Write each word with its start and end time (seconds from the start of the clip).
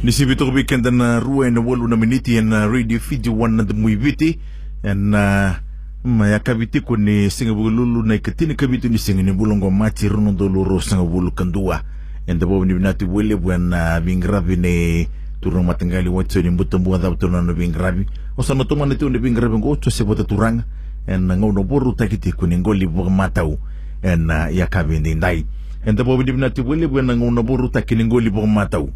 Nisibito 0.00 0.48
ko 0.48 0.52
weekend 0.56 0.88
na 0.96 1.20
rua 1.20 1.50
na 1.52 1.60
walo 1.60 1.84
na 1.84 1.92
miniti 1.96 2.40
na 2.40 2.64
radio 2.66 2.96
video 2.98 3.36
one 3.36 3.56
na 3.56 3.64
dumuy 3.68 3.96
biti 4.00 4.38
na 4.82 5.60
maya 6.04 6.38
kabiti 6.40 6.80
ko 6.80 6.96
ni 6.96 7.28
singa 7.28 7.52
bululu 7.52 8.00
na 8.02 8.14
ikatini 8.16 8.54
kabiti 8.56 8.88
ni 8.88 8.96
singa 8.96 9.20
ni 9.22 9.32
bulongo 9.32 9.70
mati 9.70 10.08
runo 10.08 10.32
doloro 10.32 10.80
singa 10.80 11.04
bulu 11.04 11.30
kandua. 11.36 11.84
And 12.26 12.40
the 12.40 12.46
ni 12.46 12.72
binati 12.74 13.04
wele 13.04 13.36
buana 13.36 14.00
bingrabi 14.00 14.56
ni 14.56 15.06
turang 15.42 15.64
matangali 15.64 16.08
watso 16.08 16.40
ni 16.40 16.48
mbutambu 16.50 16.94
adha 16.94 17.14
turang 17.16 17.44
na 17.44 17.52
bingrabi 17.52 18.06
o 18.38 18.42
sa 18.42 18.54
natuma 18.54 18.86
na 18.86 18.94
ni 18.94 19.18
bingrabi 19.18 19.58
ngo 19.58 19.76
to 19.76 19.90
se 19.90 20.02
bota 20.04 20.24
turang 20.24 20.64
and 21.06 21.30
ngono 21.30 21.62
boru 21.62 21.92
takiti 21.92 22.32
ko 22.32 22.46
ni 22.46 22.56
ngoli 22.56 22.86
bu 22.86 23.10
matau. 23.10 23.58
And 24.02 24.30
ya 24.56 24.66
kabindi 24.66 25.14
ndai. 25.14 25.44
And 25.84 25.98
the 25.98 26.04
ni 26.04 26.32
binati 26.32 26.62
wele 26.62 26.88
buana 26.88 27.14
ngono 27.14 27.42
boru 27.42 27.68
takini 27.68 28.04
ngoli 28.04 28.30
bu 28.30 28.46
matau 28.46 28.88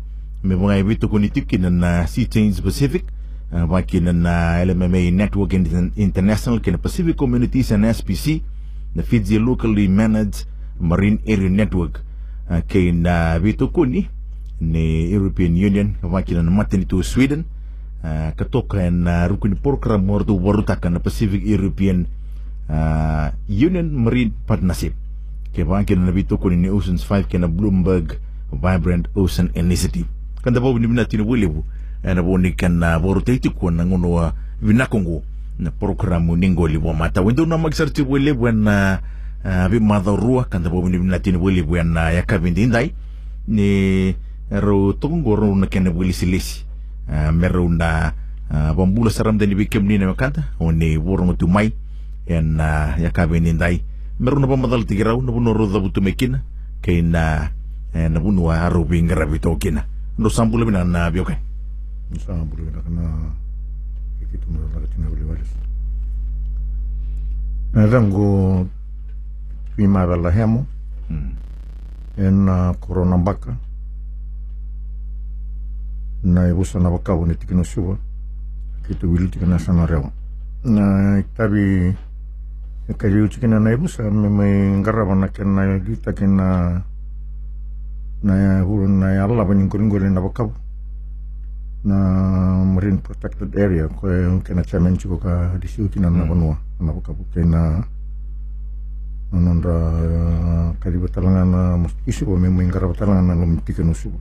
me 0.45 0.61
mga 0.61 0.85
ibito 0.85 1.09
ko 1.09 1.17
nitikin 1.17 1.65
na 1.81 2.05
Sea 2.05 2.29
Change 2.29 2.61
Pacific 2.61 3.09
uh, 3.48 3.65
baki 3.65 4.05
na 4.05 4.12
na 4.12 4.61
LMMA 4.61 5.09
Network 5.09 5.57
International 5.97 6.61
kina 6.61 6.77
Pacific 6.77 7.16
Communities 7.16 7.73
and 7.73 7.89
SPC 7.89 8.45
na 8.93 9.01
Fiji 9.01 9.41
Locally 9.41 9.88
Managed 9.88 10.45
Marine 10.77 11.16
Area 11.25 11.49
Network. 11.49 12.05
Uh, 12.45 12.61
kay 12.69 12.93
na 12.93 13.41
bito 13.41 13.73
ko 13.73 13.88
ni 13.88 14.05
European 15.09 15.57
Union 15.57 15.97
baki 16.05 16.37
na 16.37 16.45
naman 16.45 16.69
ito 16.69 17.01
Sweden 17.01 17.49
uh, 18.05 18.37
katoka 18.37 18.85
na 18.93 19.24
rukun 19.24 19.57
program 19.57 20.05
ito 20.13 20.37
warutaka 20.37 20.93
na 20.93 21.01
Pacific 21.01 21.41
European 21.41 22.05
Union 23.49 23.88
Marine 23.97 24.37
Partnership. 24.45 24.93
Kaya 25.57 25.65
baki 25.65 25.97
na 25.97 26.13
nabito 26.13 26.37
ni 26.52 26.69
Oceans 26.69 27.01
5 27.09 27.33
kina 27.33 27.49
Bloomberg 27.49 28.21
Vibrant 28.52 29.09
Ocean 29.16 29.49
Initiative 29.57 30.05
kandabaubinibna 30.45 31.05
tini 31.05 31.23
wilibu 31.23 31.65
nabonikana 32.05 32.98
borutaitiku 32.98 33.71
nangunua 33.71 34.33
vinakungu 34.62 35.24
na 35.59 35.71
programu 35.71 36.37
ningolibu 36.37 36.95
mata. 36.95 37.21
Wendo 37.23 37.46
na 37.46 37.59
magisarti 37.59 38.02
wilibu 38.02 38.52
na 38.52 38.99
bi 39.71 39.77
uh, 39.77 39.83
madarua 39.83 40.45
kandabaubinibna 40.45 41.18
tini 41.18 41.37
wilibu 41.38 41.83
na 41.83 42.10
yakabindindai 42.10 42.93
ni 43.49 44.15
ro 44.51 44.93
tokongoro 44.93 45.55
na 45.55 45.66
kene 45.66 45.91
wilisilisi 45.91 46.65
uh, 47.09 47.30
merunda 47.35 48.13
bambula 48.77 49.11
saramdani 49.11 49.55
bikemnina 49.55 50.07
makanta 50.07 50.45
oni 50.61 50.99
borungutumai 50.99 51.73
na 52.43 52.95
uh, 52.96 53.02
yakabindindai 53.02 53.83
meruna 54.21 54.46
bamadal 54.46 54.85
tigirau 54.85 55.23
nabunorodhabutumekina 55.23 56.40
kaina 56.83 57.51
eh, 57.95 58.11
nabunua 58.11 58.61
arubingarabitokina 58.63 59.85
60분이나 60.18 60.87
나비오케 60.87 61.38
무상 62.10 62.48
부르기나 62.51 62.82
그나 62.82 63.34
이게 64.22 64.38
좀 64.41 64.54
달라가 64.54 64.87
지나 64.94 65.09
버리와리스 65.09 65.54
나랑고 67.72 68.69
위마다 69.76 70.16
라헤모 70.16 70.66
en 72.16 72.47
corona 72.81 73.19
baka 73.19 73.56
na 76.22 76.47
ibusa 76.49 76.78
na 76.78 76.91
baka 76.91 77.12
wone 77.15 77.34
tikino 77.34 77.65
suba 77.65 77.99
kitu 78.87 79.10
wilu 79.10 79.28
tikina 79.28 79.59
sana 79.59 79.87
rewa 79.87 80.10
na 80.62 81.19
tabi 81.34 81.91
kayu 82.97 83.28
tikina 83.28 83.59
na 83.59 83.72
ibusa 83.75 84.06
me 84.10 84.28
me 84.31 84.78
ngaraba 84.78 85.15
na 85.15 85.28
kena 85.28 85.78
gita 85.82 86.12
kena 86.15 86.82
na 88.25 88.65
hulu 88.65 88.89
na 88.89 89.21
alla 89.21 89.44
pa 89.44 89.53
ningkuling 89.53 89.93
na 90.09 90.21
bakaw 90.25 90.49
na 91.84 91.97
marine 92.65 92.97
protected 93.05 93.53
area 93.61 93.84
ko 93.93 94.09
kena 94.41 94.65
chairman 94.65 94.97
chuko 94.97 95.21
ka 95.21 95.53
disiuti 95.61 96.00
na 96.00 96.09
na 96.09 96.25
banua 96.25 96.56
na 96.81 96.93
bakaw 96.97 97.12
kena 97.37 97.84
nananda 99.29 99.75
kali 100.81 100.97
batalangan 100.97 101.49
na 101.53 101.61
isu 102.09 102.25
ko 102.25 102.41
memo 102.41 102.65
ingara 102.65 102.89
batalangan 102.89 103.29
na 103.29 103.37
lumtike 103.37 103.84
no 103.84 103.93
subo 103.93 104.17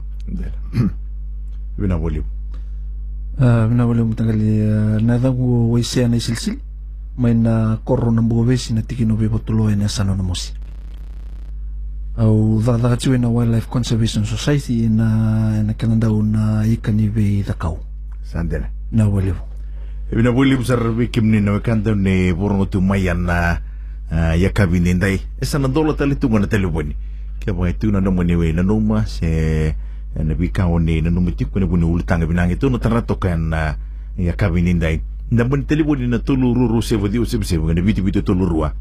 bina 1.79 1.95
boliu 1.95 2.27
bina 3.39 3.87
boliu 3.87 4.03
mutagali 4.03 4.59
na 4.99 5.15
dagu 5.15 5.71
waisea 5.71 6.11
na 6.11 6.19
isilsil 6.19 6.59
may 7.15 7.31
na 7.33 7.79
korro 7.87 8.11
na 8.11 8.19
buwesi 8.19 8.73
na 8.75 8.81
tikino 8.83 9.15
be 9.15 9.29
botulo 9.31 9.71
sano 9.87 10.11
na 10.15 10.23
mosi 10.23 10.51
au 12.17 12.61
dhadhagatiu 12.61 13.17
na 13.17 13.29
Wildlife 13.29 13.67
Conservation 13.69 14.25
Society 14.25 14.89
na 14.89 15.63
na 15.63 15.73
kanandau 15.73 16.23
na 16.23 16.65
ikani 16.65 17.09
ve 17.09 17.41
dhakau 17.41 17.79
sandela 18.23 18.69
na 18.91 19.07
waliu 19.09 19.35
ibina 20.11 20.31
boliu 20.31 20.63
sar 20.63 20.87
wikim 20.93 21.25
ni 21.25 21.41
na 21.41 21.59
kanda 21.59 21.95
ne 21.95 22.33
borongo 22.33 22.65
tu 22.65 22.81
mayan 22.81 23.25
na 23.25 23.57
ya 24.37 24.49
kabini 24.49 24.93
ndai. 24.93 25.21
Esa 25.41 25.57
na 25.59 25.67
dola 25.67 25.93
tali 25.93 26.15
tu 26.15 26.29
na 26.29 26.45
tali 26.45 26.67
boni 26.67 26.95
ke 27.39 27.51
ba 27.51 27.73
tu 27.73 27.89
na 27.91 27.99
no 27.99 28.11
moni 28.11 28.35
we 28.35 28.53
na 28.53 28.61
numa 28.61 29.05
se 29.07 29.73
na 30.15 30.35
bika 30.35 30.67
oni 30.67 31.01
na 31.01 31.09
numa 31.09 31.31
tiku 31.31 31.59
na 31.59 31.65
buni 31.65 31.83
ultanga 31.83 32.25
binangi 32.25 32.55
tu 32.55 32.69
na 32.69 32.77
tarato 32.77 33.15
kan 33.15 33.49
ya 34.17 34.33
kabini 34.37 34.73
ndai. 34.73 35.01
Na 35.31 35.43
boni 35.43 35.63
tali 35.65 35.83
boni 35.83 36.07
na 36.07 36.19
tulu 36.19 36.53
ruru 36.53 36.81
se 36.81 36.95
vodi 36.95 37.17
o 37.17 37.25
se 37.25 37.41
se 37.41 37.57
na 37.57 37.81
biti 37.81 38.01
biti 38.01 38.21
tulu 38.21 38.45
rua 38.45 38.73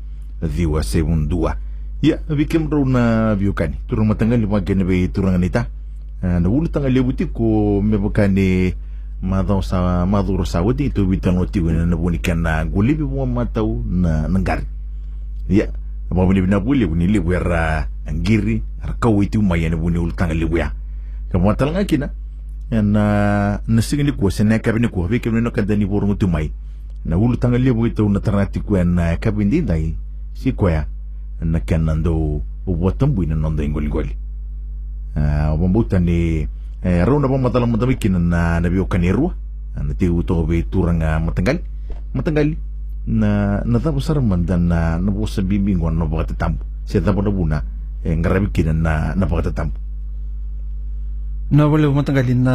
diwa 0.57 0.83
se 0.83 1.01
undua 1.01 1.57
Ya, 2.03 2.19
bikin 2.27 2.67
ro 2.67 2.83
na 2.83 3.31
biukani. 3.39 3.79
Turang 3.87 4.11
matangal 4.11 4.43
lima 4.43 4.59
kene 4.67 4.83
be 4.83 5.07
turang 5.07 5.39
anita. 5.39 5.71
Na 6.19 6.43
ulu 6.51 6.67
tanga 6.67 6.91
lebuti 6.91 7.31
ko 7.31 7.79
me 7.79 7.95
bakane 7.95 8.75
madau 9.23 9.63
sa 9.63 10.03
maduro 10.03 10.43
sa 10.43 10.67
wadi 10.67 10.91
itu 10.91 11.07
bitan 11.07 11.39
oti 11.39 11.63
na 11.63 11.87
na 11.87 11.95
buni 11.95 12.19
kana 12.19 12.67
guli 12.67 12.99
bi 12.99 13.07
mo 13.07 13.23
matau 13.23 13.87
na 13.87 14.27
nangari. 14.27 14.67
Ya, 15.47 15.71
apa 16.11 16.27
buni 16.27 16.43
bina 16.43 16.59
buli 16.59 16.91
buni 16.91 17.07
libu 17.07 17.39
era 17.39 17.87
angiri 18.03 18.67
ar 18.83 18.99
kau 18.99 19.23
itu 19.23 19.39
mayane 19.39 19.79
buni 19.79 20.03
ulu 20.03 20.11
tanga 20.11 20.35
lebu 20.35 20.59
ya. 20.59 20.75
Kamu 21.31 21.55
talanga 21.55 21.87
kina. 21.87 22.11
Na 22.71 23.63
na 23.63 23.81
singini 23.83 24.11
ko 24.11 24.27
sene 24.27 24.59
kabini 24.59 24.91
ko 24.91 25.07
be 25.07 25.23
kemne 25.23 25.39
no 25.39 25.55
kadani 25.55 25.87
borungu 25.87 26.19
tu 26.19 26.27
mai. 26.27 26.51
Na 27.07 27.15
ulu 27.15 27.39
tanga 27.39 27.63
lebu 27.63 27.87
itu 27.87 28.03
na 28.11 28.19
tarati 28.19 28.59
ko 28.59 28.75
na 28.83 29.15
kabindi 29.23 29.63
dai 29.63 29.95
si 30.35 30.51
ko 30.51 30.67
ya 30.67 30.91
na 31.45 31.61
kenan 31.61 32.03
do 32.03 32.41
buatan 32.67 33.15
bui 33.15 33.27
na 33.27 33.35
nondo 33.35 33.63
ingoli 33.63 33.89
goli 33.91 34.15
uh, 35.19 35.53
bambuta 35.59 35.99
ni 35.99 36.47
eh, 36.83 37.03
rau 37.05 37.19
na 37.19 37.29
pamatala 37.29 37.67
matamikin 37.67 38.19
na 38.19 38.61
nabiyo 38.63 38.87
kanirua 38.87 39.35
na 39.77 39.95
tiu 39.95 40.23
to 40.23 40.43
be 40.47 40.63
turanga 40.63 41.19
matanggal 41.19 41.59
matanggal 42.15 42.55
na 43.07 43.61
na 43.67 43.79
tapos 43.83 44.07
saraman 44.07 44.47
dan 44.47 44.71
na 44.71 44.99
nabusa 44.99 45.43
bimbingon 45.43 45.99
na 45.99 46.07
bakatatampo 46.07 46.63
siya 46.87 47.03
tapos 47.03 47.25
na 47.27 47.33
buna 47.35 47.59
eh, 48.07 48.15
ngarabikin 48.15 48.79
na 48.79 49.15
na 49.19 49.25
bakatatampo 49.27 49.79
na 51.53 51.67
wale 51.69 51.91
matanggalin 51.91 52.41
na 52.41 52.55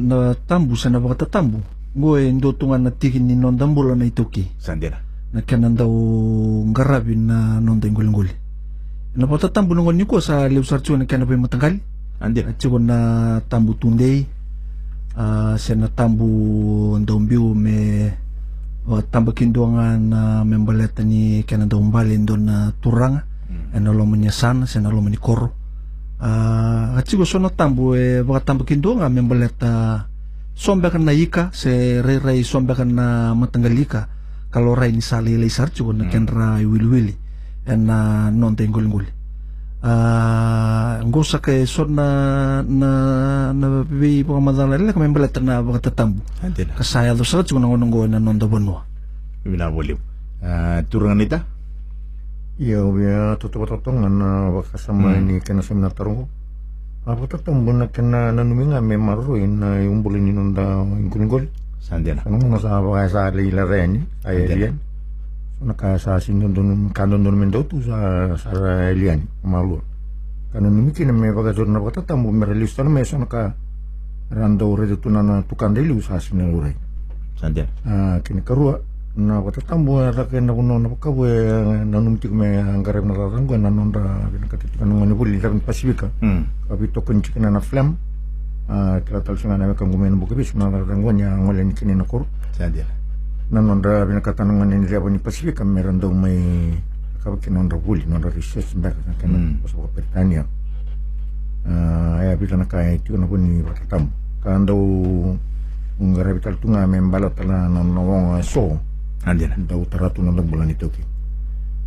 na 0.00 0.34
tambu 0.48 0.74
sa 0.74 0.88
na 0.88 0.98
bakatatampo 0.98 1.60
gue 1.96 2.28
ndo 2.32 2.52
tunga 2.52 2.76
na 2.76 2.92
tikin 2.92 3.24
ni 3.24 3.32
nondambula 3.40 3.96
na 3.96 4.04
itoki. 4.04 4.52
Sandira 4.60 5.00
na 5.36 5.44
kanan 5.44 5.76
daw 5.76 5.92
ngarabi 6.72 7.12
na 7.12 7.60
nonda 7.60 7.84
nguli-nguli. 7.84 8.32
Na 9.20 9.28
pata 9.28 9.52
tambu 9.52 9.76
nungon 9.76 10.00
niko 10.00 10.16
sa 10.16 10.48
liw 10.48 10.64
sarcho 10.64 10.96
na 10.96 11.04
kana 11.04 11.28
pa 11.28 11.36
matanggal. 11.36 11.76
Andi. 12.24 12.40
At 12.40 12.56
siko 12.56 12.80
na 12.80 13.36
tambu 13.44 13.76
tunday. 13.76 14.24
Uh, 15.12 15.60
siya 15.60 15.76
na 15.76 15.92
tambu 15.92 16.28
ndombiu 17.00 17.52
me 17.52 18.12
o 18.88 19.00
tamba 19.04 19.32
kinduangan 19.36 20.00
na 20.00 20.20
membaleta 20.44 21.04
ni 21.04 21.44
kana 21.44 21.68
daw 21.68 21.80
umbalin 21.80 22.24
doon 22.24 22.42
na 22.48 22.56
turanga. 22.80 23.28
Mm. 23.52 23.76
Ano 23.76 23.92
lo 23.92 24.08
man 24.08 24.24
sana, 24.32 24.64
siya 24.64 24.80
na 24.80 24.88
lo 24.88 25.04
man 25.04 25.12
ni 25.12 25.20
koro. 25.20 25.52
Uh, 26.16 26.96
at 26.96 27.04
siko 27.04 27.28
so 27.28 27.36
na 27.36 27.52
tambu 27.52 27.92
eh 27.92 28.24
baka 28.24 28.52
tamba 28.52 28.64
kinduanga 28.64 29.12
membaleta 29.12 30.08
sombekan 30.56 31.04
na 31.04 31.12
ika, 31.12 31.52
se 31.52 32.00
re-ray 32.00 32.40
sombekan 32.40 32.88
na 32.88 33.36
matanggalika 33.36 34.15
kalau 34.56 34.72
rai 34.72 34.88
ni 34.88 35.04
sali 35.04 35.36
le 35.36 35.52
sar 35.52 35.68
chugo 35.68 35.92
na 35.92 36.08
ken 36.08 36.24
ra 36.24 36.56
wili 36.64 36.88
wili 36.88 37.14
en 37.68 37.84
na 37.84 38.32
non 38.32 38.56
te 38.56 38.64
ngul 38.64 38.88
ngul 38.88 39.04
ah 39.84 40.96
ngosa 41.04 41.44
ke 41.44 41.60
so 41.68 41.84
na 41.84 42.64
na 42.64 42.90
na 43.52 43.84
bi 43.84 44.24
po 44.24 44.40
madala 44.40 44.80
le 44.80 44.96
kame 44.96 45.12
belet 45.12 45.36
na 45.44 45.60
ba 45.60 45.76
tatambu 45.76 46.24
kasaya 46.72 47.12
do 47.12 47.20
sa 47.20 47.44
chugo 47.44 47.60
na 47.60 47.68
ngongo 47.68 48.08
na 48.08 48.16
non 48.16 48.40
do 48.40 48.48
bonwa 48.48 48.80
bina 49.44 49.68
boliu 49.68 50.00
turangan 50.88 51.20
ita 51.20 51.44
iya 52.56 52.80
ya 52.80 53.36
tutu 53.36 53.60
totongan 53.60 54.08
na 54.08 54.48
bakasama 54.56 55.20
ini 55.20 55.44
kena 55.44 55.60
semina 55.60 55.92
tarungo 55.92 56.32
apa 57.04 57.28
tatambu 57.28 57.76
na 57.76 57.92
kena 57.92 58.32
nanuminga 58.32 58.80
me 58.80 58.96
maruin 58.96 59.60
na 59.60 59.84
yumbulin 59.84 60.32
inunda 60.32 60.80
ingkul 60.80 61.28
ngul 61.28 61.44
Sandena. 61.86 62.26
Ano 62.26 62.42
mo 62.42 62.58
sa 62.58 62.82
baka 62.82 63.06
sa 63.06 63.30
lila 63.30 63.62
ren, 63.62 64.02
ay 64.26 64.50
alien. 64.50 64.74
So 65.56 65.70
nakasa 65.70 66.18
sinon 66.18 66.50
dun 66.50 66.90
kanon 66.90 67.22
dun 67.22 67.38
men 67.38 67.54
tu 67.54 67.62
sa 67.86 68.34
sa 68.34 68.50
alien 68.90 69.22
malu. 69.46 69.78
Kanon 70.50 70.74
nimi 70.74 70.90
kina 70.90 71.14
me 71.14 71.30
baka 71.30 71.54
sur 71.54 71.70
na 71.70 71.78
baka 71.78 72.02
tambo 72.02 72.34
me 72.34 72.42
na 72.42 72.90
me 72.90 73.04
so 73.06 73.16
naka 73.22 73.54
randa 74.34 74.66
ure 74.66 74.86
de 74.90 74.98
tunana 74.98 75.46
tukande 75.46 75.78
liu 75.86 76.02
sasine 76.02 76.50
ure 76.50 76.74
Sandia. 77.38 77.68
Ah, 77.86 78.18
kini 78.24 78.42
karua 78.42 78.80
na 79.16 79.38
wata 79.40 79.60
tambu 79.62 80.02
ra 80.02 80.24
ke 80.26 80.40
na 80.42 80.52
kuno 80.52 80.82
na 80.82 80.88
ka 80.98 81.08
we 81.14 81.30
na 81.86 82.00
num 82.02 82.18
tik 82.18 82.32
me 82.34 82.58
angare 82.58 82.98
na 83.06 83.14
ra 83.14 83.30
rangu 83.30 83.54
na 83.56 83.70
nonda 83.70 84.02
kini 84.34 84.48
kati 84.50 84.66
tukana 84.74 84.92
ngani 85.06 85.14
buli 85.14 85.38
ran 85.38 85.60
pasifika 85.62 86.10
Hmm. 86.20 86.44
kapi 86.68 86.88
tokun 86.90 87.22
chikina 87.22 87.48
na 87.54 87.60
ah 88.68 88.98
kila 89.04 89.20
tal 89.22 89.36
sunga 89.38 89.56
na 89.58 89.74
ka 89.74 89.84
ngumen 89.86 90.18
bu 90.18 90.26
kebi 90.26 90.42
sunga 90.44 90.70
ra 90.70 90.82
rangu 90.82 91.12
nya 91.12 91.30
ngole 91.38 91.62
ni 91.64 91.72
kini 91.74 91.94
na 91.94 92.04
kor 92.04 92.26
Sandia. 92.56 92.84
na 93.50 93.60
nonda 93.62 94.02
bina 94.06 94.20
kata 94.20 94.42
ngani 94.42 94.82
ni 94.82 94.86
riabo 94.90 95.06
ni 95.10 95.18
pasifika 95.22 95.62
me 95.64 95.82
rando 95.82 96.10
mai 96.10 96.74
ka 97.22 97.30
ki 97.38 97.50
nonda 97.50 97.76
buli 97.78 98.02
nonda 98.06 98.26
research 98.30 98.74
mbaka 98.74 98.98
kana 99.22 99.38
Mm. 99.38 99.62
so 99.70 99.78
ko 99.78 99.88
pertania 99.94 100.42
ya 102.22 102.34
bita 102.38 102.56
na 102.58 102.66
kaya 102.66 102.94
itu 102.98 103.14
na 103.18 103.26
buni 103.26 103.62
wata 103.62 103.82
tambu 103.86 104.10
kando 104.42 104.74
ngara 106.02 106.34
bital 106.34 106.54
tunga 106.58 106.86
me 106.86 106.98
mbalo 107.00 107.30
tala 107.34 107.66
na 107.70 107.82
no 107.82 108.34
so 108.42 108.78
Andina. 109.26 109.54
da 109.58 109.74
utaratu 109.78 110.22
na 110.22 110.30
bulan 110.42 110.70
itu 110.70 110.86
ki 110.90 111.02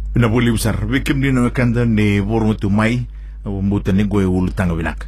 Pina 0.09 0.25
buli 0.25 0.49
besar. 0.49 0.73
Bikim 0.89 1.21
di 1.21 1.29
na 1.29 1.45
kanda 1.53 1.85
ni 1.85 2.17
borong 2.17 2.57
tu 2.57 2.65
mai. 2.73 3.05
Mbuta 3.45 3.93
ni 3.93 4.09
gue 4.09 4.25
ulu 4.25 4.49
tanga 4.49 4.73
binak. 4.73 5.05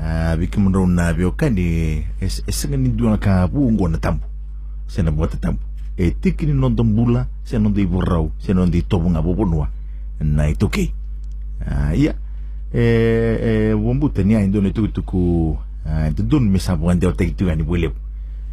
Ah, 0.00 0.32
bikim 0.32 0.72
ndo 0.72 0.86
na 0.88 1.12
bio 1.12 1.36
kandi 1.36 2.00
es 2.24 2.40
esenga 2.48 2.76
ni 2.76 2.88
dua 2.88 3.20
ka 3.20 3.44
bu 3.46 3.68
ngo 3.68 3.88
na 3.88 3.98
tambu. 4.00 4.24
Sena 4.88 5.12
buat 5.12 5.36
tambu. 5.36 5.60
E 5.96 6.10
tiki 6.10 6.46
ni 6.46 6.56
nonton 6.56 6.96
bula, 6.96 7.28
sena 7.44 7.68
nonton 7.68 7.84
ibu 7.84 8.00
sena 8.40 8.64
nonton 8.64 8.80
tobu 8.88 9.10
ngabo 9.10 9.34
bonua. 9.34 9.68
Na 10.20 10.48
itu 10.48 10.68
ke. 10.72 10.88
Ah, 11.60 11.92
iya. 11.92 12.16
Eh, 12.72 13.76
wambuta 13.76 14.22
ni 14.22 14.36
aindo 14.36 14.60
ni 14.62 14.72
tu 14.72 14.88
ku 15.04 15.58
ah, 15.84 16.08
itu 16.08 16.22
dun 16.22 16.48
misa 16.48 16.76
buan 16.76 16.96
dia 16.96 17.12
tek 17.12 17.36
tu 17.36 17.44
ni 17.44 17.62
boleh. 17.62 17.92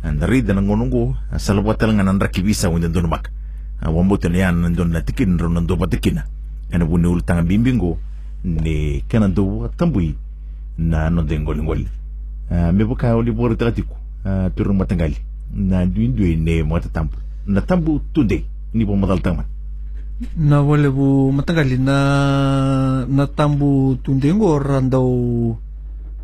Andari 0.04 0.44
dan 0.44 0.60
ngonongo 0.68 1.16
salawatal 1.40 1.96
nga 1.96 2.04
nan 2.04 2.20
rakibisa 2.20 2.68
wanda 2.68 2.92
don 2.92 3.08
mak. 3.08 3.32
Wambuta 3.80 4.28
ni 4.28 4.44
yan 4.44 4.68
nandun 4.68 4.92
na 4.92 5.00
tikin 5.00 5.40
ron 5.40 5.56
nando 5.56 5.80
patikin. 5.80 6.20
Ano 6.76 6.84
buni 6.92 7.08
ultang 7.08 7.48
bimbingo 7.48 7.96
ni 8.44 9.00
kanando 9.08 9.72
tambui 9.80 10.27
na 10.78 11.10
no 11.10 11.24
dengo 11.24 11.54
ngol. 11.56 11.86
Me 12.50 12.84
buka 12.86 13.16
oli 13.16 13.32
bor 13.32 13.56
tagatiku. 13.56 13.96
Turun 14.56 14.78
matangali. 14.78 15.18
Na 15.54 15.86
duin 15.86 16.16
duin 16.16 16.44
ne 16.44 16.64
mata 16.64 16.90
tambu. 16.90 17.16
Na 17.48 17.62
tambu 17.62 18.02
tunde 18.14 18.44
ni 18.74 18.86
bo 18.86 18.96
madal 18.96 19.20
taman. 19.22 19.46
na 20.36 20.62
wale 20.66 20.90
bu 20.90 21.30
matagali 21.32 21.78
na 21.78 23.06
na 23.06 23.28
tambu 23.28 23.98
tundengo 24.02 24.58
randau 24.58 25.54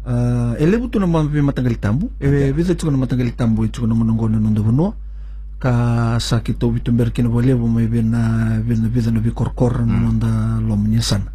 uh, 0.06 0.54
ele 0.58 0.78
butu 0.82 0.98
na 1.00 1.06
mampi 1.06 1.42
matagali 1.46 1.76
tambu 1.78 2.10
e 2.20 2.52
visa 2.52 2.74
chuko 2.74 2.90
na 2.92 2.98
matagali 2.98 3.32
tambu 3.38 3.66
e 3.66 3.70
chuko 3.70 3.86
na 3.88 3.94
monongo 3.94 4.26
na 4.30 4.40
nondo 4.40 4.64
bono 4.66 4.94
ka 5.62 6.18
sa 6.20 6.40
kito 6.42 6.72
bitu 6.74 6.90
berkin 6.92 7.28
wale 7.30 7.54
bu 7.54 7.68
mai 7.70 7.86
bina 7.86 8.58
bina 8.66 8.90
visa 8.90 9.12
na 9.14 9.20
bi 9.22 9.30
korkor 9.30 9.86
na 9.86 9.94
nonda 10.00 10.58
lomnya 10.68 11.02
sana 11.06 11.30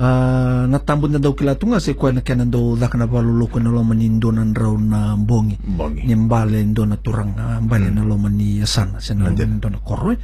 Uh, 0.00 0.64
na 0.64 0.80
tambu 0.80 1.12
na 1.12 1.20
daw 1.20 1.36
kilatunga 1.36 1.76
se 1.76 1.92
kwa 1.92 2.08
na 2.16 2.24
kena 2.24 2.48
daw 2.48 2.72
dak 2.72 2.96
na 2.96 3.04
baluloko 3.04 3.60
na 3.60 3.68
loman 3.68 4.00
indo 4.00 4.32
na 4.32 4.48
raw 4.48 4.72
na 4.80 5.12
bongi. 5.12 5.60
Bongi. 5.60 6.08
ni 6.08 6.16
mbale 6.16 6.64
ndo 6.64 6.88
na 6.88 6.96
turang 6.96 7.36
ah, 7.36 7.60
mbale 7.60 7.92
na 7.92 8.00
loma 8.08 8.32
ni 8.32 8.64
sana 8.64 8.96
sa 8.96 9.12
na 9.12 9.28
Nandyan. 9.28 9.60
ndo 9.60 9.68
na 9.68 9.76
korwe 9.76 10.16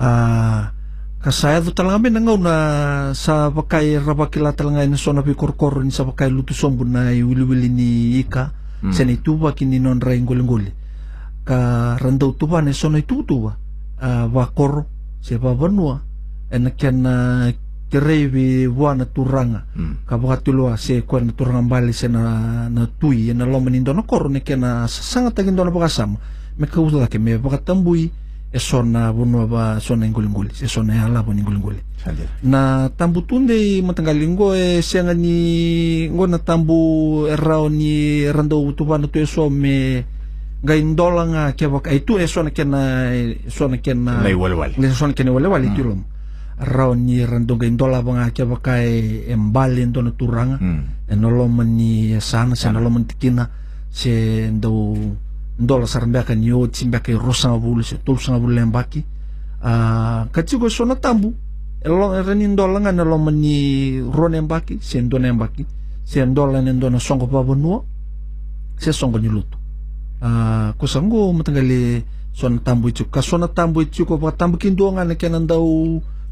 ah 0.00 0.72
kasaya 1.20 1.60
do 1.60 1.68
talaga 1.76 2.00
men 2.00 2.16
nangaw 2.16 2.40
na 2.40 2.54
sa 3.12 3.52
bakay 3.52 4.00
rabakila 4.00 4.56
talaga 4.56 4.88
na 4.88 4.96
so 4.96 5.12
na 5.12 5.20
pikorkor 5.20 5.84
ni 5.84 5.92
sa 5.92 6.08
bakay 6.08 6.32
lutusombo 6.32 6.88
na 6.88 7.12
iwili-wili 7.12 7.68
ni 7.68 7.88
ika. 8.24 8.56
Mm. 8.80 8.96
sa 8.96 9.04
na 9.04 9.12
ituba 9.12 9.52
kini 9.52 9.76
non 9.84 10.00
ray 10.00 10.16
ngoli-ngoli. 10.24 10.72
Ka 11.44 12.00
randaw 12.00 12.32
tuba 12.40 12.64
na 12.64 12.72
so 12.72 12.88
na 12.88 13.04
itutuba 13.04 13.60
ah 14.00 14.24
wakoro 14.32 14.88
sa 15.20 15.36
babanua 15.36 16.00
e 16.48 16.56
na 16.56 16.72
kyan 16.72 17.04
na 17.92 18.00
kirewi 18.00 18.66
wa 18.66 18.94
na 18.94 19.04
turanga 19.04 19.62
Mm. 19.76 19.94
kabakatulwa 20.06 20.76
se 20.78 21.02
kwa 21.02 21.20
na 21.20 21.32
turang 21.32 21.62
bali 21.68 21.92
se 21.92 22.08
na 22.08 22.68
na 22.70 22.86
tui 22.86 23.34
na 23.34 23.44
loma 23.46 23.70
nindo 23.70 23.92
na 23.92 24.02
koro 24.02 24.28
ne 24.28 24.40
kena 24.40 24.86
sanga 24.88 25.30
tagin 25.30 25.56
do 25.56 25.64
na 25.64 25.70
bakasama 25.70 26.16
me 26.58 26.66
kaula 26.66 27.06
ke 27.08 27.18
me 27.18 27.36
bakatambui 27.38 28.10
e 28.52 28.58
sona 28.58 29.12
bunwa 29.12 29.46
ba 29.46 29.80
sona 29.80 30.06
ingulinguli 30.06 30.50
se 30.54 30.66
sona 30.68 31.04
ala 31.04 31.22
bon 31.22 31.38
ingulinguli 31.38 31.78
Sandia. 32.04 32.26
na 32.42 32.88
tambu 32.96 33.22
tunde 33.22 33.82
matanggalingo 33.82 34.54
e 34.54 34.82
senga 34.82 35.14
ni 35.14 36.08
ngo 36.10 36.26
na 36.26 36.38
tambu 36.38 37.26
erao 37.28 37.68
ni 37.68 38.24
rando 38.32 38.62
utuba 38.62 38.98
na 38.98 39.06
tu 39.06 39.26
so 39.26 39.50
me 39.50 40.04
ga 40.64 40.76
indola 40.76 41.26
nga 41.26 41.52
ke 41.52 41.66
bak 41.68 41.88
ai 41.88 42.00
tu 42.04 42.18
e 42.18 42.26
sona 42.26 42.50
kena 42.50 43.10
sona 43.48 43.76
kena 43.78 44.22
Na 44.22 44.30
iwal-wal. 44.30 44.74
le 44.78 44.90
sona 44.94 45.12
kena 45.12 45.32
wale 45.32 45.46
wale 45.48 45.68
tulom 45.74 46.02
rao 46.60 46.94
ni 46.94 47.24
rando 47.24 47.56
ga 47.56 47.66
indola 47.66 48.02
banga 48.02 48.30
ke 48.30 48.44
bakai 48.44 49.24
embali 49.28 49.86
ndo 49.86 50.02
na 50.02 50.10
turanga. 50.12 50.58
Mm. 50.60 51.08
e 51.08 51.14
noloman 51.16 51.66
ni 51.76 52.20
sana. 52.20 52.54
se 52.54 52.70
noloman 52.70 53.04
tikina 53.04 53.48
se 53.90 54.50
ndo 54.52 54.96
ndola 55.58 55.86
sarambaka 55.86 56.34
ni 56.34 56.52
o 56.52 56.66
tsimbaka 56.68 57.12
rosanga 57.16 57.58
bulu 57.58 57.82
se 57.82 57.96
tulsanga 58.04 58.38
bulu 58.38 58.54
lembaki. 58.54 59.04
Ah 59.62 60.28
kachigo 60.32 60.68
sona 60.68 60.96
tambu 60.96 61.34
reni 62.26 62.48
ndola 62.48 62.80
nga 62.80 62.92
noloman 62.92 63.34
ni 63.34 64.00
rone 64.00 64.40
mbaki 64.40 64.78
se 64.80 65.00
ndone 65.00 65.32
mbaki. 65.32 65.64
Se 66.04 66.26
ndola 66.26 66.60
ni 66.62 66.72
ndona 66.72 67.00
songo 67.00 67.26
babonua 67.26 67.82
se 68.76 68.92
songo 68.92 69.18
ni 69.18 69.28
luto 69.28 69.56
ah 70.20 70.72
kusango 70.76 71.32
matangali 71.32 72.04
sona 72.32 72.60
tambu 72.60 72.88
itu 72.88 73.04
ka 73.08 73.22
sona 73.22 73.48
tambu 73.48 73.82
itu 73.82 74.04
ko 74.04 74.16
ba 74.20 74.32
tambu 74.32 74.56
kindonga 74.60 75.04
na 75.04 75.14
daw 75.16 75.64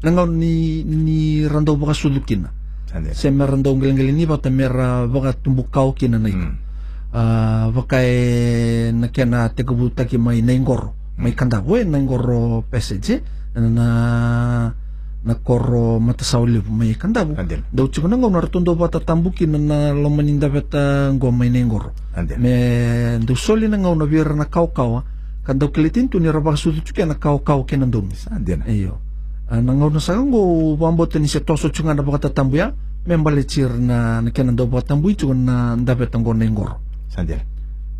nangaw 0.03 0.25
ni 0.27 0.83
ni 0.87 1.43
randau 1.47 1.75
baka 1.75 1.93
sulukina 1.93 2.49
Sandia. 2.89 3.13
se 3.13 3.29
mera 3.29 3.53
ndong 3.57 3.79
geleng 3.83 4.15
ni 4.15 4.25
bata 4.25 4.49
mera 4.49 5.05
baka 5.07 5.33
tumbukau 5.35 5.93
kina 5.93 6.17
na 6.17 6.29
iko 6.29 6.37
Mm. 6.39 6.55
ah 7.09 7.73
bakai 7.73 8.93
na 8.93 9.09
kena 9.09 9.49
te 9.49 9.65
kebuta 9.65 10.05
ki 10.05 10.17
mai 10.21 10.41
nengoro 10.45 10.93
mai 11.17 11.33
kanda 11.33 11.57
we 11.65 11.81
nengoro 11.83 12.61
PSG 12.69 13.17
na 13.57 14.71
na 15.19 15.33
koro 15.43 15.99
mata 15.99 16.23
sauli 16.23 16.61
mai 16.69 16.93
kanda 16.95 17.25
bu 17.25 17.33
Sandia. 17.35 17.59
dau 17.73 17.89
chuko 17.89 18.07
na 18.07 18.15
ngom 18.15 18.31
nartundo 18.33 18.77
bata 18.77 19.01
tambuki 19.01 19.49
na 19.49 19.57
na 19.57 19.77
lomaninda 19.91 20.47
beta 20.53 21.09
ngom 21.11 21.33
mai 21.33 21.49
Sandia. 22.15 22.37
me 22.37 23.19
dau 23.25 23.35
soli 23.35 23.67
na 23.67 23.77
ngau 23.81 23.97
na 23.97 24.05
vira 24.05 24.31
na 24.37 24.45
kau 24.45 24.69
kau 24.71 25.01
kan 25.43 25.57
dau 25.57 25.73
kelitin 25.73 26.07
tu 26.13 26.21
ni 26.21 26.29
rabak 26.29 26.55
sutu 26.61 26.79
chuke 26.85 27.03
na 27.09 27.17
kau 27.17 27.41
kau 27.41 27.65
kena 27.65 27.89
ndumi. 27.89 28.13
Iyo. 28.69 29.01
Uh, 29.49 29.65
nangaw 29.65 29.89
na 29.89 29.97
sa 29.97 30.13
ngo 30.13 30.77
wambot 30.77 31.09
ni 31.17 31.25
sa 31.25 31.41
toso 31.41 31.73
chunga 31.73 31.97
na 31.97 32.05
baka 32.05 32.29
tatambuya 32.29 32.69
membali 33.01 33.49
chir 33.49 33.73
na 33.81 34.21
nakian 34.21 34.53
daw 34.53 34.69
baka 34.69 34.93
tambuy 34.93 35.17
chunga 35.17 35.33
na 35.33 35.55
dapat 35.73 36.13
ang 36.13 36.21
gona 36.21 36.45
ngor. 36.45 36.77
Sandia. 37.09 37.41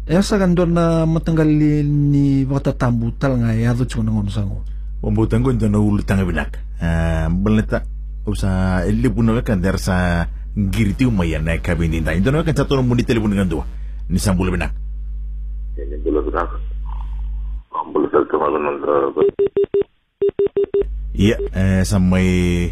E 0.05 0.13
sa 0.21 0.37
gando 0.37 0.69
na 0.69 1.09
matanggal 1.09 1.49
ni 1.49 2.45
baka 2.45 2.69
tatambu 2.69 3.17
tal 3.17 3.41
nga 3.41 3.57
yado 3.57 3.89
chunga 3.89 4.05
na 4.05 4.13
ngono 4.13 4.29
sa 4.29 4.45
ngo. 4.45 4.61
Wambutan 5.01 5.41
ko 5.41 5.49
na 5.49 5.81
ulo 5.81 6.05
tanga 6.05 6.21
binak. 6.21 6.53
Ah, 6.77 7.33
balita 7.33 7.81
usa 8.29 8.85
eli 8.85 9.09
puno 9.09 9.33
ka 9.41 9.57
der 9.57 9.81
sa 9.81 10.29
ngiriti 10.53 11.09
umaya 11.09 11.41
na 11.41 11.57
kabindi 11.57 12.05
ta. 12.05 12.13
Ito 12.13 12.29
na 12.29 12.45
kan 12.45 12.53
sa 12.53 12.69
tono 12.69 12.85
muni 12.85 13.01
telepon 13.01 13.33
dengan 13.33 13.49
dua. 13.49 13.65
Ni 14.05 14.21
sambul 14.21 14.53
binak. 14.53 14.69
Ini. 15.81 15.97
Boleh 17.89 18.09
saya 18.13 18.25
kemarin 18.29 18.61
nanti. 18.61 19.88
Iya, 21.19 21.35
eh, 21.51 21.83
sa 21.83 21.99
may 21.99 22.71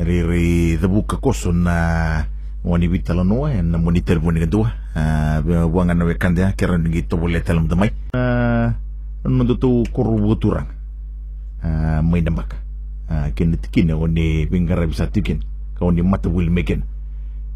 riri 0.00 0.80
dabuka 0.80 1.20
ko 1.20 1.36
so 1.36 1.52
na 1.52 2.24
wani 2.64 2.88
bitala 2.88 3.22
no 3.28 3.44
eh, 3.44 3.60
na 3.60 3.76
muni 3.76 4.00
telepon 4.00 4.40
dengan 4.40 4.48
dua. 4.48 4.68
Ah, 4.96 5.44
buangan 5.44 5.92
na 5.92 6.08
wekanda 6.08 6.56
kera 6.56 6.80
ngi 6.80 7.04
to 7.04 7.20
boleh 7.20 7.44
telam 7.44 7.68
damai. 7.68 7.92
Ah, 8.16 8.72
nando 9.20 9.60
tu 9.60 9.84
kurubuturang. 9.92 10.64
Ah, 11.60 12.00
may 12.00 12.24
nambak. 12.24 12.56
Ah, 13.04 13.28
kin 13.36 13.52
tikin 13.60 13.92
ni 13.92 14.48
pingara 14.48 14.88
bisa 14.88 15.12
tikin. 15.12 15.44
Kau 15.76 15.92
ni 15.92 16.00
mata 16.00 16.32
wil 16.32 16.48
meken. 16.48 16.88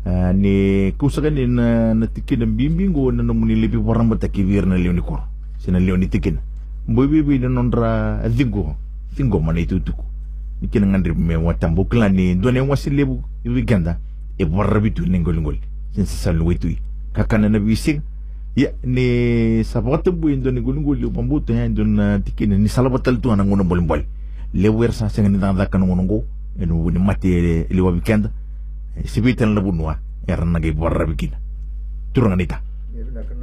Ah, 0.04 0.36
ni 0.36 0.92
kusakan 1.00 1.40
ni 1.40 1.48
na 1.48 1.96
natikin 1.96 2.44
ang 2.44 2.52
bimbingo 2.52 3.08
na 3.16 3.24
namuni 3.24 3.56
lipi 3.56 3.80
parang 3.80 4.12
batakivir 4.12 4.68
na 4.68 4.76
leon 4.76 5.00
ni 5.00 5.00
kor. 5.00 5.24
Sina 5.56 5.80
tikin. 5.80 6.36
Boy 6.84 7.08
bibi 7.08 7.40
na 7.40 7.48
nondra. 7.48 8.20
Zingo 9.14 9.40
mana 9.40 9.60
itu 9.60 9.80
tuku. 9.80 10.04
Ni 10.58 10.66
rin 10.74 10.90
may 11.14 11.38
watambo 11.38 11.86
klan 11.86 12.18
ni 12.18 12.34
doon 12.34 12.66
yung 12.66 12.70
wasilebu 12.74 13.22
yung 13.46 13.54
ganda. 13.62 14.02
E 14.38 14.44
barabitu 14.44 15.06
ningol-ngol. 15.06 15.62
Sin 15.94 16.06
sa 16.06 16.30
salwito 16.30 16.66
Kakana 17.14 17.48
na 17.48 17.62
bisig. 17.62 18.02
Ya, 18.58 18.74
ni 18.82 19.62
sa 19.62 19.78
pagkatambo 19.78 20.26
yun 20.26 20.42
doon 20.42 20.58
ningol-ngol 20.58 20.98
yung 20.98 21.14
pambuto 21.14 21.54
yan 21.54 21.78
doon 21.78 21.90
na 21.94 22.06
tikin. 22.18 22.58
Ni 22.58 22.66
salabatal 22.66 23.22
to 23.22 23.30
ang 23.30 23.46
unang 23.46 23.70
bolimbol. 23.70 24.02
Lewer 24.50 24.90
sa 24.90 25.06
sa 25.06 25.22
ganitang 25.22 25.54
dakan 25.54 25.86
ng 25.86 25.92
unang 25.94 26.08
go. 26.10 26.26
Ano 26.58 26.90
ni 26.90 26.98
mati 26.98 27.30
liwa 27.70 27.94
weekend. 27.94 28.34
Sibitan 29.06 29.54
na 29.54 29.62
bunwa. 29.62 30.02
Eran 30.26 30.50
nagay 30.50 30.74
barabikin. 30.74 31.38
Turang 32.10 32.34
anita. 32.34 32.58
Iri 32.98 33.14
na 33.14 33.22
kana 33.22 33.37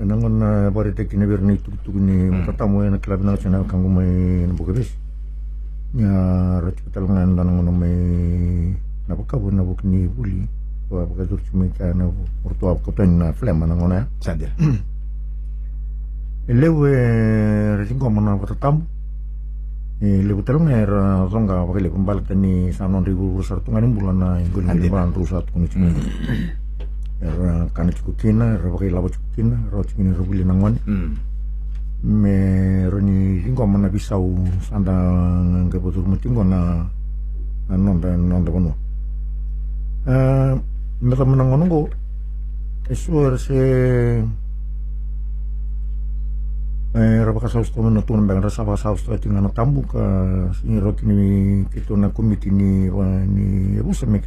nangon 0.00 0.40
na 0.40 0.70
bari 0.72 0.96
te 0.96 1.04
kine 1.04 1.28
berni 1.28 1.60
tuk 1.60 1.76
tuk 1.84 1.92
ni 1.94 2.32
matatamu 2.32 2.84
ya 2.84 2.90
na 2.90 2.98
klabi 2.98 3.24
na 3.24 3.36
chana 3.36 3.60
kangu 3.68 3.88
mai 3.88 4.48
na 4.48 4.52
buka 4.56 4.72
bes 4.72 4.96
nya 5.92 6.08
rati 6.64 6.80
katalungan 6.88 7.36
na 7.36 7.44
nangon 7.44 7.68
mai 7.68 7.96
na 9.04 9.12
baka 9.12 9.36
bu 9.36 9.52
na 9.52 9.60
buka 9.60 9.84
ni 9.84 10.08
buli 10.08 10.48
wa 10.88 11.04
baka 11.04 11.28
dur 11.28 11.40
chumi 11.44 11.68
ka 11.76 11.92
na 11.92 12.08
urtua 12.40 12.80
baka 12.80 12.90
pen 12.96 13.20
na 13.20 13.36
flema 13.36 13.68
nangon 13.68 13.92
ya? 13.92 14.02
Sandira 14.24 14.56
elewe 16.48 16.92
rati 17.84 17.92
ngoma 17.92 18.20
na 18.24 18.40
matatamu 18.40 18.80
e 20.00 20.24
lebu 20.24 20.40
talunga 20.40 20.80
era 20.80 21.28
zonga 21.28 21.60
baka 21.60 21.76
lebu 21.76 22.00
mbalik 22.00 22.24
tani 22.24 22.72
sanon 22.72 23.04
ribu 23.04 23.36
rusar 23.36 23.60
tunganin 23.60 23.92
bulan 23.92 24.16
na 24.16 24.40
ingol 24.40 24.64
Andina. 24.64 25.12
bulan 25.12 25.68
chumi 25.68 25.92
kana 27.76 27.92
cukup 27.92 28.16
kina 28.16 28.56
era 28.56 28.68
baka 28.72 28.88
labo 28.88 29.08
cukup 29.12 29.30
kina 29.36 29.56
era 29.68 29.84
chukini 29.84 30.16
rubuli 30.16 30.44
nangon 30.44 30.76
mm 30.86 31.30
me 32.02 32.88
roni 32.88 33.44
ringo 33.44 33.66
mana 33.68 33.92
bisau 33.92 34.32
sanda 34.64 34.92
nga 35.68 35.76
botur 35.76 36.00
mutingo 36.00 36.40
na 36.40 36.88
na 37.68 37.76
nonda 37.76 38.16
nonda 38.16 38.48
kono 38.48 38.72
eh 40.08 40.56
me 41.04 41.12
ta 41.12 41.24
mana 41.28 41.44
ngono 41.44 41.64
go 41.68 41.88
esuar 42.88 43.36
se 43.36 43.60
eh 46.96 47.20
raba 47.20 47.40
ka 47.44 47.52
saus 47.52 47.68
to 47.68 47.84
na 47.84 48.00
tun 48.00 48.24
bang 48.24 48.40
rasa 48.40 48.64
ba 48.64 48.80
saus 48.80 49.04
to 49.04 49.12
tinga 49.20 49.44
na 49.44 49.52
tambu 49.52 49.84
ka 49.84 50.00
sini 50.56 50.80
roki 50.80 51.04
ni 51.04 51.68
kito 51.68 52.00
na 52.00 52.08
komiti 52.08 52.48
ni 52.48 52.88
ni 52.88 53.76
busa 53.84 54.08
me 54.08 54.24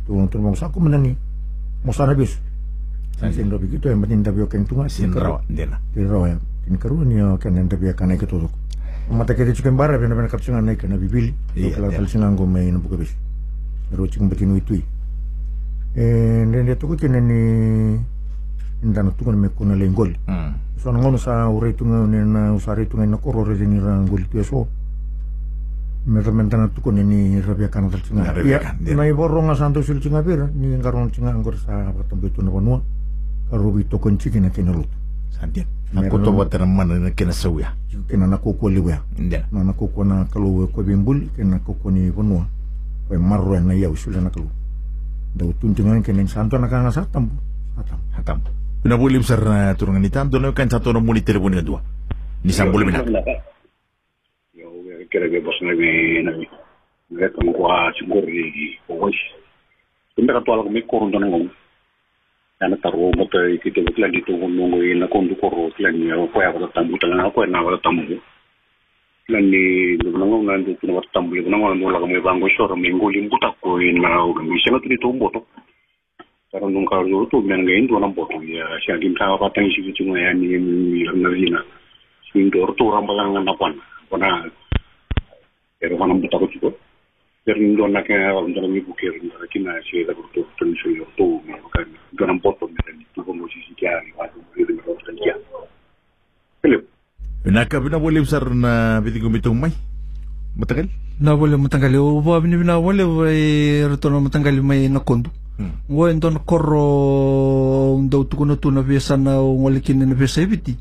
kito 3.13 3.21
na 3.21 3.21
turmong 3.21 3.21
sa 3.21 3.21
ko 3.21 3.21
manani 3.21 3.21
mo 3.21 3.21
sana 3.21 3.29
bis 3.29 3.35
sin 3.35 3.49
robi 3.49 3.67
kito 3.69 3.87
yang 3.89 4.01
penting 4.01 4.21
tapi 4.23 4.39
oken 4.41 4.65
tunga 4.65 4.89
sin 4.89 5.13
rawa 5.13 5.39
ndena 5.49 5.77
di 5.93 6.03
rawa 6.05 6.27
ya. 6.27 6.37
Ini 6.63 6.77
karuan 6.79 7.11
ya 7.11 7.35
kan 7.37 7.55
yang 7.59 7.67
tapi 7.67 7.91
akan 7.91 8.07
naik 8.07 8.23
itu 8.23 8.49
mata 9.11 9.35
kita 9.35 9.51
juga 9.51 9.71
bara 9.75 9.99
bena 9.99 10.15
bena 10.15 10.31
kapsungan 10.31 10.63
naik 10.63 10.87
na 10.87 10.95
bibili. 10.95 11.35
Iya, 11.59 11.75
kalau 11.75 11.91
iya. 11.91 11.99
kalau 11.99 12.07
sinang 12.07 12.39
go 12.39 12.47
may 12.47 12.71
nabuka 12.71 12.95
bis. 12.95 13.11
Pero 13.91 14.07
cikin 14.07 14.31
batinu 14.31 14.55
itu 14.55 14.79
eh 15.93 16.47
dan 16.47 16.65
dia 16.65 16.73
tuh 16.73 16.95
kena 16.97 17.19
ni 17.19 17.41
indana 18.81 19.11
tuh 19.13 19.29
kan 19.29 19.37
mekuna 19.37 19.75
lenggol. 19.75 20.15
Mm 20.27 20.73
so 20.83 20.91
ngono 20.91 21.15
sa 21.15 21.47
ure 21.47 21.71
itu 21.71 21.87
na 21.87 22.51
usari 22.51 22.83
itu 22.83 22.99
na 22.99 23.15
koro 23.15 23.43
re 23.47 23.55
ni 23.55 23.79
itu 23.79 24.43
so. 24.43 24.67
Mermentana 26.03 26.67
tuh 26.67 26.83
kan 26.83 26.99
ini 26.99 27.39
rabia 27.39 27.71
kan 27.71 27.87
Na 27.87 27.95
tercengang. 27.95 28.35
rabia 28.35 28.43
Iya, 28.43 28.59
kan, 28.59 28.75
dia. 28.83 28.91
na 28.91 29.07
iborong 29.07 29.47
nga 29.47 29.55
santo 29.55 29.79
sul 29.79 30.03
cenga 30.03 30.19
bir 30.19 30.51
ni 30.51 30.75
ngaron 30.75 31.07
cenga 31.15 31.31
anggur 31.31 31.55
sa 31.55 31.91
patambe 31.95 32.27
itu 32.27 32.43
na 32.43 32.51
banua. 32.51 32.83
Karubi 33.53 33.85
to 33.85 34.01
kon 34.01 34.17
ciki 34.17 34.41
na 34.41 34.49
kenalut. 34.49 34.89
sandira 35.29 35.69
Meron- 35.93 36.09
aku 36.09 36.17
to 36.25 36.65
mana 36.65 36.97
na 36.97 37.13
kena 37.13 37.29
sauya 37.29 37.69
Kena 38.09 38.25
na 38.25 38.41
koko 38.41 38.65
liwa. 38.65 38.97
ndena 39.13 39.45
Na 39.53 39.61
na 39.63 39.73
koko 39.77 40.01
na 40.01 40.25
kalu 40.25 40.65
ko 40.73 40.81
bimbul 40.81 41.29
kena 41.37 41.61
koko 41.61 41.91
ni 41.93 42.09
banua. 42.09 42.49
Ko 43.05 43.13
marro 43.21 43.53
na 43.61 43.77
ya 43.77 43.93
usul 43.93 44.17
na 44.17 44.33
kalu. 44.33 44.49
Da 45.37 45.45
utun 45.45 45.75
cenga 45.77 46.01
kenen 46.01 46.25
santo 46.25 46.57
na 46.57 46.65
kanga 46.67 46.89
satam. 46.89 47.29
Satam. 47.77 47.99
hatam 48.17 48.41
Una 48.85 48.97
boleh 48.97 49.21
besar 49.21 49.37
na 49.45 49.77
turungan 49.77 50.01
hitam 50.01 50.33
dono 50.33 50.49
kan 50.51 50.65
satu 50.65 50.89
orang 50.89 51.05
muli 51.05 51.21
telepon 51.21 51.53
dua 51.61 51.79
ni 52.43 52.51
boleh 52.51 52.85
benar 52.89 53.05
Yo, 54.57 54.65
kira 55.13 55.29
ke 55.29 55.45
bos 55.45 55.57
nabi 55.61 56.25
nabi. 56.25 56.45
Mereka 57.13 57.37
ngwa 57.45 57.93
sigor 58.01 58.25
di 58.25 58.81
bos. 58.89 59.13
Tunda 60.17 60.33
ka 60.33 60.41
tuala 60.41 60.65
kami 60.65 60.81
korun 60.89 61.13
tan 61.13 61.29
ngom. 62.59 62.65
Ana 62.65 62.77
taro 62.77 63.11
mata 63.17 63.39
kita 63.63 63.81
klan 63.95 64.11
di 64.11 64.21
tu 64.21 64.33
ngongo 64.37 64.83
ina 64.83 65.07
kondu 65.07 65.35
koro 65.35 65.69
klan 65.75 65.95
ya 66.07 66.15
ko 66.15 66.41
ya 66.41 66.51
ko 66.51 66.67
tambu 66.73 66.97
tan 66.97 67.31
ko 67.33 67.45
na 67.45 67.63
ko 67.63 67.77
tambu. 67.77 68.19
Klan 69.27 69.51
ni 69.51 69.97
ngongo 69.97 70.43
ngandu 70.43 70.77
tu 70.79 70.87
na 70.87 71.01
tambu 71.13 71.35
ni 71.35 71.49
ngongo 71.49 71.75
ndola 71.75 71.99
kami 71.99 72.21
bango 72.21 72.47
shoro 72.49 72.75
mengo 72.75 73.09
limbuta 73.09 73.55
ko 73.61 73.79
ina 73.81 74.23
o 74.23 74.33
kami 74.33 74.59
sema 74.63 74.79
tu 74.79 74.89
tu 75.01 75.13
mboto. 75.13 75.45
Pero 76.51 76.69
nung 76.69 76.85
ka 76.85 77.01
ro 77.01 77.25
tu 77.25 77.41
men 77.41 77.65
ngayon 77.65 77.87
tu 77.87 77.99
nang 77.99 78.13
boto 78.13 78.37
ya 78.45 78.65
siya 78.85 79.01
gim 79.01 79.15
ka 79.15 79.37
pa 79.37 79.49
tang 79.49 79.67
si 79.73 79.81
tu 79.93 80.05
ya 80.13 80.33
ni 80.33 80.57
ni 80.57 81.03
na 81.03 81.29
vina. 81.29 81.61
Sin 82.31 82.49
dor 82.49 82.75
tu 82.77 82.91
rambalang 82.91 83.43
na 83.43 83.53
pan. 83.57 83.73
Kona 84.09 84.45
pero 85.79 85.97
manam 85.97 86.21
buta 86.21 86.39
ko 86.39 86.47
tiko 87.45 87.51
pero 87.51 87.59
ndo 87.59 87.87
na 87.87 88.01
ka 88.03 88.15
ndo 88.47 88.61
na 88.61 88.67
mi 88.67 88.81
buker 88.81 89.13
ndo 89.23 89.35
na 89.39 89.47
kina 89.51 89.75
si 89.91 90.03
da 90.07 90.13
ko 90.15 90.23
to 90.33 90.41
to 90.57 90.65
so 90.81 90.89
yo 90.89 91.05
to 91.17 91.25
ma 91.47 91.57
ka 91.71 91.83
ndo 92.13 92.23
na 92.25 92.33
boto 92.39 92.67
me 92.67 92.79
ni 92.97 93.05
tu 93.15 93.23
ko 93.23 93.33
mo 93.33 93.47
si 93.51 93.59
si 93.67 93.75
ya 93.85 93.99
ni 94.05 94.11
wa 94.17 94.27
ko 94.27 94.39
ni 94.55 94.63
ndo 94.63 94.95
tan 95.05 95.17
ya 95.19 95.35
Philip 96.61 96.83
Una 97.45 97.65
ka 97.67 97.79
bina 97.83 97.99
boleh 97.99 98.23
besar 98.23 98.47
na 98.55 99.01
biting 99.03 99.23
gumitong 99.27 99.59
mai 99.59 99.75
matagal 100.55 100.87
na 101.19 101.35
wale 101.35 101.57
matanggali 101.59 101.97
o 101.99 102.21
ba 102.23 102.39
bini 102.39 102.55
bina 102.57 102.79
wale 102.79 103.03
vai 103.03 103.83
retono 103.91 104.23
matanggali 104.23 104.61
mai 104.63 104.87
na 104.89 104.99
kondu 104.99 105.29
Hmm. 105.53 105.85
ngo 105.85 106.09
endo 106.09 106.33
na 106.33 106.39
korro 106.41 108.01
ndau 108.01 108.25
tuku 108.25 108.41
na 108.41 108.57
tuna 108.57 108.81
biasa 108.81 109.21
na 109.21 109.37
ngole 109.37 109.85
kini 109.85 110.01
na 110.01 110.17
biasa 110.17 110.41
ibiti 110.41 110.73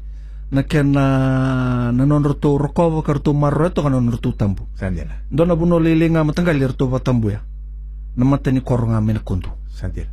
na 0.53 0.63
kena 0.63 1.91
na 1.93 2.05
non 2.05 2.23
roto 2.23 2.59
rokova 2.61 3.01
ka 3.03 3.13
roto 3.17 3.33
marro 3.33 3.65
eto 3.67 3.83
ka 3.83 3.89
non 3.89 4.11
roto 4.11 4.33
tambu. 4.37 4.69
Sandira 4.77 5.25
ndo 5.33 5.45
na 5.45 5.57
buno 5.57 5.79
lele 5.81 6.11
nga 6.13 6.25
matanggali 6.25 6.67
roto 6.67 6.87
va 6.89 7.01
tambu 7.01 7.31
ya. 7.33 7.41
Na 8.17 8.25
matani 8.25 8.61
korro 8.61 8.87
nga 8.93 9.01
mai 9.01 9.15
na 9.17 9.21
kondu 9.25 9.49
sandira 9.73 10.13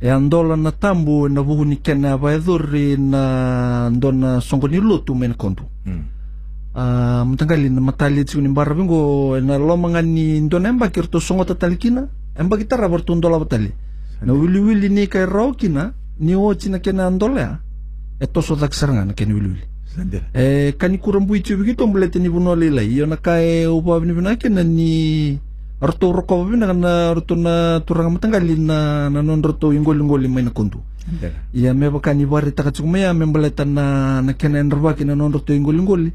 e 0.00 0.10
andola 0.10 0.54
na 0.54 0.70
tambu 0.70 1.26
na 1.32 1.42
buhu 1.42 1.64
ni 1.64 1.76
kena 1.80 2.16
va 2.20 2.36
edhuri 2.36 2.96
na 3.00 3.88
ndo 3.90 4.12
na 4.12 4.40
songo 4.40 4.68
ni 4.68 4.76
lutu 4.78 5.14
mai 5.14 5.28
na 5.28 5.34
kondu 5.34 5.64
mm 5.86 6.04
Ah, 6.78 7.24
matanggali 7.26 7.70
na 7.72 7.80
matali 7.80 8.22
tsiku 8.22 8.38
ni 8.44 8.48
barra 8.54 8.74
bingo 8.74 9.34
na 9.40 9.58
lomanga 9.58 10.02
ni 10.02 10.38
ndona 10.40 10.68
emba 10.68 10.88
kirto 10.92 11.18
songo 11.18 11.42
tatalikina 11.44 12.06
emba 12.38 12.54
kitara 12.56 12.86
bartu 12.88 13.14
ndola 13.16 13.38
batali 13.40 13.72
na 14.22 14.32
wili 14.32 14.60
wili 14.60 14.88
ni 14.88 15.06
kai 15.08 15.26
raukina 15.26 15.92
ni 16.20 16.36
ochi 16.36 16.68
na 16.70 16.78
kena 16.78 17.10
ndola 17.10 17.40
ya 17.40 17.58
eto 18.20 18.42
so 18.42 18.54
daksaranga 18.54 19.04
na 19.04 19.12
kena 20.78 20.94
e 20.94 20.98
kurambu 20.98 21.34
itu 21.34 21.56
bigito 21.56 21.86
mbelete 21.86 22.18
ni 22.18 22.28
buno 22.28 22.54
lila. 22.54 22.82
Iyo 22.82 23.06
na 23.06 23.16
kai 23.16 23.66
upa 23.66 24.00
bini 24.00 24.12
bina 24.12 24.36
kena 24.36 24.62
ni 24.62 25.38
arto 25.80 26.12
roko 26.12 26.44
bina 26.44 26.72
na 26.72 27.10
arto 27.10 27.34
na 27.34 27.80
turanga 27.86 28.10
matanggali 28.10 28.58
na 28.58 29.08
na 29.10 29.22
non 29.22 29.42
arto 29.44 29.72
ingoli 29.72 30.00
ingoli 30.00 30.28
mai 30.28 30.42
na 30.42 30.50
sandira 31.08 31.32
Ia 31.54 31.74
me 31.74 31.90
baka 31.90 32.12
ni 32.14 32.26
bari 32.26 32.52
taka 32.52 32.70
me 32.84 33.24
mbaleta 33.26 33.64
na 33.64 34.20
na 34.22 34.32
kena 34.32 34.62
nrba 34.62 34.94
kina 34.94 35.14
non 35.14 35.32
roto 35.32 35.52
ingoli 35.52 35.78
ingoli. 35.78 36.12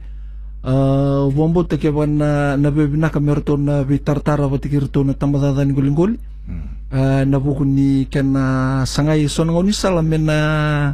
Uh, 0.64 1.28
wambo 1.36 1.68
te 1.68 1.78
ke 1.78 1.90
wana 1.92 2.56
na 2.56 2.72
bebi 2.72 2.98
naka 2.98 3.20
me 3.20 3.34
roto 3.34 3.58
na 3.58 3.84
bi 3.84 4.00
tartara 4.00 4.48
wa 4.48 4.58
tiki 4.58 4.80
roto 4.80 5.04
na 5.04 5.14
tamadada 5.14 5.64
ingoli 5.64 5.88
ingoli. 5.90 6.20
mm 6.48 6.74
Uh, 6.94 7.26
na 7.26 7.42
buku 7.42 7.66
ni 7.66 8.06
kena 8.06 8.86
sangai 8.86 9.26
sona 9.26 9.50
ngoni 9.50 9.74
sala 9.74 10.06
me 10.06 10.22
na 10.22 10.94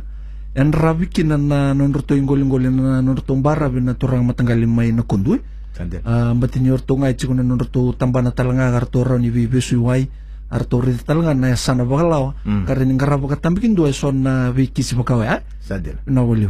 enrabi 0.56 1.08
kina 1.08 1.38
na 1.38 1.74
non 1.74 1.94
roto 1.94 2.15
ingoli 2.15 2.41
ingoli 2.41 2.70
na 2.70 3.01
non 3.01 3.15
roto 3.15 3.36
mbara 3.36 3.70
bi 3.70 3.82
na 3.82 3.94
turang 3.94 4.25
matanggali 4.25 4.65
mai 4.65 4.91
na 4.91 5.03
sandira 5.79 6.03
Uh, 6.03 6.36
mbati 6.36 6.60
ni 6.60 6.72
orto 6.72 6.98
ngai 6.98 7.15
tsuku 7.15 7.34
na 7.34 7.44
non 7.44 7.58
roto 7.58 7.96
tambana 7.96 8.32
talanga 8.32 8.72
garto 8.72 9.03
rani 9.03 9.32
bi 9.32 9.48
besu 9.48 9.79
wai. 9.79 10.10
Arto 10.50 10.82
rita 10.82 11.06
talanga 11.06 11.34
na 11.34 11.56
sana 11.56 11.86
bakalawa. 11.86 12.34
Mm. 12.44 12.65
Karini 12.65 12.94
ngarabo 12.98 13.29
katambikin 13.29 13.75
dua 13.77 13.94
son 13.94 14.25
na 14.25 14.51
bi 14.51 14.68
kisi 14.68 14.96
bakawa 14.98 15.25
ya. 15.25 15.36
sandira 15.62 16.01
Na 16.06 16.25
waliw. 16.25 16.50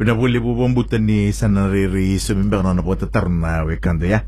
Una 0.00 0.12
boleh 0.12 0.40
bubombutan 0.40 1.04
ni 1.04 1.32
sanariri 1.32 2.18
sumimbar 2.18 2.64
na 2.64 2.74
napota 2.74 3.06
tarna 3.06 3.62
wekando 3.64 4.04
ya. 4.08 4.24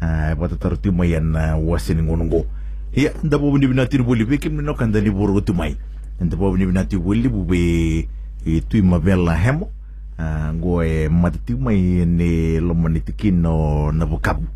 Ah, 0.00 0.34
pota 0.34 0.56
tar 0.56 0.78
tumayan 0.78 1.30
na 1.34 1.54
wasin 1.58 2.02
ngunungo. 2.02 2.46
Ya, 2.94 3.12
nda 3.22 3.38
bo 3.38 3.54
ni 3.58 3.66
binati 3.66 3.98
boleh 3.98 4.26
bekim 4.26 4.62
no 4.62 4.74
kanda 4.74 5.00
ni 5.00 5.10
buru 5.10 5.42
tumai. 5.42 5.76
Nda 6.22 6.34
bo 6.36 6.56
ni 6.56 6.66
binati 6.66 6.96
boleh 6.98 7.30
bube 7.30 8.08
itu 8.44 8.82
mabella 8.82 9.34
hemo. 9.36 9.70
Ah, 10.18 10.52
goe 10.52 11.08
matati 11.08 11.54
mai 11.54 12.06
ni 12.06 12.60
lomani 12.60 13.00
tikino 13.00 13.92
na 13.92 14.06
bokabu. 14.06 14.46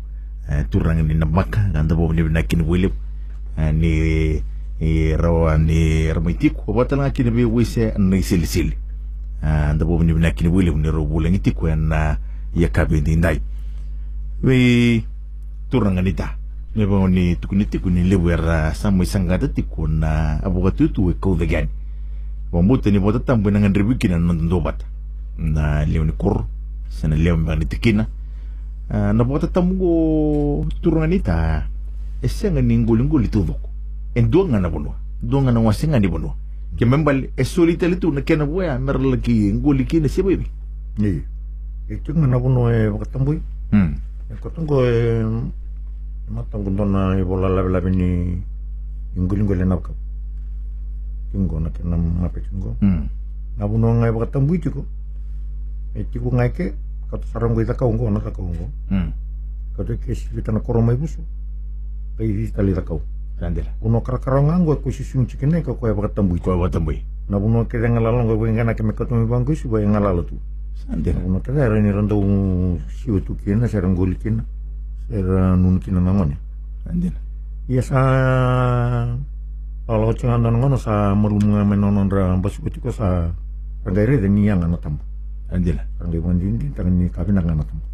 Ah, 0.49 0.63
turang 0.63 1.03
ni 1.03 1.13
nabaka 1.13 1.67
nda 1.67 1.95
bo 1.95 2.13
ni 2.13 2.23
binakin 2.23 2.63
boleh. 2.63 2.91
Ah, 3.57 3.71
ni 3.71 4.41
i 4.79 5.17
rawa 5.17 5.57
ni 5.57 6.13
ramitiku 6.13 6.71
wabatala 6.71 7.09
kini 7.09 7.31
be 7.31 7.43
wise 7.45 7.93
ni 7.97 8.21
silisili 8.23 8.77
Ah, 9.41 9.73
nda 9.73 9.85
bo 9.85 10.03
ni 10.03 10.13
binakini 10.13 10.49
wile 10.49 10.71
ni 10.71 10.91
ro 10.91 11.05
bulang 11.05 11.33
itiku 11.33 11.67
na 11.75 12.17
ya 12.55 12.67
kabindi 12.69 13.15
ndai 13.15 13.41
we 14.43 15.03
turanga 15.69 16.01
ni 16.01 16.13
da 16.13 16.37
me 16.75 16.85
ba 16.85 17.07
ni 17.07 17.35
tukuni 17.35 17.65
tiku 17.65 17.89
ni 17.89 18.03
lewera 18.03 18.73
samu 18.73 19.05
sangata 19.05 19.47
tiku 19.47 19.87
na 19.87 20.37
aboga 20.43 20.71
tutu 20.71 21.05
we 21.05 21.13
ko 21.13 21.35
the 21.35 21.45
gan 22.51 22.57
wa 22.57 22.61
muta 22.63 22.91
ni 22.91 22.99
bota 22.99 23.19
tambu 23.19 23.51
na 23.51 23.59
ngandri 23.59 23.83
wikina 23.83 24.19
na 24.19 24.33
ndo 24.33 24.59
bata 24.59 24.85
na 25.37 25.85
leo 25.85 26.03
ni 26.05 26.11
kor 26.11 26.45
sana 26.89 27.15
leo 27.15 27.37
mba 27.37 27.55
ni 27.55 27.65
tikina. 27.65 28.07
Ah, 28.89 29.13
na 29.13 29.23
bota 29.23 29.47
tambu 29.47 30.65
turanga 30.81 31.07
ni 31.07 31.19
ta 31.19 31.67
esenga 32.21 32.61
ni 32.61 32.77
ngoli 32.77 33.03
ngoli 33.03 33.27
tudoko 33.27 33.69
enduanga 34.15 34.59
na 34.59 34.69
bonwa 34.69 34.95
duanga 35.21 35.51
na 35.51 35.59
wasenga 35.59 35.99
ni 35.99 36.07
bonwa 36.07 36.33
ke 36.77 36.85
membal 36.85 37.29
e 37.37 37.43
solita 37.43 37.87
litu 37.87 38.11
na 38.11 38.21
kena 38.21 38.45
boya 38.45 38.79
mer 38.79 38.97
lagi 38.99 39.53
ngoli 39.53 39.85
kina 39.85 40.07
se 40.07 40.23
bebe 40.23 40.45
Iya. 40.97 41.21
Itu 41.93 42.09
ngana 42.13 42.39
puno 42.39 42.71
e 42.73 42.87
wakatambui. 42.89 43.37
hmm. 43.71 43.93
E 44.31 44.35
kotongo 44.41 44.81
e 44.81 45.23
matang 46.31 46.63
kuntona 46.65 47.15
e 47.19 47.23
bola 47.23 47.47
labi 47.47 47.69
labi 47.69 47.89
ni 47.95 48.09
ingguling 49.15 49.45
gole 49.47 49.63
Tunggo 51.31 51.59
na 51.59 51.69
kena 51.69 51.97
mape 51.97 52.41
tunggo. 52.47 52.75
hmm 52.79 53.03
Na 53.57 53.65
puno 53.67 53.93
ngai 53.99 54.11
wakatambui 54.13 54.59
tiko. 54.59 54.85
E 55.95 56.05
tiko 56.11 56.29
ngai 56.31 56.51
ke 56.53 56.73
kato 57.09 57.25
sarang 57.33 57.53
gue 57.57 57.65
takau 57.65 57.89
ngo 57.91 58.09
na 58.09 58.19
takau 58.19 58.47
ngo. 58.47 58.67
hmm 58.89 59.09
Kato 59.75 59.97
ke 59.97 60.13
sivita 60.15 60.51
na 60.51 60.59
koroma 60.59 60.93
ibusu. 60.93 61.19
Kai 62.17 62.31
di 62.31 62.51
tali 62.51 62.73
takau. 62.73 63.01
sandela 63.37 63.69
Puno 63.77 64.01
karakara 64.01 64.41
nganggo 64.41 64.81
ko 64.81 64.89
sisun 64.89 65.29
cikene 65.29 65.61
ko 65.61 65.77
ko 65.77 65.87
e 65.87 65.93
wakatambui. 65.93 66.41
ko 66.41 66.57
wata 66.57 66.81
boy 66.81 66.97
Na 67.29 67.37
puno 67.37 67.67
ke 67.69 67.77
ngala 67.77 68.23
ngo 68.25 68.33
gue 68.39 68.49
ngana 68.49 68.73
ke 68.73 68.81
mekotumi 68.81 69.27
bangku 69.29 69.53
supaya 69.53 69.85
ngala 69.85 70.23
tu. 70.25 70.39
sandela 70.77 71.19
Una 71.25 71.41
kada 71.41 71.65
era 71.65 71.77
ni 71.81 71.89
rando 71.91 72.17
siu 72.87 73.19
tu 73.21 73.33
kina 73.37 73.67
sera 73.67 73.89
ngoli 73.89 74.15
kina 74.17 74.45
sera 75.09 75.57
nun 75.57 75.77
kina 75.81 75.99
namanya. 75.99 76.37
sandela 76.85 77.17
Iya 77.67 77.81
sa 77.83 77.99
kalau 79.87 80.11
cengan 80.11 80.43
dan 80.43 80.59
ngono 80.59 80.75
sa 80.75 81.15
merunga 81.15 81.63
menonon 81.63 82.11
ra 82.11 82.35
ko 82.35 82.91
sa 82.91 83.31
ragaire 83.87 84.19
de 84.19 84.27
ni 84.27 84.51
yang 84.51 84.59
ana 84.59 84.75
tambo. 84.75 84.99
sandela 85.47 85.87
Rangai 86.03 86.19
mandin 86.19 86.59
din 86.59 86.75
tangan 86.75 86.91
ni 86.91 87.07
kabin 87.07 87.39
ang 87.39 87.47
ana 87.47 87.63
tambo. 87.63 87.87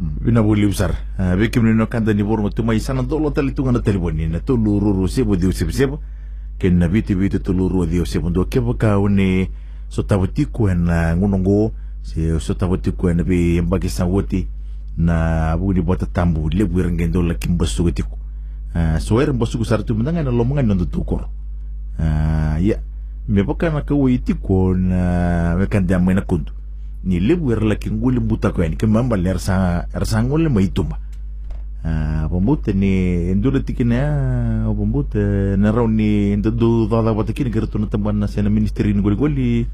bina 0.00 0.42
boli 0.42 0.66
usar. 0.66 0.90
Bekim 1.38 1.62
ni 1.62 1.78
no 1.78 1.86
kanda 1.86 2.10
ni 2.10 2.26
bormo 2.26 2.50
tuma 2.50 2.74
isana 2.74 3.06
dolo 3.06 3.30
tali 3.30 3.54
tunga 3.54 3.70
na 3.70 3.78
telefoni 3.78 4.26
na 4.26 4.42
tulu 4.42 4.82
ruru 4.82 5.06
sebo 5.06 5.38
di 5.38 5.46
usebo 5.46 5.70
sebo 5.70 5.96
ken 6.58 6.82
na 6.82 6.90
biti 6.90 7.14
biti 7.14 7.38
tulu 7.38 7.70
ruru 7.70 7.86
di 7.86 8.02
usebo 8.02 8.26
ndo 8.26 8.50
kebo 8.50 8.74
ka 8.74 8.98
une 8.98 9.46
so 9.86 10.02
tabutiku 10.02 10.66
na 10.74 11.14
ngunongo 11.14 11.70
se 12.02 12.34
so 12.42 12.58
tabutiku 12.58 13.06
na 13.14 13.22
bi 13.22 13.62
sawoti 13.86 14.48
na 14.98 15.54
budi 15.56 15.80
bota 15.80 16.06
tambu 16.06 16.50
lebu 16.50 16.82
rengendo 16.82 17.22
la 17.22 17.34
kimbasu 17.34 17.84
getiku 17.84 18.19
so 19.00 19.20
er 19.20 19.32
mbasu 19.32 19.64
sar 19.64 19.84
tu 19.84 19.94
mendanga 19.94 20.22
na 20.22 20.30
lomonga 20.30 20.62
ndo 20.62 20.84
tukor 20.84 21.28
ya 22.60 22.76
me 23.28 23.42
boka 23.42 23.70
na 23.70 23.80
ka 23.82 23.94
witiku 23.94 24.74
na 24.74 25.56
me 25.58 25.66
kanda 25.66 25.98
na 25.98 26.20
kundu 26.22 26.52
ni 27.04 27.20
lebu 27.20 27.52
er 27.52 27.62
la 27.62 27.74
kinguli 27.74 28.20
buta 28.20 28.52
ko 28.52 28.62
ni 28.62 28.76
kemamba 28.76 29.16
ler 29.16 29.38
sa 29.38 29.86
er 29.94 30.04
sa 30.06 30.22
ngole 30.22 30.48
mai 30.48 30.68
tumba 30.68 30.98
ah 31.84 32.28
bombute 32.28 32.72
ni 32.74 33.30
endure 33.32 33.60
tikina 33.64 34.66
o 34.68 34.74
bombute 34.74 35.56
na 35.56 35.70
raw 35.72 35.86
ni 35.88 36.36
ndu 36.36 36.86
dada 36.90 37.12
wata 37.12 37.32
kini 37.32 37.50
gerto 37.50 37.78
na 37.78 37.86
tamban 37.86 38.20
ministeri 38.50 38.92
ni 38.94 39.00
goli 39.02 39.66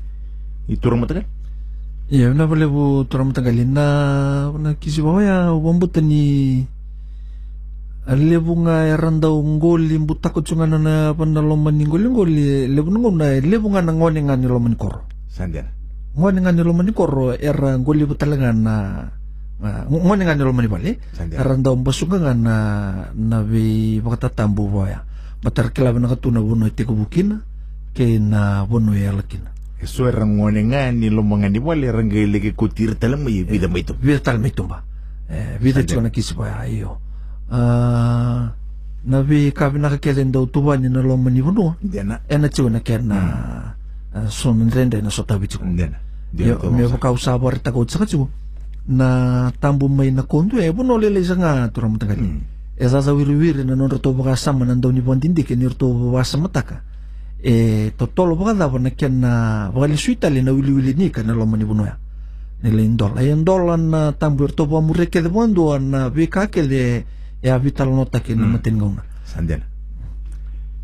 iturang 0.68 1.00
matagal 1.00 1.24
Iya, 2.06 2.30
na 2.30 2.46
boleh 2.46 2.70
bu 2.70 3.02
turang 3.10 3.34
matagalin 3.34 3.74
na 3.74 4.54
ya 5.18 5.50
wambuta 5.50 5.98
ni 5.98 6.62
lebu 8.06 8.52
nga 8.62 8.86
eranda 8.86 9.26
ngoli 9.26 9.98
buta 9.98 10.30
ko 10.30 10.46
tsunga 10.46 10.70
na 10.70 10.78
na 10.78 10.94
panaloman 11.18 11.74
ni 11.74 11.90
ngoli 11.90 12.06
ngoli 12.06 12.42
lebu 12.70 12.94
nga 12.94 13.10
na 13.10 13.26
lebu 13.42 13.66
nga 13.74 13.82
na 13.82 13.90
ngoni 13.90 14.20
nga 14.22 14.38
ni 14.38 14.46
loman 14.46 14.78
koro 14.78 15.02
sandiana 15.26 15.74
ngoni 16.14 16.38
nga 16.38 16.54
ni 16.54 16.62
loman 16.62 16.94
koro 16.94 17.34
era 17.34 17.74
ngoli 17.74 18.06
buta 18.06 18.30
nga 18.30 18.54
na 18.54 18.74
ngoni 19.90 20.22
nga 20.22 20.38
ni 20.38 20.42
loman 20.46 20.70
bali 20.70 20.94
sandiana 21.18 21.42
eranda 21.42 21.74
umbasunga 21.74 22.22
nga 22.22 22.34
na 22.34 22.54
na 23.10 23.42
vi 23.42 23.98
bakatatambu 23.98 24.64
baya 24.70 25.02
matar 25.42 25.70
kilaba 25.70 25.98
na 26.02 26.08
katuna 26.08 26.42
buno 26.42 26.66
ite 26.66 26.82
kubukina 26.82 27.42
ke 27.94 28.18
na 28.18 28.66
buno 28.66 28.92
ya 28.98 29.12
lakina. 29.12 29.54
So 29.86 30.08
er 30.08 30.18
ngone 30.18 30.66
nga 30.72 30.90
ni 30.90 31.06
lomonga 31.06 31.46
ni 31.46 31.62
wale 31.62 31.86
rangele 31.92 32.40
ke 32.40 32.56
kutir 32.56 32.98
talang 32.98 33.22
mai 33.22 33.44
vida 33.44 33.68
tum 33.68 33.98
vida 34.00 34.82
eh 35.30 35.58
vida 35.60 35.82
Sande. 35.82 35.90
chona 35.90 36.10
kisi 36.10 36.34
ba 36.34 36.62
ayo 36.64 36.98
ah 37.50 38.50
na 39.06 39.22
vi 39.22 39.54
ka 39.54 39.70
vi 39.70 39.78
na 39.78 39.88
ka 39.88 39.98
kelen 40.02 40.34
do 40.34 40.46
tu 40.50 40.62
bani 40.62 40.90
na 40.90 40.98
lo 40.98 41.14
mani 41.16 41.38
buno 41.42 41.78
diana 41.78 42.20
e 42.26 42.36
na 42.36 42.48
chona 42.50 42.80
ken 42.82 43.06
na 43.06 43.18
son 44.28 44.66
rende 44.66 44.98
na 44.98 45.10
sota 45.10 45.38
bichu 45.38 45.62
diana 45.62 46.02
yo 46.34 46.58
me 46.74 46.82
ba 46.90 46.98
ka 46.98 47.14
usa 47.14 47.38
ba 47.38 47.54
ta 47.54 47.70
ko 47.70 47.86
tsaka 47.86 48.06
chu 48.06 48.26
na 48.90 49.50
tambu 49.62 49.86
mai 49.86 50.10
na 50.10 50.26
kondu 50.26 50.58
e 50.58 50.70
buno 50.74 50.98
le 50.98 51.10
le 51.10 51.22
zanga 51.22 51.70
tu 51.70 51.80
ram 51.80 51.94
tagali 51.98 52.42
e 52.74 52.84
za 52.90 52.98
za 52.98 53.14
wiri 53.14 53.34
wiri 53.34 53.62
na 53.62 53.78
non 53.78 53.94
to 53.94 54.10
ba 54.12 54.34
sama 54.34 54.66
na 54.66 54.74
ndo 54.74 54.90
ni 54.90 55.00
bondindi 55.00 55.46
ke 55.46 55.54
ni 55.54 55.70
to 55.70 56.10
ba 56.10 56.26
sama 56.26 56.50
taka 56.50 56.82
e 57.38 57.94
to 57.94 58.10
tolo 58.10 58.34
ba 58.34 58.58
da 58.58 58.66
ba 58.66 58.78
na 58.82 58.90
ken 58.90 59.22
na 59.22 59.70
ba 59.70 59.86
le 59.86 59.94
suita 59.94 60.26
le 60.26 60.42
na 60.42 60.50
wili 60.50 60.74
wili 60.74 60.92
ni 60.98 61.14
ka 61.14 61.22
na 61.22 61.30
lo 61.30 61.46
mani 61.46 61.62
buno 61.62 61.86
ya 61.86 61.94
nele 62.66 62.82
indola 62.82 63.22
e 63.22 63.30
indola 63.30 63.78
na 63.78 64.10
tambu 64.18 64.50
to 64.50 64.66
ba 64.66 64.82
mure 64.82 65.06
ke 65.06 65.22
de 65.22 65.30
bondo 65.30 65.78
na 65.78 66.10
vi 66.10 66.26
ka 67.46 67.54
ke 67.54 67.54
de 67.54 67.54
e 67.54 67.54
a 67.54 67.58
vital 67.58 67.90
nota 67.94 68.18
ke 68.20 68.34
na. 68.34 68.46
Maten 68.46 68.74
ngona 68.76 69.02
sandiana 69.24 69.64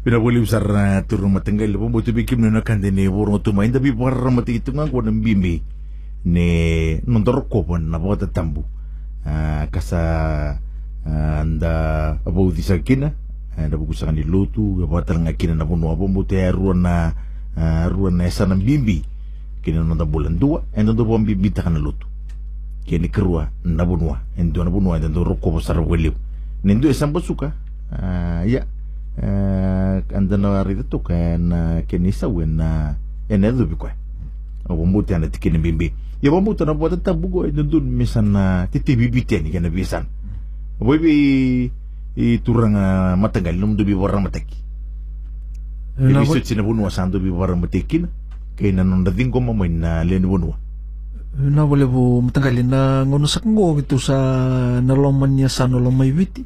Pina 0.03 0.19
boleh 0.19 0.43
usar 0.43 0.67
uh, 0.67 0.99
turun 1.07 1.31
matenggal 1.31 1.79
pun 1.79 1.95
butuh 1.95 2.11
bikin 2.11 2.43
nuna 2.43 2.63
kan 2.63 2.83
ni 2.83 3.07
borong 3.07 3.39
tu 3.39 3.55
main 3.55 3.71
tapi 3.71 3.95
barra 3.95 4.31
mati 4.35 4.59
itu 4.59 4.75
ngang 4.75 4.91
kuat 4.91 5.07
bimi. 5.07 5.63
Ne 6.27 6.99
nontor 7.07 7.47
ko 7.47 7.63
pun 7.63 7.87
na 7.87 8.03
bota 8.03 8.27
tambu. 8.27 8.67
Ah, 9.23 9.71
kasa 9.71 10.03
ah, 11.07 11.39
anda 11.39 12.19
abu 12.27 12.51
di 12.51 12.67
sakina 12.67 13.15
anda 13.55 13.79
buku 13.79 13.95
sangan 13.95 14.19
di 14.19 14.27
lutu 14.27 14.83
apa 14.83 15.07
terang 15.07 15.31
akina 15.31 15.55
na 15.55 15.63
pun 15.63 15.87
apa 15.87 16.03
butuh 16.03 16.51
ruan 16.51 16.83
na 16.83 17.15
ruan 17.87 18.19
na 18.19 18.27
sana 18.27 18.59
bimbi 18.59 19.07
kini 19.63 19.79
nonton 19.79 20.11
bulan 20.11 20.35
dua 20.35 20.67
enda 20.75 20.91
tu 20.99 21.07
pun 21.07 21.23
bimbi 21.23 21.55
takkan 21.55 21.79
lutu. 21.79 22.11
Kini 22.83 23.07
kerua 23.07 23.55
na 23.63 23.87
bunua 23.87 24.19
endo 24.35 24.67
na 24.67 24.71
bunua 24.75 24.99
rokko 24.99 25.63
besar 25.63 25.79
welip 25.79 26.19
esam 26.65 27.13
suka. 27.21 27.53
Ah, 27.93 28.43
ya 28.49 28.65
na 29.21 30.65
rita 30.65 30.85
to 30.89 30.99
kan 31.05 31.53
uh, 31.53 31.79
kenisa 31.85 32.29
wen 32.29 32.57
na 32.57 32.97
ene 33.29 33.53
do 33.53 33.67
bi 33.69 33.77
kwa 33.77 33.93
o 34.69 34.77
bombuti 34.77 35.13
ana 35.15 35.29
tikini 35.29 35.59
bimbi 35.59 35.93
ya 36.23 36.31
bombuti 36.31 36.65
na 36.65 36.73
bota 36.75 36.97
tabugo 36.97 37.45
endo 37.45 37.63
dun 37.63 37.85
misan 37.85 38.33
na 38.33 38.67
titi 38.73 38.97
bibi 38.97 39.25
teni 39.25 39.53
kana 39.53 39.69
bisan. 39.69 40.09
Boy 40.81 40.99
bi 40.99 41.13
i 42.17 42.39
turang 42.41 42.77
uh, 42.77 43.15
matagal 43.21 43.57
num 43.57 43.77
do 43.77 43.85
bi 43.85 43.93
warang 43.93 44.25
mataki 44.25 44.57
na 45.99 46.25
Ibiso 46.25 46.41
sina 46.41 46.65
bunwa 46.65 46.89
sando 46.89 47.21
bi 47.21 47.29
warang 47.29 47.61
matakin 47.61 48.09
kay 48.57 48.73
na 48.73 48.85
nung 48.85 49.05
dating 49.05 49.29
ko 49.29 49.45
mamoy 49.45 49.69
na 49.69 50.01
len 50.05 50.25
bunwa 50.25 50.57
na 51.33 51.65
boleh 51.65 51.89
bu 51.89 52.21
matanggalin 52.21 52.69
na 52.69 52.81
ngono 53.09 53.25
sa 53.25 53.41
ngo 53.41 53.81
gitu 53.81 53.97
sa 53.97 54.17
naloman 54.85 55.33
niya 55.33 55.49
sa 55.49 55.65
nalomay 55.65 56.13
witi 56.13 56.45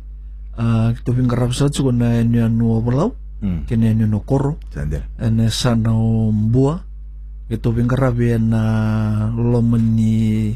ah 0.57 0.93
gitu 0.97 1.13
bing 1.13 1.29
karap 1.29 1.53
sa 1.53 1.69
tsugo 1.69 1.93
na 1.93 2.21
niya 2.25 2.49
no 2.49 2.81
balaw 2.81 3.13
hmm. 3.45 3.69
Kene 3.69 3.93
niya 3.93 4.09
no 4.09 4.25
koro. 4.25 4.57
Ene 5.21 5.53
sa 5.53 5.77
no 5.77 6.29
mbua. 6.33 6.83
Bing 7.47 7.89
karap 7.89 8.17
yan 8.19 8.51
na 8.51 8.63
loman 9.37 9.95
ni 9.95 10.53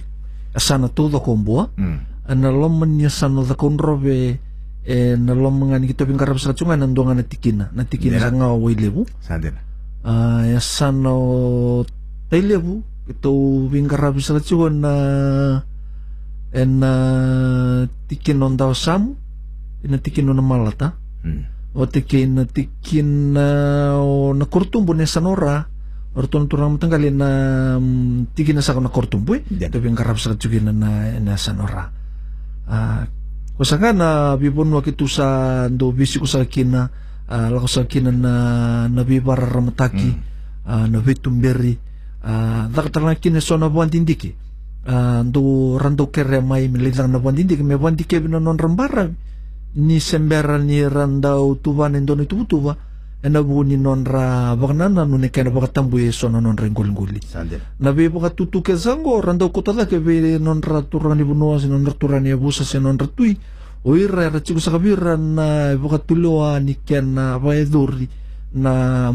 sa 0.56 0.80
na 0.80 0.88
todo 0.88 1.20
ko 1.20 1.36
mbua. 1.36 1.70
Hmm. 1.76 2.08
Ana 2.26 2.50
loman 2.50 2.96
niya 2.96 3.12
sa 3.12 3.28
no 3.28 3.44
da 3.44 3.54
konrobe 3.54 4.40
e 4.80 4.96
na 5.20 5.32
loman 5.36 5.70
nga 5.70 5.78
gitu 5.84 6.08
bing 6.08 6.18
karap 6.18 6.40
sa 6.40 6.56
tsugo 6.56 6.72
na 6.72 6.88
ndo 6.88 7.04
nga 7.04 7.14
natikina. 7.14 7.68
Natikina 7.76 8.16
Yeah. 8.18 8.24
sa 8.26 8.34
nga 8.34 8.48
way 8.56 8.74
lebu 8.74 9.04
sandel 9.20 9.70
Ah, 10.00 10.48
ya 10.48 10.64
sano 10.64 11.84
tailebu 12.32 12.80
ito 13.04 13.30
wingkara 13.68 14.14
bisa 14.16 14.32
kacuan 14.32 14.80
na 14.80 14.94
en 16.56 16.70
na 16.80 16.92
tikin 18.08 18.40
on 18.40 18.56
daw 18.56 18.72
sam 18.72 19.18
ina 19.84 19.98
tikin 19.98 20.28
on 20.28 20.36
na 20.36 20.44
malata. 20.44 20.96
Hmm. 21.22 21.44
O 21.74 21.86
tikin 21.86 22.34
na 22.34 22.44
tikin 22.44 23.36
na 23.36 23.46
o 24.00 24.34
na 24.34 24.44
kurtumbo 24.46 24.92
na 24.92 25.06
sanora. 25.06 25.66
Orton 26.10 26.50
turang 26.50 26.74
matanggalin 26.74 27.14
na 27.14 27.30
mm, 27.78 28.34
tikin 28.34 28.58
na 28.58 28.66
sa 28.66 28.74
na 28.74 28.90
kurtumbo 28.90 29.38
eh? 29.38 29.46
Yan. 29.46 29.70
ito 29.70 29.78
wingkara 29.78 30.10
bisa 30.10 30.34
kacuan 30.34 30.66
na 30.66 30.72
na, 30.74 30.90
na 31.22 31.38
sanora. 31.38 31.86
Ah 32.66 33.06
kusa 33.60 33.76
nga 33.76 33.92
na 33.92 34.08
bibon 34.40 34.72
wa 34.72 34.80
kitu 34.80 35.04
sa 35.04 35.68
ndo 35.68 35.92
bisi 35.92 36.16
ko 36.16 36.24
sa 36.24 36.48
kina 36.48 36.88
ah 37.28 37.52
lako 37.52 37.68
sa 37.68 37.84
kina 37.84 38.08
na 38.08 38.32
nabibara 38.88 39.44
ramataki 39.44 40.16
ah 40.64 40.88
na 40.88 40.96
vitumberi 41.04 41.76
ah 42.24 42.72
dakatala 42.72 43.20
kina 43.20 43.36
so 43.44 43.60
na 43.60 43.68
buwan 43.68 43.92
dindiki 43.92 44.32
ah 44.88 45.20
ndo 45.20 45.76
rando 45.76 46.08
kere 46.08 46.40
mai 46.40 46.72
mililang 46.72 47.12
na 47.12 47.20
buwan 47.20 47.36
dindiki 47.36 47.60
me 47.60 47.76
buwan 47.76 48.00
dike 48.00 48.16
bina 48.16 48.40
non 48.40 48.56
rambara 48.56 49.12
ny 49.76 50.00
sembera 50.00 50.58
ny 50.58 50.88
randao 50.88 51.54
tovanyndaony 51.54 52.26
tovatova 52.26 52.76
navony 53.22 53.76
nonra 53.76 54.56
vakanana 54.56 55.04
no 55.04 55.18
ny 55.18 55.26
akaina 55.26 55.50
vaka 55.50 55.68
tamboe 55.68 56.12
sona 56.12 56.40
nonra 56.40 56.66
ingolingoli 56.66 57.20
nave 57.80 58.08
vaka 58.08 58.30
tutuka 58.30 58.76
zango 58.76 59.20
randao 59.20 59.50
kotalaka 59.50 59.98
ve 59.98 60.38
nonra 60.38 60.82
turani 60.82 61.22
vonoa 61.22 61.60
sy 61.60 61.68
nonra 61.68 61.92
turani 61.92 62.32
avusa 62.32 62.64
sy 62.64 62.78
nonra 62.80 63.06
tui. 63.06 63.36
Oira 63.84 64.28
ra 64.28 64.40
tsiko 64.40 64.60
sakavira 64.60 65.16
na 65.16 65.72
vaka 65.76 65.98
tuloa 66.04 66.60
ny 66.60 66.76
kaina 66.84 67.38
vaedori 67.40 68.08
na 68.52 69.08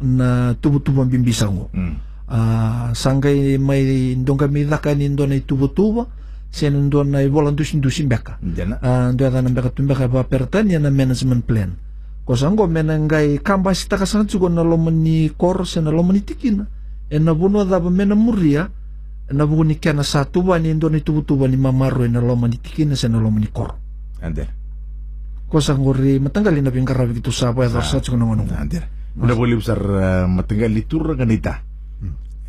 na 0.00 0.54
tuvutuva 0.60 1.04
mbimbi 1.04 1.32
sango 1.32 1.70
mm. 1.72 1.94
ah, 2.28 2.92
sangai 2.92 3.56
mai 3.56 4.16
ndonga 4.16 4.48
midaka 4.48 4.94
ni 4.94 5.08
ndona 5.08 5.34
ituvutuva 5.34 6.06
tuva 6.50 6.70
tuva 6.70 6.74
sen 6.74 6.86
ndona 6.86 7.22
i 7.22 7.28
vola 7.28 7.50
ndusi 7.50 7.76
ndusi 7.76 8.02
mbeka 8.04 8.38
Ndena. 8.42 8.76
uh, 8.82 9.14
ndo 9.14 9.26
adha 9.26 9.42
na 9.42 9.48
mbeka 9.48 9.70
tumbeka 9.70 10.08
ba 10.08 10.24
pertani 10.24 10.78
na 10.78 10.90
management 10.90 11.44
plan 11.46 11.70
ko 12.26 12.36
sango 12.36 12.66
mena 12.66 12.98
ngai 12.98 13.38
kamba 13.38 13.74
sitaka 13.74 14.06
sana 14.06 14.24
tsugo 14.24 14.48
na 14.48 14.62
lomo 14.62 14.90
ni 14.90 15.30
kor 15.30 15.66
sen 15.66 15.84
na 15.84 15.90
lomo 15.90 16.12
ni 16.12 16.20
tikina 16.20 16.66
e 17.10 17.18
na 17.18 17.32
vuno 17.32 17.60
adha 17.60 17.80
ba 17.80 17.90
mena 17.90 18.14
muria 18.14 18.68
e 19.30 19.34
na 19.34 19.44
vuni 19.44 19.74
kiana 19.78 20.02
sa 20.02 20.24
tuva 20.24 20.58
ni 20.58 20.74
ndona 20.74 20.96
i 20.96 21.00
tuva 21.00 21.22
tuva 21.22 21.48
ni 21.48 21.56
mamaro 21.56 22.04
e 22.04 22.08
na 22.08 22.20
lomo 22.20 22.46
ni 22.46 22.56
tikina 22.58 22.96
sen 22.96 23.12
na 23.12 23.20
lomo 23.20 23.38
ni 23.38 23.46
kor 23.46 23.74
Ndena. 24.22 24.50
ko 25.48 25.60
sango 25.60 25.92
ri 25.92 26.18
matanggali 26.20 26.62
na 26.62 26.70
vingara 26.70 27.06
vikitu 27.06 27.32
sapa 27.32 27.64
ya 27.64 27.70
sa 27.82 28.00
tsugo 28.00 28.16
na 28.18 28.24
ngono 28.26 28.42
Ndena. 28.44 28.86
Una 29.18 29.34
boleh 29.34 29.56
besar 29.58 29.78
uh, 29.82 30.28
matanggal 30.30 30.70
itu 30.76 31.02
ganita. 31.02 31.66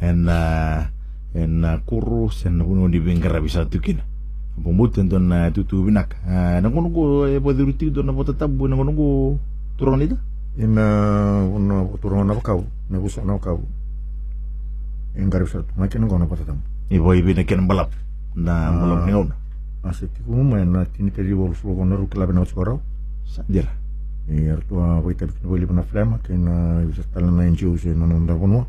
En 0.02 0.30
uh, 0.30 0.86
en 1.34 1.63
uh, 1.63 1.80
kurus 1.86 2.46
en 2.46 2.62
uno 2.62 2.88
di 2.88 3.00
bengkara 3.00 3.41
bisa 3.41 3.65
tukin. 3.65 4.00
Pembuatan 4.62 5.10
tu 5.10 5.20
na 5.20 5.52
tutu 5.52 5.84
binak. 5.86 6.15
Uh, 6.28 6.60
nangono 6.62 6.89
ko 6.91 7.26
e 7.28 7.39
pode 7.39 7.63
ruti 7.63 7.91
do 7.91 8.04
na 8.04 8.12
bota 8.12 8.34
tabu 8.34 8.67
nangono 8.67 8.91
ko 8.91 9.06
turun 9.78 10.02
itu. 10.02 10.17
ina 10.58 11.48
una 11.48 11.88
turun 12.02 12.28
na 12.28 12.36
bakau 12.36 12.67
na 12.89 13.00
busa 13.00 13.24
na 13.24 13.39
bakau 13.39 13.63
in 15.15 15.30
garib 15.32 15.48
sa 15.48 15.63
tu 15.63 15.72
makin 15.80 16.04
ngona 16.04 16.28
patatam 16.28 16.60
Ibo 16.91 17.15
ibi 17.15 17.32
na 17.32 17.48
kian 17.48 17.67
balap 17.67 17.96
na 18.36 18.67
balap 18.67 19.08
ni 19.08 19.15
ngona. 19.15 19.36
asik 19.88 20.12
ku 20.28 20.36
mai 20.44 20.67
na 20.67 20.84
tini 20.84 21.12
kali 21.12 21.32
bol 21.32 21.56
slogo 21.56 21.88
na 21.88 21.96
rukla 21.96 22.28
bena 22.28 22.44
chorau 22.44 22.84
Sandir. 23.24 23.63
e 24.28 24.52
artua 24.52 25.00
vai 25.00 25.15
ter 25.15 25.32
que 25.32 25.48
boli 25.48 25.65
bena 25.65 25.84
flema 25.84 26.20
que 26.20 26.36
na 26.36 26.84
bisa 26.84 27.04
tala 27.15 27.32
na 27.32 27.48
NGO 27.48 27.78
se 27.80 27.96
na 27.96 28.06
nanda 28.06 28.36
bonua 28.36 28.67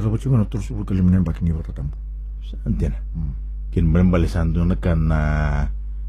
rabuti 0.00 0.28
na 0.28 0.44
tursu 0.44 0.74
bu 0.74 0.84
kali 0.84 1.02
menen 1.02 1.24
bakini 1.24 1.52
patatam 1.52 1.88
Sandir. 2.50 2.92
Kin 3.70 3.94
berembali 3.94 4.26
sandu 4.26 4.66
na 4.66 4.74
kan 4.74 4.98
na 5.06 5.20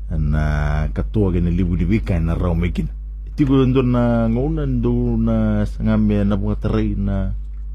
na 0.10 0.44
katua 0.90 1.32
gini 1.32 1.54
libu 1.54 1.78
di 1.78 1.86
bika 1.86 2.18
na 2.18 2.34
raw 2.34 2.58
mekin. 2.58 2.90
Tigo 3.38 3.62
ndo 3.62 3.86
na 3.86 4.26
ngona 4.28 4.66
ndo 4.66 5.16
na 5.16 5.64
sangame 5.70 6.26
na 6.26 6.36
bunga 6.36 6.58
taray 6.58 6.98
na 6.98 7.32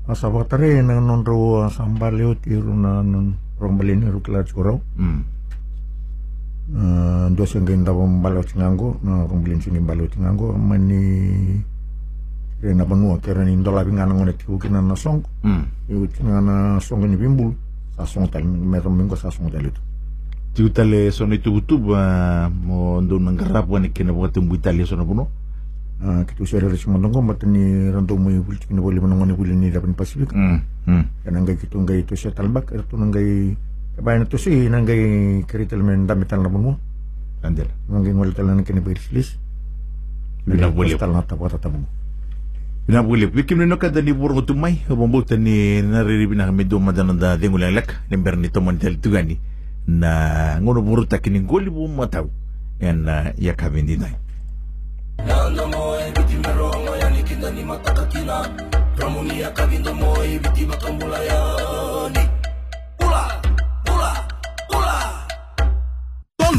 asa 0.06 0.30
bakatare 0.30 0.82
na 0.82 1.00
non 1.00 1.24
ro 1.24 1.66
sambal 1.70 2.18
yo 2.18 2.34
tiru 2.34 2.74
na 2.74 3.02
non 3.02 3.34
rong 3.58 3.78
balini 3.78 4.10
rukla 4.10 4.44
chorau 4.44 4.82
mm. 4.98 5.38
Uh, 6.66 7.30
dua 7.30 7.46
senggain 7.46 7.86
dabang 7.86 8.18
balau 8.18 8.42
tingango 8.42 8.98
na 9.06 9.22
rumbilin 9.22 9.62
sini 9.62 9.78
balau 9.78 10.10
tingango 10.10 10.50
mani 10.50 11.62
kena 12.60 12.84
benua 12.88 13.20
kira 13.20 13.44
ni 13.44 13.56
ndola 13.56 13.84
bingan 13.84 14.10
ngone 14.16 14.32
tiu 14.36 14.56
kina 14.58 14.80
na 14.80 14.96
song 14.96 15.22
Mm. 15.44 15.64
iu 15.92 16.08
kina 16.08 16.40
na 16.40 16.54
song 16.80 17.04
ni 17.04 17.16
bimbul 17.16 17.52
sa 17.96 18.04
song 18.08 18.28
tal 18.32 18.42
merom 18.44 18.96
minggo 18.96 19.16
sa 19.16 19.30
song 19.30 19.52
tal 19.52 19.64
itu 19.66 19.80
Tiu 20.56 20.72
tale 20.72 21.12
sono 21.12 21.36
itu 21.36 21.52
butu 21.52 21.76
ba 21.76 22.48
mo 22.48 22.96
ndo 23.04 23.20
nang 23.20 23.36
garap 23.36 23.68
wani 23.68 23.92
kena 23.92 24.08
buat 24.16 24.32
tumbu 24.32 24.56
Italia 24.56 24.88
sono 24.88 25.04
puno. 25.04 25.28
kitu 26.00 26.44
sere 26.48 26.68
resi 26.68 26.88
mondongo 26.88 27.20
matani 27.20 27.92
rando 27.92 28.16
mo 28.16 28.28
ibul 28.32 28.56
kina 28.56 28.80
boleh 28.80 29.00
menongoni 29.00 29.32
buli 29.36 29.52
ni 29.52 29.68
pasifik 29.72 30.32
Mm. 30.32 30.60
Mm. 30.88 31.04
kana 31.28 31.38
ngai 31.44 31.56
kitu 31.60 31.76
ngai 31.76 32.04
itu 32.08 32.16
sa 32.16 32.32
talbak 32.32 32.72
ertu 32.72 32.96
ngai 32.96 33.52
kabayan 34.00 34.24
itu 34.24 34.36
sih 34.40 34.64
ngai 34.68 35.44
keritel 35.44 35.84
men 35.84 36.08
damitan 36.08 36.40
na 36.40 36.48
benua 36.48 36.76
Sandir. 37.44 37.68
ngai 37.92 38.12
ngol 38.16 38.32
talan 38.32 38.64
kini 38.64 38.80
berislis 38.80 39.36
Bina 40.48 40.72
boleh. 40.72 40.96
tal 40.96 41.12
na 41.12 41.20
tapata 41.20 41.60
tabu 41.60 41.80
Nino 42.88 43.76
kada 43.78 44.00
ni 44.00 44.12
burung 44.12 44.46
tumay. 44.46 44.78
Bambutan 44.88 45.42
ni 45.42 45.82
nariri 45.82 46.26
bina 46.26 46.46
kami 46.46 46.64
do 46.64 46.78
madana 46.78 47.14
da 47.18 47.36
dengulang 47.36 47.74
lak. 47.74 47.94
Lember 48.10 48.36
ni 48.36 48.48
toman 48.48 48.78
tel 48.78 48.96
tugani. 49.00 49.38
Na 49.86 50.58
ngono 50.60 50.82
buru 50.82 51.06
takini 51.06 51.40
goli 51.40 51.70
bu 51.70 51.88
mataw. 51.88 52.26
En 52.80 53.08
uh, 53.08 53.32
ya 53.38 53.54
kami 53.54 53.82
di 53.82 53.96
nai. 53.96 54.14
Tolu 55.26 55.66
sana 58.96 59.16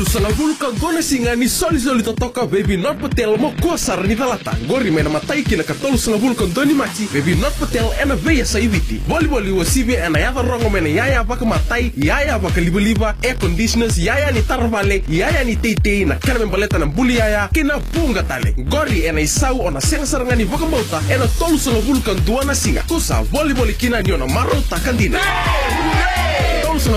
vulka 0.05 0.71
gona 0.79 1.01
singa 1.01 1.35
ni 1.35 1.47
soli 1.49 1.79
soli 1.79 2.03
totoka 2.03 2.45
baby 2.45 2.77
not 2.77 2.97
patel 2.99 3.37
mo 3.37 3.51
ko 3.61 3.77
sar 3.77 4.03
ni 4.07 4.15
talata 4.15 4.51
gori 4.67 4.91
mena 4.91 5.09
matai 5.09 5.43
kina 5.43 5.63
ka 5.63 5.73
tolu 5.73 5.97
sana 5.97 6.17
vulka 6.17 6.45
doni 6.53 6.73
machi. 6.73 7.07
Baby 7.13 7.35
not 7.35 7.53
patel 7.59 7.89
ena 8.01 8.15
veya 8.15 8.45
sa 8.45 8.59
iviti 8.59 8.99
boli 9.07 9.27
boli 9.27 9.51
wo 9.51 9.63
sibe 9.63 9.93
ena 9.95 10.19
yava 10.19 10.41
rongo 10.41 10.69
mena 10.69 10.89
yaya 10.89 11.23
baka 11.23 11.45
matai 11.45 11.91
yaya 11.97 12.39
baka 12.39 12.61
liba 12.61 12.79
liba 12.79 13.15
air 13.23 13.35
conditioners 13.37 13.97
yaya 13.97 14.31
ni 14.31 14.41
tarvale 14.41 15.03
yaya 15.09 15.43
ni 15.43 15.55
tei 15.55 16.05
na 16.05 16.15
kana 16.15 16.39
membaleta 16.39 16.77
na 16.77 16.85
buli 16.85 17.17
yaya. 17.17 17.49
Kina 17.53 17.79
punga 17.79 18.23
tale. 18.23 18.53
Gori 18.69 19.05
ena 19.05 19.21
isau 19.21 19.61
ona 19.65 19.81
senga 19.81 20.05
saranga 20.05 20.35
ni 20.35 20.43
vaka 20.43 20.65
mauta 20.65 21.01
ena 21.09 21.27
tolu 21.39 21.57
sana 21.57 21.79
vulka 21.79 22.13
duana 22.25 22.55
singa 22.55 22.81
kusa 22.87 23.23
boli 23.31 23.53
boli 23.53 23.73
kina 23.73 24.01
ni 24.01 24.11
ona 24.11 24.27
marota 24.27 24.79
kandina 24.79 25.19
Tolu 25.19 25.91
sana 25.93 26.16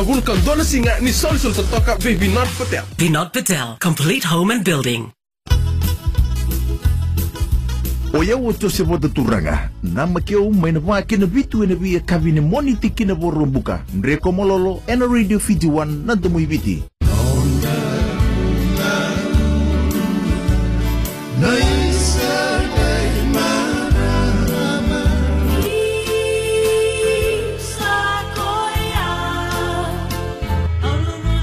vulka 0.05 0.37
dona 0.45 0.65
singa 0.65 1.01
ni 1.01 1.13
soli 1.13 1.39
soli 1.39 1.55
totoka 1.55 1.97
baby 1.99 2.29
not 2.29 2.49
patel 2.59 2.85
Vinod 3.01 3.33
Patel, 3.33 3.77
complete 3.81 4.25
home 4.25 4.51
and 4.51 4.63
building. 4.63 5.13
O 8.13 8.23
ia 8.23 8.37
o 8.37 8.53
tose 8.53 8.83
voda 8.83 9.09
turanga. 9.09 9.71
Na 9.83 10.07
makeo 10.07 10.51
mai 10.51 10.73
na 10.73 10.81
wā 10.81 11.03
kena 11.03 11.27
vitu 11.27 11.65
ena 11.65 11.75
via 11.75 12.01
kavine 12.01 12.41
moni 12.41 12.77
te 12.77 12.91
kina. 12.91 13.15
Nreko 13.15 14.33
mololo 14.33 14.83
ena 14.87 15.07
radio 15.07 15.39
Fiji 15.39 15.69
1 15.69 16.05
na 16.05 16.15
damui 16.15 16.47
viti. 16.47 16.83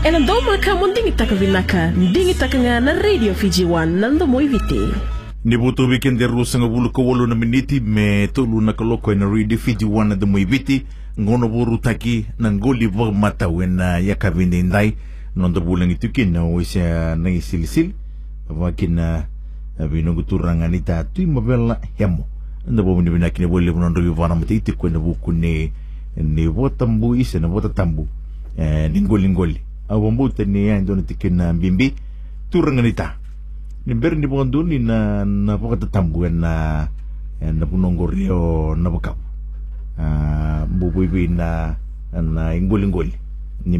Ndingi 0.08 1.12
taka 1.17 1.36
vinaka 1.36 1.91
ndingi 1.91 2.34
taka 2.34 2.60
nga 2.60 2.80
na 2.80 2.93
radio 2.93 3.34
Fiji 3.34 3.65
1 3.65 3.86
nando 3.86 4.26
mo 4.28 4.41
iviti. 4.41 4.80
Ni 5.43 5.58
deru 6.17 6.46
sanga 6.46 6.67
bulu 6.67 6.89
ka 6.91 7.02
walo 7.02 7.28
na 7.28 7.36
miniti 7.36 7.80
me 7.82 8.28
tolu 8.28 8.62
na 8.62 8.72
kaloko 8.74 9.12
ena 9.12 9.26
radio 9.26 9.58
Fiji 9.58 9.86
1 9.86 10.08
na 10.08 10.15
damui 10.15 10.46
viti. 10.46 10.86
Ngono 11.20 11.50
boru 11.50 11.78
taki 11.78 12.26
na 12.39 12.52
ngoli 12.52 12.88
vog 12.88 13.13
mata 13.15 13.48
wena 13.50 14.00
ya 14.00 14.15
kavine 14.15 14.63
ndai. 14.63 14.96
Nondo 15.36 15.60
bulang 15.62 15.91
itu 15.91 16.10
kina 16.10 16.41
o 16.43 16.62
isa 16.62 17.15
na 17.17 17.30
isilisil. 17.30 17.91
Wakina 18.50 19.26
binungu 19.91 20.24
turanga 20.24 20.67
ni 20.67 20.80
tatu 20.80 21.28
mabela 21.28 21.82
hemo. 21.98 22.26
Nda 22.67 22.84
bo 22.84 23.02
ni 23.02 23.10
bina 23.10 23.30
kina 23.30 23.48
bole 23.48 23.72
bunondo 23.72 24.02
vivana 24.02 24.36
matiti 24.36 24.72
kwenda 24.72 25.00
buku 25.00 25.32
ni 25.34 25.72
ni 26.15 26.48
votambu 26.48 27.15
isa 27.15 27.39
na 27.39 27.48
vota 27.48 27.70
tambu. 27.70 28.08
Eh, 28.58 28.89
ni 28.91 29.02
ngoli 29.02 29.30
ngoli. 29.30 29.62
Mbimbi 31.54 31.93
turanga 32.52 32.82
nita. 32.82 33.15
Ni 33.86 33.93
ni 33.95 34.28
bondo 34.28 34.63
ni 34.63 34.80
na 34.80 35.23
na 35.26 35.58
pokata 35.58 35.88
tambu 35.88 36.28
na 36.28 36.88
na 37.39 37.65
punongo 37.65 38.08
rio 38.08 38.76
na 38.76 38.89
bubuy 40.67 41.28
na 41.28 41.76
na 42.12 42.52
ngoli 42.56 42.88
ngoli. 42.88 43.13
Ni 43.65 43.80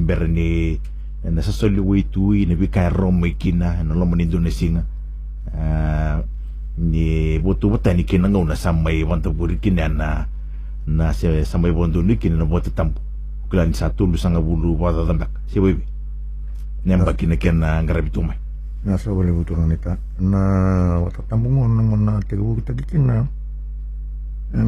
na 1.28 1.42
sa 1.42 1.52
soli 1.52 1.80
witu 1.80 2.32
ni 2.32 2.56
bika 2.56 2.88
romo 2.90 3.26
ikina 3.26 3.84
na 3.84 3.94
lomo 3.96 4.16
ni 4.16 4.24
Indonesia. 4.24 4.84
Ah, 5.52 6.24
ni 6.78 7.40
botu 7.40 7.70
bota 7.70 7.94
ni 7.94 8.04
kina 8.04 8.30
ngau 8.30 8.46
na 8.46 8.56
samai 8.56 9.04
wanta 9.04 9.30
buri 9.30 9.58
kina 9.58 9.90
na 9.90 10.28
na 10.88 11.12
samai 11.14 11.72
bondo 11.72 12.02
ni 12.02 12.16
kina 12.16 12.38
na 12.38 12.46
bota 12.46 12.70
tambu. 12.72 13.00
Kulan 13.50 13.74
satu 13.74 14.08
lu 14.08 14.18
sanga 14.20 14.40
bulu 14.44 14.76
wata 14.80 15.08
tambak. 15.08 15.32
Si 15.48 15.60
bibi. 15.60 15.97
Nembak 16.86 17.18
kina 17.18 17.36
kina 17.40 17.82
ngarabi 17.82 18.12
tumai. 18.12 18.38
na 18.88 18.96
sa 18.96 19.12
boleh 19.12 19.36
buturan 19.36 19.68
nita 19.68 20.00
na 20.22 20.40
wata 21.04 21.20
tambung 21.28 21.60
on 21.60 21.76
nang 21.76 21.92
na 22.08 22.24
tegu 22.24 22.56
kita 22.62 22.72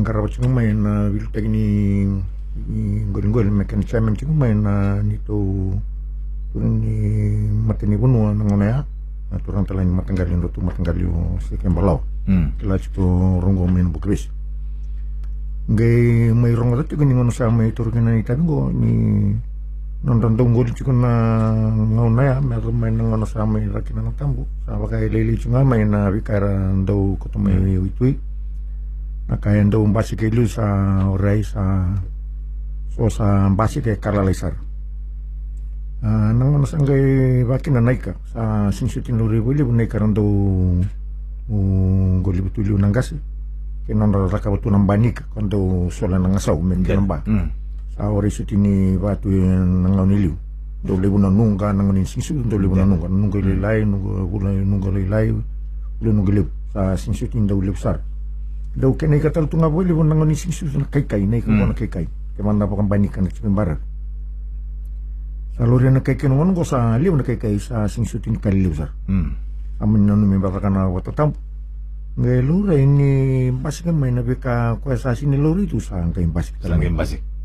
karabat 0.03 0.35
sing 0.35 0.51
may 0.51 0.75
na 0.75 1.07
bil 1.07 1.23
tagi 1.31 1.47
ni 1.47 2.03
goling 3.15 3.31
goling 3.31 3.55
mekan 3.55 3.79
chairman 3.85 4.19
sing 4.19 4.27
may 4.35 4.51
na 4.51 4.99
nito 4.99 5.71
turun 6.51 6.83
ni 6.83 6.97
matini 7.63 7.95
bunua 7.95 8.35
nang 8.35 8.51
ona 8.51 8.65
ya 8.67 8.79
ni 9.87 9.93
matanggalin 9.95 10.43
rotu 10.43 10.59
matanggalio 10.59 11.39
si 11.39 11.55
kembalau 11.55 12.03
Hmm. 12.29 12.53
kila 12.61 12.77
chiko 12.77 13.41
rongo 13.41 13.65
min 13.65 13.89
bukris 13.89 14.29
ngai 15.65 16.29
may 16.29 16.53
rongo 16.53 16.77
dati 16.77 16.93
gani 16.93 17.17
ngono 17.17 17.33
sa 17.33 17.49
may 17.49 17.73
turun 17.73 18.05
na 18.05 18.21
itabi 18.21 18.45
go 18.45 18.69
ni 18.69 19.33
non 19.99 20.23
randong 20.23 20.55
gol 20.55 20.71
chiko 20.71 20.95
na 20.95 21.11
ngauna 21.75 22.21
ya 22.23 22.35
meron 22.39 22.75
may 22.79 22.91
nang 22.91 23.11
ano 23.11 23.27
sa 23.27 23.43
may 23.43 23.67
laki 23.67 23.91
na 23.91 24.07
ng 24.07 24.15
tambo 24.15 24.47
sa 24.63 24.79
bagay 24.79 25.11
lili 25.11 25.35
chunga 25.35 25.59
may 25.67 25.83
na 25.83 26.07
bikara 26.07 26.71
daw 26.87 27.19
ko 27.19 27.27
to 27.27 27.35
may 27.35 27.55
uitui 27.75 28.15
Naka 29.29 29.53
endo 29.53 29.85
mbasi 29.85 30.17
ke 30.17 30.33
lu 30.33 30.49
sa 30.49 30.65
orai 31.05 31.45
sa 31.45 31.85
so 32.97 33.13
sa 33.13 33.45
mbasi 33.45 33.77
ke 33.77 34.01
kala 34.01 34.25
lesar. 34.25 34.57
Uh, 36.01 36.33
nang 36.33 36.57
mana 36.57 36.65
sanggai 36.65 37.45
baki 37.45 37.69
na 37.69 37.77
naika. 37.77 38.17
Sa 38.33 38.73
sinsutin 38.73 39.21
lori 39.21 39.37
buli 39.37 39.61
bu 39.61 39.69
naika 39.69 40.01
rando 40.01 40.25
goli 42.25 42.41
butuli 42.41 42.73
unangasi 42.73 43.17
ke 43.85 43.93
non 43.97 44.13
raka 44.13 44.53
batu 44.53 44.69
nambanika 44.69 45.25
kondo 45.33 45.89
sola 45.89 46.21
nangasau 46.21 46.61
men 46.61 46.85
ke 46.85 46.93
namba 46.93 47.25
Sa 47.99 48.07
ori 48.15 48.31
sutini 48.31 48.95
batu 48.95 49.27
nangauniliu 49.27 50.31
do 50.87 50.95
lebu 50.95 51.19
na 51.19 51.27
nunga 51.27 51.75
nangonin 51.75 52.07
sinsu 52.07 52.31
do 52.47 52.55
lebu 52.55 52.71
na 52.79 52.87
nunga 52.87 53.11
nunga 53.11 53.43
lilai 53.43 53.83
nunga 53.83 54.23
gula 54.23 54.55
nunga 54.55 54.87
lilai 54.95 55.35
gula 55.99 56.11
nunga 56.15 56.31
lebu 56.31 56.47
sa 56.71 56.95
sinsutin 56.95 57.43
do 57.43 57.59
lebu 57.59 57.75
sar 57.75 57.99
do 58.71 58.95
kene 58.95 59.19
katal 59.19 59.51
tunga 59.51 59.67
boleh 59.67 59.91
lebu 59.91 60.07
nangonin 60.07 60.39
sinsu 60.39 60.71
na 60.79 60.87
kai 60.87 61.03
kai 61.03 61.27
nei 61.27 61.43
ka 61.43 61.51
bona 61.51 61.75
kai 61.75 61.91
kai 61.91 62.07
ke 62.07 62.39
mana 62.39 62.63
pa 62.63 62.79
kambani 62.79 63.11
kan 63.11 63.27
barat. 63.51 63.83
Sa 65.59 65.67
lori 65.67 65.91
na 65.91 65.99
kai 65.99 66.15
kai 66.15 66.31
nunga 66.31 66.47
nunga 66.47 66.63
sa 66.63 66.95
lebu 66.95 67.19
na 67.19 67.27
kai 67.27 67.35
kai 67.35 67.59
sa 67.59 67.83
sinsutin 67.91 68.39
kali 68.39 68.63
lebu 68.63 68.79
sar 68.79 68.95
Mm. 69.11 69.35
amin 69.83 70.07
nanu 70.07 70.23
mi 70.23 70.39
baka 70.39 70.63
kana 70.63 70.87
wata 70.87 71.11
tam 71.11 71.35
ngai 72.15 72.39
lura 72.47 72.79
ini 72.79 73.51
basi 73.51 73.83
kan 73.83 73.99
main 73.99 74.15
beka 74.23 74.79
kwa 74.79 74.95
sa 74.95 75.11
sini 75.11 75.35
lori 75.35 75.67
tu 75.67 75.83
sa 75.83 75.99
ngai 75.99 76.27
basi 76.31 76.55
kita 76.55 76.71
Sangin 76.71 76.95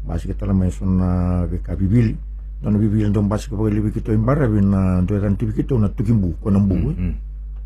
basi. 0.05 0.29
kita 0.29 0.45
sona 0.71 1.45
beka 1.49 1.77
bibili 1.77 2.17
dan 2.65 2.81
bibili 2.81 3.05
don 3.13 3.29
basi 3.29 3.53
ka 3.53 3.57
pagli 3.57 3.81
bikito 3.81 4.13
imbara 4.13 4.49
bin 4.49 4.73
na 4.73 5.01
do 5.05 5.21
tan 5.21 5.37
tu 5.37 5.45
bikito 5.49 5.77
na 5.77 5.93
tukimbu 5.93 6.41
ko 6.41 6.49
nambu 6.49 6.77
eh. 6.93 6.97
Mm. 6.97 7.15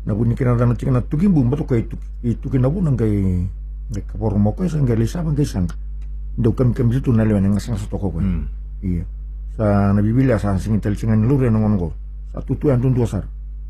na 0.07 0.11
bunyi 0.11 0.35
kina 0.35 0.55
dan 0.59 0.75
tika 0.75 0.91
na 0.91 0.99
tukimbu 0.99 1.39
mbato 1.47 1.63
kai 1.63 1.87
tu 1.87 1.95
itu 2.19 2.51
kina 2.51 2.67
bu 2.67 2.83
ngai 2.83 3.47
ngai 3.91 4.03
kapor 4.11 4.35
mo 4.35 4.51
ko 4.51 4.67
sa 4.67 4.79
ngai 4.79 4.99
lisa 4.99 5.23
ngai 5.23 5.47
sang 5.47 5.71
do 6.35 6.51
kam 6.51 6.75
kam 6.75 6.91
situ 6.91 7.15
na 7.15 7.23
lewan 7.23 7.47
ngasang 7.47 7.79
sa 7.79 7.87
toko 7.87 8.11
ko 8.11 8.19
Mm. 8.19 8.43
iya 8.83 9.03
sa 9.55 9.95
na 9.95 9.99
bibili 10.03 10.35
sa 10.35 10.55
singin 10.59 10.83
tel 10.83 10.99
singan 10.99 11.23
lure 11.27 11.47
nongon 11.47 11.79
ko 11.79 11.87
sa 12.35 12.43
tutu 12.43 12.67
an 12.67 12.83
tuntu 12.83 13.07
sar 13.07 13.23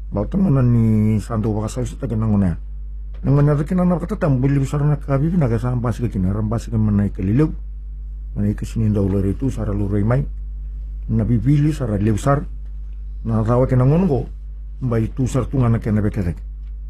ba 0.09 0.25
tangan 0.25 0.65
ni 0.65 1.17
santo 1.21 1.53
baka 1.53 1.69
sa 1.69 1.85
sita 1.85 2.09
kina 2.09 2.25
ngona 2.25 2.57
nangona 3.21 3.53
na 3.53 3.61
kina 3.61 3.85
na 3.85 4.01
katatam 4.01 4.41
bili 4.41 4.57
besar 4.57 4.81
na 4.81 4.97
kabi 4.97 5.29
na 5.37 5.45
ka 5.45 5.61
sa 5.61 5.77
ambas 5.77 6.01
ka 6.01 6.09
kina 6.09 6.33
ka 6.33 7.21
manay 8.35 8.53
kalilaw 8.53 8.53
manay 8.53 8.53
ka 8.55 8.65
sinin 8.65 8.93
daw 8.93 9.05
lure 9.07 9.29
itu 9.31 9.49
sara 9.49 9.73
lure 9.73 10.03
may 10.03 10.25
na 11.09 11.23
bibili 11.25 11.73
sara 11.73 11.97
lewsar 11.97 12.45
na 13.25 13.43
tawa 13.43 13.65
kina 13.67 13.85
ngon 13.85 14.07
ko 14.07 14.27
ba 14.81 14.99
itu 14.99 15.27
sar 15.27 15.45
tunga 15.49 15.69
na 15.69 15.79
kina 15.79 16.01
bekerek 16.01 16.37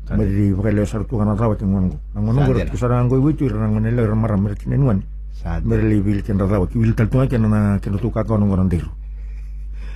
ba 0.09 0.23
di 0.25 0.51
baka 0.53 0.69
lewsar 0.71 1.05
tunga 1.07 1.25
na 1.25 1.35
tawa 1.35 1.55
kina 1.55 1.79
ngon 1.79 1.89
ko 1.89 1.97
ngon 2.19 2.35
ko 2.35 2.53
Sandera. 2.53 2.75
sara 2.77 3.03
ngoy 3.03 3.19
witu 3.19 3.47
rangon 3.47 3.83
nila 3.83 4.05
ramaram 4.07 4.41
mer 4.43 4.55
kina 4.55 4.75
nuan 4.77 5.03
Sad. 5.31 5.63
mer 5.65 5.79
libil 5.83 6.21
kina 6.21 6.43
tawa 6.47 6.67
kiwil 6.67 6.93
tal 6.95 7.07
tunga 7.07 7.27
kina 7.27 7.47
na 7.47 7.79
kina 7.79 7.97
tuka 7.97 8.23
ka 8.23 8.35
ngon 8.35 8.47
ngon 8.49 8.69
dero 8.69 8.89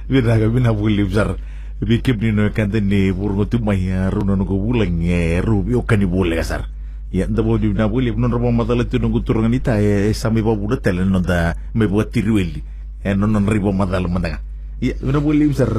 Bina 0.04 0.36
ka 0.36 0.48
bina 0.52 0.76
buli 0.76 1.00
besar. 1.08 1.40
Bikip 1.84 2.20
ni 2.20 2.32
no 2.36 2.48
kanta 2.52 2.80
ni 2.84 3.12
burgo 3.12 3.48
tu 3.48 3.60
mai 3.64 3.88
runo 4.12 4.36
no 4.36 4.44
bulang 4.44 5.00
e 5.04 5.40
rubi 5.40 5.76
o 5.76 5.84
kani 5.88 6.04
bule 6.08 6.36
kasar. 6.36 6.68
Ya 7.14 7.30
nda 7.30 7.46
bo 7.46 7.62
na 7.62 7.86
buli 7.86 8.10
non 8.10 8.34
robo 8.34 8.50
madala 8.50 8.90
tu 8.90 8.98
nungu 8.98 9.22
turungan 9.22 9.54
ita 9.54 9.78
e 9.78 10.10
sami 10.18 10.42
ba 10.42 10.58
buda 10.58 10.82
tele 10.82 11.06
no 11.06 11.22
da 11.22 11.54
me 11.78 11.86
buat 11.86 12.10
tirueli. 12.10 12.66
E 13.06 13.14
non 13.14 13.30
non 13.30 13.46
ribo 13.46 13.70
madala 13.70 14.10
mandaga. 14.10 14.42
Ya 14.82 14.98
bina 14.98 15.22
buli 15.22 15.46
besar 15.46 15.70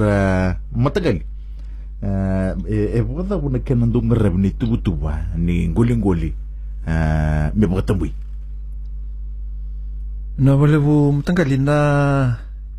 matagali. 0.70 1.26
e 2.70 3.02
buda 3.02 3.34
buna 3.34 3.58
kenan 3.58 3.90
do 3.90 3.98
ngarab 3.98 4.38
ni 4.38 4.54
tubu 4.54 4.78
tuba 4.78 5.34
ni 5.34 5.66
ngoli 5.74 5.94
ngoli. 5.98 6.30
Me 7.58 7.66
buat 7.66 7.82
tambui. 7.82 8.14
na 10.34 10.58
wale 10.58 10.78
bu 10.82 11.14
mtanggali 11.14 11.62
na 11.62 11.78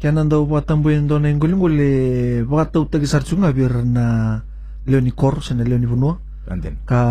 kena 0.03 0.27
daw 0.27 0.43
patambuin 0.43 1.07
do 1.07 1.15
na 1.19 1.31
nguli-nguli 1.31 2.43
baka 2.43 2.75
tau 2.75 2.83
tagi 2.83 3.07
sarchunga 3.07 3.55
bir 3.55 3.71
na 3.79 4.43
leoni 4.83 5.15
kor 5.15 5.39
sa 5.39 5.55
na 5.55 5.63
leoni 5.63 5.87
bunua 5.87 6.19
Anten. 6.45 6.77
ka 6.85 7.01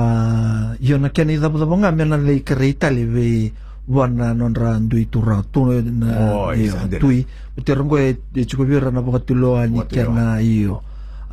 yo 0.79 0.95
na 0.99 1.11
kena 1.11 1.35
idab 1.35 1.59
dabo 1.59 1.75
nga 1.83 1.91
mena 1.91 2.15
lei 2.15 2.47
kere 2.47 2.71
itali 2.71 3.03
ve 3.03 3.51
wana 3.91 4.31
nonra 4.31 4.79
ndui 4.79 5.11
tura 5.11 5.43
tu 5.51 5.69
na 5.75 6.09
Oh, 6.31 6.55
isa, 6.55 6.87
tui. 7.03 7.27
Utirang 7.59 7.91
ko 7.91 7.99
e 7.99 8.17
chuko 8.47 8.63
bira 8.65 8.95
na 8.95 9.03
baka 9.03 9.27
tuloan 9.27 9.75
ni 9.75 9.83
kena 9.91 10.39
iyo. 10.39 10.81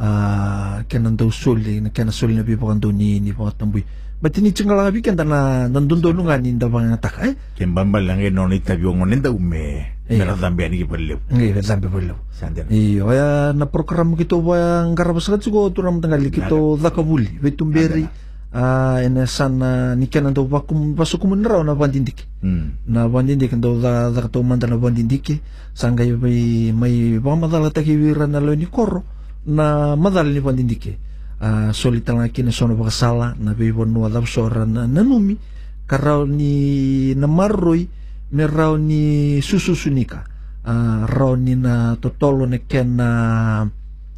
Ah 0.01 0.81
kena 0.89 1.13
daw 1.13 1.29
suli 1.29 1.77
na 1.77 1.93
kena 1.93 2.09
suli 2.09 2.33
na 2.33 2.41
bipa 2.41 2.65
kanto 2.65 2.89
ni 2.89 3.21
ni 3.21 3.31
baka 3.37 3.61
tambui. 3.63 3.85
Batini 4.21 4.53
chinga 4.53 4.77
lang 4.77 4.89
abi 4.89 5.01
kenta 5.01 5.25
na 5.25 5.65
nandundo 5.65 6.13
nga 6.13 6.37
ni 6.37 6.53
nda 6.53 6.69
bang 6.69 6.93
tak 7.01 7.21
eh? 7.25 7.33
Kembambal 7.57 8.05
lang 8.05 8.21
e 8.21 8.29
non 8.29 8.53
itabyo 8.53 8.93
ngonenda 8.93 9.33
ume. 9.33 10.00
Iya. 10.11 10.27
Mera 10.27 10.35
también 10.35 10.75
ni 10.75 10.83
perlu. 10.83 11.23
zambe 11.63 11.87
bollo 11.87 12.19
Santen. 12.35 12.67
Iyo, 12.67 13.07
kaya 13.07 13.55
na 13.55 13.63
program 13.71 14.11
kito 14.19 14.43
ba 14.43 14.83
ang 14.83 14.91
karabas 14.91 15.31
ka 15.31 15.39
sugo 15.39 15.71
turam 15.71 16.03
tanggali 16.03 16.27
kito 16.27 16.75
dakabuli 16.75 17.39
vetumberi 17.39 18.03
ah 18.51 18.99
ena 18.99 19.23
sana 19.23 19.95
nikan 19.95 20.27
ando 20.27 20.43
bakum 20.43 20.91
basukum 20.91 21.39
nraw 21.39 21.63
na 21.63 21.71
bandindik 21.71 22.27
Hmm. 22.43 22.75
na 22.83 23.07
bandindik 23.07 23.55
ando 23.55 23.79
da 23.79 24.11
da 24.11 24.27
to 24.27 24.43
manda 24.43 24.67
na 24.67 24.75
bandindik 24.75 25.39
sangay 25.71 26.11
may 26.11 26.75
may 26.75 27.15
ba 27.23 27.31
madala 27.39 27.71
ta 27.71 27.79
kiwira 27.79 28.27
na 28.27 28.43
lo 28.43 28.51
ni 28.51 28.67
koro 28.67 29.07
na 29.47 29.95
madala 29.95 30.27
ni 30.27 30.43
bandindik 30.43 30.99
ah 31.39 31.71
solita 31.71 32.11
nga 32.11 32.27
kina 32.27 32.51
sono 32.51 32.75
bakasala 32.75 33.39
na 33.39 33.55
bibon 33.55 33.87
no 33.95 34.03
adab 34.03 34.27
sora 34.27 34.67
na 34.67 34.83
nanumi 34.83 35.39
karaw 35.87 36.27
ni 36.27 37.15
na 37.15 37.31
marroy 37.31 37.87
ni 38.31 38.43
raw 38.47 38.75
ni 38.79 39.37
sususunika. 39.43 40.23
Ah 40.63 41.05
raw 41.09 41.35
ni 41.35 41.55
na 41.57 41.95
totolo 41.99 42.45
na 42.45 42.57
ken 42.61 42.95
na 42.95 43.07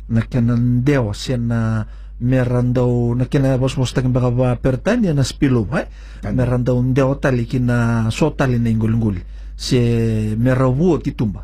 na 0.10 0.22
ken 0.28 0.46
na 0.48 0.56
dewa 0.60 1.16
siya 1.16 1.40
na 1.40 1.88
meron 2.24 2.72
daw 2.76 3.16
na 3.16 3.26
kina 3.28 3.58
bos 3.58 3.76
bos 3.76 3.92
takin 3.92 4.12
baka 4.12 4.30
ba 4.32 4.56
pertan 4.60 5.04
yan 5.04 5.18
na 5.20 5.24
spilo 5.28 5.64
ba 5.68 5.88
meron 6.30 6.64
daw 6.64 6.76
dewa 6.84 7.16
tali 7.20 7.44
kina 7.48 8.08
so 8.12 8.32
tali 8.32 8.60
na 8.60 8.70
ingul-ingul 8.72 9.20
si 9.56 9.80
meron 10.40 10.76
buo 10.78 11.00
kitumba 11.04 11.44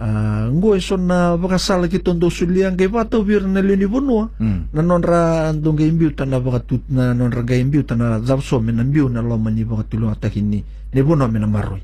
ah 0.00 0.48
ngoy 0.48 0.80
so 0.80 0.96
na 0.96 1.36
baka 1.36 1.60
sala 1.60 1.84
kiton 1.88 2.16
daw 2.20 2.28
suliang 2.32 2.76
kay 2.76 2.88
bato 2.88 3.20
bir 3.24 3.44
na 3.44 3.60
lini 3.60 3.84
bunua 3.84 4.32
Hmm. 4.40 4.72
na 4.72 4.80
nonra 4.80 5.52
andong 5.52 5.76
ga 5.76 5.84
imbiu 5.84 6.12
na 6.24 6.40
baka 6.40 6.64
tut 6.64 6.84
na 6.88 7.12
nonra 7.12 7.44
ga 7.44 7.56
imbiu 7.56 7.84
na 7.92 8.20
zapso 8.24 8.56
men 8.60 8.80
imbiu 8.80 9.08
na 9.12 9.20
loma 9.20 9.52
ni 9.52 9.64
baka 9.68 9.84
tulung 9.88 10.12
atakin 10.12 10.48
ni 10.48 10.60
ni 10.64 11.00
buno 11.04 11.28
men 11.28 11.44
maroy 11.48 11.80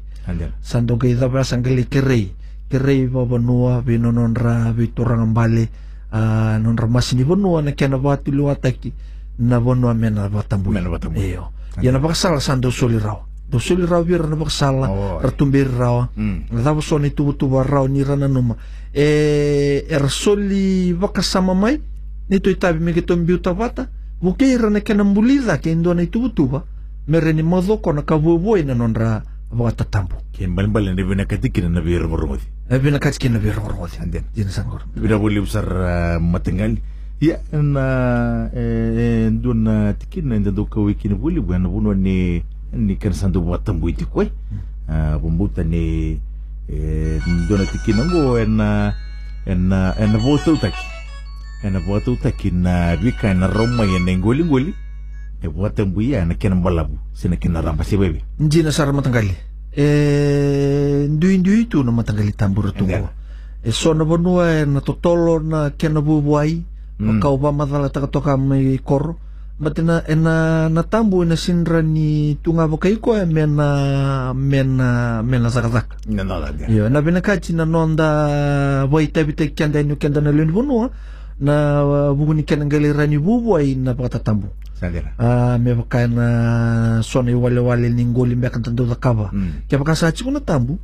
sandoke 0.61 1.11
ita 1.11 1.31
pa 1.31 1.47
sangkele 1.47 1.87
kerei 1.87 2.35
kerei 2.67 3.07
vavanua 3.07 3.79
panua 3.79 3.85
be 3.87 3.95
nononra 3.99 4.75
be 4.75 4.91
torang 4.91 5.31
bale 5.31 5.71
a 6.11 6.19
ah, 6.19 6.57
nonra 6.59 6.87
masini 6.91 7.23
vanua 7.23 7.62
na 7.62 7.73
kena 7.73 7.99
batu 7.99 8.33
luataki 8.35 8.93
na 9.39 9.61
vanua 9.61 9.95
mena 9.95 10.29
batambu 10.29 10.71
mena 10.71 10.91
batambu 10.91 11.21
iyo 11.21 11.53
ya 11.83 11.93
na 11.93 12.01
pakasala 12.01 12.41
sando 12.41 12.71
soli 12.71 12.99
rawa 12.99 13.23
do 13.47 13.59
soli 13.62 13.87
rawa 13.87 14.03
bira 14.03 14.25
oh, 14.25 14.27
eh. 14.27 14.29
mm. 14.29 14.31
na 14.31 14.37
pakasala 14.43 14.87
ratumbir 15.23 15.69
rawa 15.71 16.09
na 16.51 16.61
tapo 16.62 16.83
soni 16.83 17.11
tubu 17.11 17.33
tubu 17.39 17.62
rawa 17.62 17.89
ni 17.89 18.03
rana 18.03 18.27
numa. 18.29 18.57
E 18.97 19.85
er 19.87 20.09
soli 20.09 20.97
pakasama 20.97 21.55
mai 21.55 21.79
nito 22.31 22.51
itabi 22.51 22.81
meketombiu 22.81 23.39
tavata 23.39 23.87
Mungkin 24.17 24.59
rana 24.59 24.81
kena 24.81 25.05
mulida 25.05 25.61
ke 25.61 25.69
indona 25.69 26.01
itu 26.01 26.17
butuh, 26.17 26.65
mereni 27.05 27.45
modoko 27.45 27.93
na 27.93 28.01
kabubuai 28.01 28.65
na 28.65 28.73
nonra 28.73 29.21
vata 29.51 29.85
tambu. 29.85 30.17
Kembambal 30.33 30.95
ni 30.95 31.03
bina 31.03 31.25
katikin 31.25 31.73
na 31.73 31.81
bir 31.81 32.07
morongodi. 32.09 32.43
E 32.71 32.79
bina 32.79 32.99
kachki 32.99 33.29
na 33.29 33.39
biro 33.39 33.63
ngodi. 33.63 33.99
Anden. 34.01 34.25
Jina 34.35 34.51
sangor. 34.51 34.83
Bina 34.95 35.19
buli 35.19 35.41
besar 35.41 35.67
matengal. 36.21 36.77
Ya 37.21 37.39
na 37.53 38.51
eh 38.53 39.31
don 39.31 39.63
na 39.65 39.93
tikin 39.95 40.29
na 40.29 40.39
ndo 40.39 40.67
ka 40.67 40.81
wiki 40.81 41.09
ni 41.09 41.15
buli 41.15 41.41
buana 41.41 41.69
buno 41.69 41.95
ni 41.95 42.43
ni 42.73 42.97
kan 42.97 43.13
sandu 43.13 43.41
watam 43.49 43.81
buiti 43.81 44.05
koi. 44.05 44.31
Ah 44.89 45.19
bumbuta 45.19 45.65
ni 45.65 46.21
eh 46.69 47.21
don 47.49 47.59
na 47.59 47.65
tikin 47.65 47.97
ngo 47.97 48.37
en 48.39 48.61
en 49.47 49.73
en 49.73 50.17
voto 50.19 50.57
taki. 50.57 50.85
En 51.65 51.79
voto 51.81 52.17
taki 52.17 52.51
na 52.51 52.97
bika 52.97 53.33
na 53.35 53.47
roma 53.47 53.85
ya 53.85 53.99
ngoli 53.99 54.45
ngoli. 54.45 54.75
e 55.42 55.49
wata 55.57 55.85
mbuya 55.85 56.25
na 56.25 56.35
kena 56.35 56.57
malabu 56.57 56.99
sina 57.12 57.37
kena 57.37 57.61
ramba 57.61 57.85
si 57.85 57.96
bebe 57.96 58.25
njina 58.40 58.72
sara 58.72 58.92
matangali. 58.92 59.35
E 59.77 61.07
ndui 61.11 61.38
ndui 61.38 61.64
tu 61.64 61.85
na 61.85 61.92
matangali 61.92 62.33
tambura 62.33 62.72
tungo 62.72 63.09
e 63.64 63.72
sona 63.72 64.05
bonua 64.05 64.51
e 64.53 64.64
na 64.64 64.81
totolo 64.81 65.40
na 65.40 65.70
kena 65.70 66.01
bubuai 66.01 66.62
mm. 66.99 67.20
kau 67.20 67.37
ba 67.38 67.53
madala 67.53 67.88
taka 67.88 68.07
toka 68.07 68.37
mai 68.37 68.79
koro. 68.79 69.16
Matina 69.59 70.05
e 70.05 70.14
na 70.14 70.83
tambu 70.85 71.25
na 71.25 71.37
sindra 71.37 71.81
ni 71.81 72.37
tunga 72.44 72.68
bokai 72.68 73.01
ko 73.01 73.16
e 73.16 73.25
mena 73.25 74.35
mena 74.37 75.22
mena 75.25 75.49
zakadak 75.49 75.96
na 76.12 76.25
nada 76.25 76.53
yo 76.68 76.88
na 76.92 77.01
bena 77.01 77.25
kati 77.25 77.57
na 77.57 77.64
nonda 77.64 78.87
boitabite 78.87 79.57
kenda 79.57 79.81
ni 79.83 79.96
kenda 79.96 80.20
na 80.20 80.29
lenu 80.29 80.53
bonua 80.53 80.90
na 81.40 81.85
uh, 81.85 82.12
buguni 82.16 82.42
kenangali 82.49 82.92
rani 82.92 83.18
bubu 83.20 83.57
ay 83.61 83.77
na 83.77 83.92
pagtatambu 83.92 84.49
Sandira. 84.77 85.16
Ah, 85.16 85.57
me 85.57 85.72
baka 85.72 86.05
na 86.05 86.27
sona 87.01 87.33
wale 87.33 87.61
wale 87.64 87.88
ni 87.88 88.05
ngoli 88.05 88.37
mbeka 88.37 88.61
tanto 88.61 88.85
da 88.85 89.01
kaba 89.01 89.33
Mm. 89.33 89.64
kaya 89.72 89.81
baka 89.81 89.96
sa 89.96 90.12
chikuna 90.12 90.44
tambu. 90.44 90.77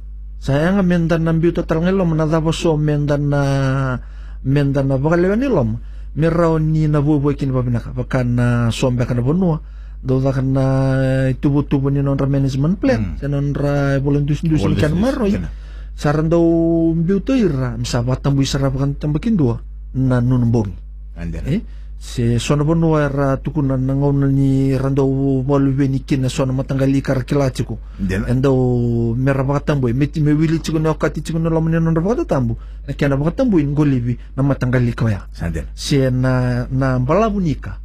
Saya 0.43 0.73
nga 0.75 0.83
menda 0.83 1.21
na 1.21 1.31
mbiuta 1.37 1.63
talangilom 1.63 2.17
na 2.17 2.25
dabo 2.27 2.51
so 2.57 2.75
menda 2.81 3.21
na 3.21 4.01
menda 4.43 4.81
na 4.83 4.97
baka 4.97 5.21
lewa 5.21 5.37
nilom 5.37 5.77
merao 6.17 6.57
ni 6.59 6.89
na 6.89 7.05
bubu 7.05 7.37
kini 7.37 7.53
babinaka 7.53 7.93
baka 7.93 8.25
na 8.25 8.73
so 8.73 8.89
mbeka 8.91 9.13
na 9.15 9.21
bonua 9.23 9.61
do 10.03 10.19
da 10.19 10.33
kana 10.35 10.65
tubo-tubo 11.39 11.93
ni 11.93 12.01
non 12.03 12.17
management 12.17 12.81
plan. 12.81 13.15
Mm. 13.15 13.17
sa 13.21 13.29
non 13.29 13.53
ra 13.55 14.01
dus 14.25 14.41
dus 14.41 14.65
Wala 14.65 14.81
kan 14.81 14.97
dus- 14.97 14.99
maro 15.05 15.29
Kena. 15.29 15.53
saran 15.95 16.33
daw 16.33 16.43
mbiuta 16.97 17.37
ira 17.37 17.77
misaba 17.77 18.17
tambu 18.17 18.41
isara 18.41 18.73
dua 19.37 19.61
na 19.95 20.21
nunumbongi 20.21 20.75
Andira. 21.17 21.47
eh 21.51 21.61
se 22.03 22.39
sona 22.39 22.65
bono 22.65 22.99
era 22.99 23.37
tukuna 23.37 23.77
nangauna 23.77 24.27
ni 24.27 24.77
rando 24.77 25.07
waluwe 25.47 25.89
ni 25.89 26.01
kina 26.01 26.29
sona 26.29 26.53
matanggali 26.53 27.01
karakila 27.03 27.51
chiku 27.51 27.79
Andira. 28.01 28.27
endo 28.29 29.15
mera 29.17 29.45
bakatambu 29.45 29.89
meti 29.95 30.21
me 30.21 30.33
wili 30.33 30.61
na 30.83 30.89
wakati 30.89 31.21
chiku 31.21 31.39
na 31.39 31.51
lamani 31.51 31.79
na 31.79 32.01
bakatambu 32.01 32.57
na 32.89 32.93
kiana 32.95 33.17
bakatambu 33.17 33.61
in 33.61 33.75
golibi 33.75 34.19
na 34.37 34.43
matanggali 34.43 34.93
kaya 34.93 35.23
se 35.75 36.11
na 36.11 36.67
na 36.73 36.99
mbalabunika 36.99 37.79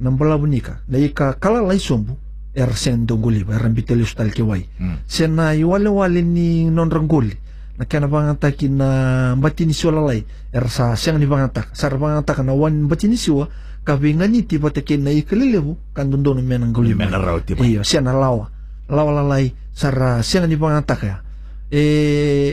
na 0.00 0.10
mbalabunika 0.10 0.78
na 0.88 0.98
ika 0.98 1.32
kala 1.32 1.60
laisombu 1.60 2.16
er 2.54 2.72
sendo 2.76 3.16
golibi 3.16 3.52
er 3.52 3.66
ambitele 3.66 4.02
ustal 4.02 4.30
kiwai 4.30 4.66
Mm. 4.80 4.96
se 5.06 5.26
na 5.26 5.54
iwale 5.54 5.88
wale 5.88 6.22
ni 6.22 6.70
non 6.70 6.90
rangoli 6.90 7.36
na 7.80 7.88
kena 7.88 8.12
bangataki 8.12 8.68
na 8.68 9.32
batini 9.40 9.72
siwa 9.72 9.96
lalai. 9.96 10.20
Er 10.52 10.68
sa 10.68 10.92
siang 11.00 11.16
ni 11.16 11.24
bangatak 11.24 11.72
sar 11.72 11.96
bangatak 11.96 12.44
na 12.44 12.52
wan 12.52 12.84
batini 12.84 13.16
siwa. 13.16 13.48
Kabingani 13.88 14.44
tiba 14.44 14.68
teke 14.68 15.00
na 15.00 15.08
ikalelebu 15.08 15.96
kan 15.96 16.12
dondono 16.12 16.44
menang 16.44 16.76
goli 16.76 16.92
Mena 16.92 17.16
raw 17.16 17.40
tiba. 17.40 17.64
iyo 17.64 17.80
siya 17.80 18.04
na 18.04 18.12
lawa. 18.12 18.52
Lawa 18.92 19.24
lalai. 19.24 19.56
Sar 19.72 20.20
siang 20.20 20.44
ni 20.44 20.60
bangatak 20.60 21.00
ya. 21.08 21.24
E 21.72 21.82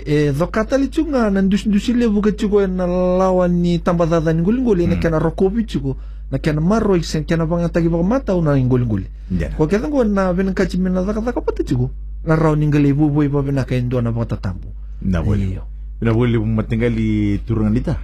e 0.08 0.32
dokata 0.32 0.78
li 0.80 0.88
chunga 0.88 1.28
na 1.28 1.42
ndus 1.42 1.66
ndusi 1.68 1.92
lebu 1.92 2.22
ka 2.24 2.32
chuko 2.32 2.64
na 2.70 2.88
lawa 2.88 3.50
ni 3.52 3.84
tambadada 3.84 4.32
ni 4.32 4.40
goli 4.46 4.62
goli 4.64 4.88
na 4.88 4.96
Mm. 4.96 5.02
kena 5.02 5.20
rokobi 5.20 5.66
chuko 5.68 5.98
na 6.32 6.38
kena 6.38 6.62
maro 6.62 6.96
iksen 6.96 7.26
kena 7.26 7.44
bangataki 7.50 7.90
baka 7.90 8.04
mata 8.06 8.32
una 8.38 8.54
ni 8.56 8.64
goli 8.70 8.86
goli 8.86 9.08
Andira. 9.32 9.58
kwa 9.58 9.68
kaya 9.68 9.90
ngo 9.90 10.04
na 10.06 10.32
binang 10.38 10.54
kachi 10.54 10.78
mina 10.78 11.02
zaka 11.04 11.20
zaka 11.26 11.42
pata 11.42 11.64
la 12.30 12.36
raw 12.38 12.54
ningali 12.56 12.94
bubu 12.94 13.24
iba 13.26 13.42
bina 13.42 13.66
kaya 13.66 13.82
ndo 13.82 13.98
na 15.02 15.22
bata 15.22 15.30
tambu 15.30 15.32
Na 15.32 15.32
wali. 15.32 15.48
iyo 15.54 15.64
Na 16.02 16.12
wali 16.14 16.38
matingali 16.38 17.40
turangan 17.46 17.74
dita. 17.74 17.96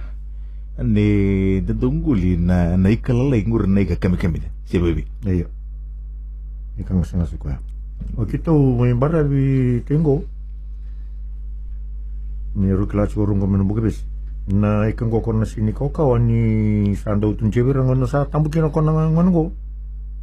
Ne 0.82 1.60
dadunguli 1.62 2.34
na 2.36 2.74
na 2.76 2.90
ikalala 2.90 3.38
ingur 3.38 3.66
na 3.70 3.80
ika 3.80 3.96
kami 3.96 4.18
kami. 4.18 4.42
Si 4.66 4.78
baby. 4.78 5.06
Iya. 5.22 5.46
Ika 6.78 6.90
nga 6.94 7.06
sana 7.06 7.26
suko 7.26 7.48
ya. 7.50 7.62
O 8.18 8.26
kito 8.26 8.50
may 8.54 8.94
bara 8.94 9.22
bi 9.22 9.78
tengo. 9.86 10.26
Ni 12.58 12.70
rukla 12.74 13.06
churung 13.06 13.38
ko 13.38 13.46
menu 13.46 13.62
bugabis. 13.62 14.02
Na 14.50 14.90
ikan 14.90 15.08
ko 15.08 15.22
na 15.30 15.46
sini 15.46 15.72
ko 15.72 15.94
kawan 15.94 16.26
ni 16.26 16.40
sanda 16.98 17.30
utun 17.30 17.54
cebir 17.54 17.78
ngono 17.78 18.10
sa 18.10 18.26
tambukin 18.26 18.66
ako 18.66 18.82
na 18.82 19.06
ngono 19.14 19.30
ko. 19.30 19.44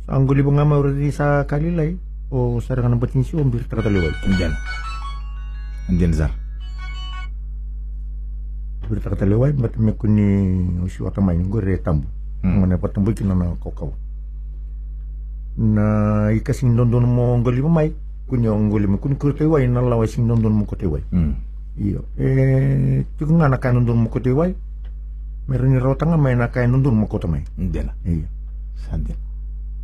Sa 0.05 0.19
angguli 0.19 0.43
ba 0.43 0.51
nga 0.59 0.67
maurati 0.67 1.07
sa 1.15 1.47
kalilay. 1.47 1.95
O 2.31 2.59
sa 2.59 2.75
rangan 2.75 2.95
ng 2.95 3.01
batinsi 3.03 3.39
o 3.39 3.43
mbir 3.43 3.63
takataliway. 3.71 4.11
Andyan. 4.27 4.51
Andyan 5.87 6.40
zar. 8.91 8.99
Mbir 8.99 8.99
takataliway 9.03 9.51
bat 9.53 9.77
me 9.77 9.91
kuni 9.93 10.83
usi 10.83 11.03
wata 11.03 11.21
main 11.21 11.49
go 11.49 11.59
re 11.59 11.77
tambu. 11.77 12.07
Mm. 12.43 12.57
Ngone 12.57 12.77
patambukin 12.77 13.27
na 13.27 13.55
kokaw. 13.59 13.91
Na 15.57 16.31
ikasing 16.31 16.75
dondon 16.75 17.05
mo 17.05 17.35
angguli 17.35 17.61
ba 17.61 17.69
may. 17.69 17.93
Kunyo 18.27 18.55
angguli 18.55 18.87
mo 18.87 18.97
kun 18.97 19.15
kurteway 19.15 19.67
na 19.67 19.81
laway 19.81 20.07
sing 20.07 20.27
dondon 20.27 20.53
mo 20.53 20.65
kuteway. 20.65 21.01
Mm. 21.11 21.35
Iyo. 21.79 22.03
Eh, 22.19 23.05
tigo 23.17 23.33
nga 23.35 23.47
nakain 23.47 23.75
nandun 23.75 24.03
mo 24.03 24.09
kutiway. 24.09 24.55
Meron 25.47 25.71
ni 25.71 25.79
rota 25.79 26.05
nga 26.05 26.17
may 26.17 26.35
nakain 26.35 26.71
nandun 26.71 26.99
mo 26.99 27.07
kutamay. 27.07 27.43
Andyan. 27.59 27.95
Iyo. 28.03 28.27
Sandyan. 28.75 29.17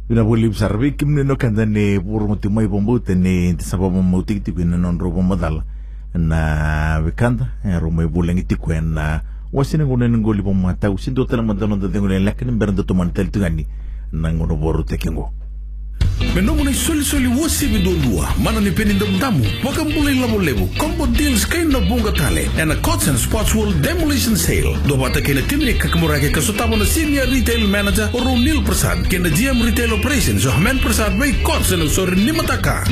Una 0.10 0.24
wali 0.24 0.52
sarbi 0.54 0.96
kim 0.96 1.16
ne 1.16 1.24
no 1.24 1.36
kanda 1.36 1.66
ne 1.66 2.00
pur 2.00 2.28
muti 2.28 2.48
mai 2.50 2.68
bombo 2.68 3.00
te 3.00 3.16
ne 3.16 3.56
sabab 3.60 3.92
mo 3.92 4.24
tikti 4.24 4.52
ko 4.52 4.64
ne 4.64 4.78
non 4.78 5.00
robo 5.00 5.22
modal 5.22 5.64
na 6.18 7.00
bekanda 7.02 7.48
ro 7.82 7.90
mai 7.92 8.08
bulang 8.08 8.38
iti 8.38 8.56
ko 8.56 8.74
na 8.82 9.22
wasine 9.54 9.86
ngone 9.86 10.10
ngoli 10.10 10.42
bom 10.42 10.58
mata 10.62 10.90
usin 10.92 11.14
do 11.14 11.26
tala 11.26 11.42
mandano 11.44 11.78
da 11.78 11.88
ngone 11.88 12.20
lakin 12.20 12.58
berndo 12.60 12.84
to 12.84 12.94
man 12.94 13.12
tel 13.12 13.30
tungani 13.30 13.66
na 14.12 14.30
ngono 14.32 14.56
boru 14.56 14.84
te 14.84 14.98
kengo 14.98 15.32
Menongo 16.36 16.64
na 16.64 16.74
soli-soli 16.74 17.28
wasi 17.28 17.68
bidondua. 17.68 18.34
Mana 18.42 18.60
ni 18.60 18.72
penindam 18.72 19.20
damu. 19.20 19.44
Wakam 19.64 19.86
bulay 19.94 20.16
labo 20.20 20.40
lebo. 20.42 20.68
Combo 20.78 21.06
deals 21.08 21.46
kain 21.46 21.70
na 21.70 21.80
bunga 21.80 22.12
tale. 22.16 22.50
And 22.60 22.72
a 22.72 22.76
Cots 22.82 23.08
and 23.08 23.18
Sports 23.18 23.54
World 23.56 23.82
Demolition 23.82 24.36
Sale. 24.36 24.76
Dobata 24.88 25.22
kina 25.22 25.42
timni 25.42 25.74
kakamurake 25.74 26.30
kasutamo 26.30 26.76
na 26.78 26.86
Senior 26.86 27.28
Retail 27.28 27.68
Manager 27.68 28.10
o 28.14 28.20
Ronil 28.20 28.64
Prasad. 28.66 29.08
Kina 29.10 29.30
GM 29.30 29.62
Retail 29.64 29.94
Operations 29.94 30.46
o 30.46 30.52
Hamen 30.52 30.80
Prasad 30.80 31.16
may 31.18 31.34
Cots 31.44 31.72
and 31.72 31.84
usori 31.84 32.16
ni 32.16 32.32
mataka. 32.32 32.84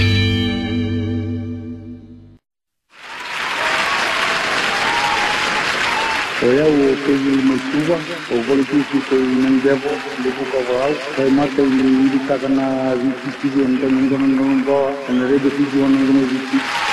O 6.43 6.47
ia 6.51 6.65
o 6.65 6.95
kei 7.05 7.41
mai 7.47 7.59
tuva 7.71 7.97
o 8.31 8.41
vole 8.45 8.63
tusi 8.69 8.99
kei 9.09 9.27
nang 9.43 9.61
devo 9.63 9.91
le 10.23 10.29
buka 10.37 10.59
wau 10.69 10.93
kai 11.15 11.29
mata 11.31 11.61
i 11.61 11.79
iri 12.05 12.19
taka 12.27 12.49
na 12.49 12.93
viti 12.95 13.29
tiki 13.39 13.59
o 13.61 13.67
nda 13.67 13.87
nda 13.87 14.17
nda 14.17 14.27
nda 14.33 14.43
nda 14.59 14.79
na 15.15 15.23
rebe 15.31 15.49
tiki 15.57 15.77
o 15.79 15.87
nda 15.87 16.01
nda 16.11 16.84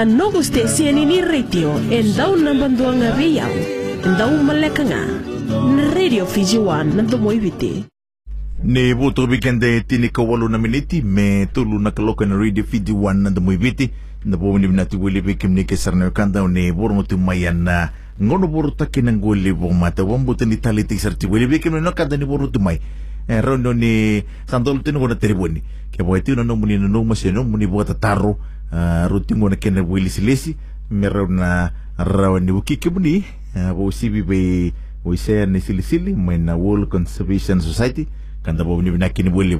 na 0.00 0.06
nogo 0.06 0.42
stesieni 0.42 1.04
ni 1.04 1.20
radio 1.20 1.76
e 1.90 2.02
ndau 2.02 2.36
nambanduanga 2.36 3.10
riau 3.16 3.52
ndau 4.00 4.42
malekanga. 4.42 4.96
Na 5.76 5.94
radio 5.94 6.26
fiji 6.26 6.58
wan 6.58 6.96
na 6.96 7.02
domo 7.02 7.32
ibiti 7.32 7.84
ne 8.64 8.94
boto 8.94 9.26
bikende 9.26 9.80
tini 9.80 10.08
ka 10.08 10.22
walu 10.22 10.48
na 10.48 10.58
miniti 10.58 11.02
me 11.02 11.46
tulu 11.52 11.78
na 11.78 11.90
kaloka 11.90 12.24
na 12.26 12.36
radio 12.36 12.64
fidi 12.64 12.92
wan 12.92 13.20
na 13.20 13.30
mo 13.30 13.52
ibiti 13.52 13.90
na 14.24 14.38
po 14.38 14.58
ni 14.58 14.68
binati 14.68 14.96
wili 14.96 15.20
be 15.20 15.34
kim 15.34 15.52
ni 15.52 15.64
ke 15.64 15.76
sarna 15.76 16.10
kanda 16.10 16.48
ne 16.48 16.72
bor 16.72 16.94
mo 16.94 17.02
tumayan 17.02 17.60
na 17.64 17.90
ngono 18.22 18.48
bor 18.48 18.72
takin 18.76 19.08
ng 19.08 19.20
guli 19.20 19.52
bo 19.52 19.68
mata. 19.68 20.02
Wambo 20.02 20.34
tani 20.34 20.56
tali 20.56 20.84
ti 20.84 20.96
sarti 20.96 21.26
wili 21.26 21.60
no 21.68 21.92
kanda 21.92 22.16
ni 22.16 22.24
bor 22.24 22.48
tumay 22.50 22.80
eh 23.28 23.40
rono 23.42 23.74
ni 23.74 24.24
sandol 24.48 24.82
tino 24.82 25.06
na 25.06 25.14
teriboni 25.14 25.60
ke 25.92 26.02
boy 26.02 26.22
tino 26.22 26.42
no 26.42 26.56
muni 26.56 26.78
no 26.78 27.04
muni 27.44 27.66
bo 27.66 27.84
tataro 27.84 28.38
rutingo 29.08 29.48
na 29.48 29.56
kena 29.56 29.82
wili 29.82 30.10
silesi 30.10 30.56
meron 30.90 31.32
na 31.32 31.70
rawan 31.98 32.44
ni 32.44 32.52
wuki 32.52 32.76
kimuni 32.76 33.24
bo 33.76 33.90
sibi 33.90 34.22
be 34.22 34.72
bo 35.04 35.14
isa 35.14 35.46
ni 35.46 35.60
silisili 35.60 36.14
may 36.14 36.38
na 36.38 36.56
World 36.56 36.88
Conservation 36.88 37.60
Society 37.60 38.06
kanda 38.42 38.64
bo 38.64 38.82
ni 38.82 38.90
binakini 38.90 39.30
wili 39.30 39.58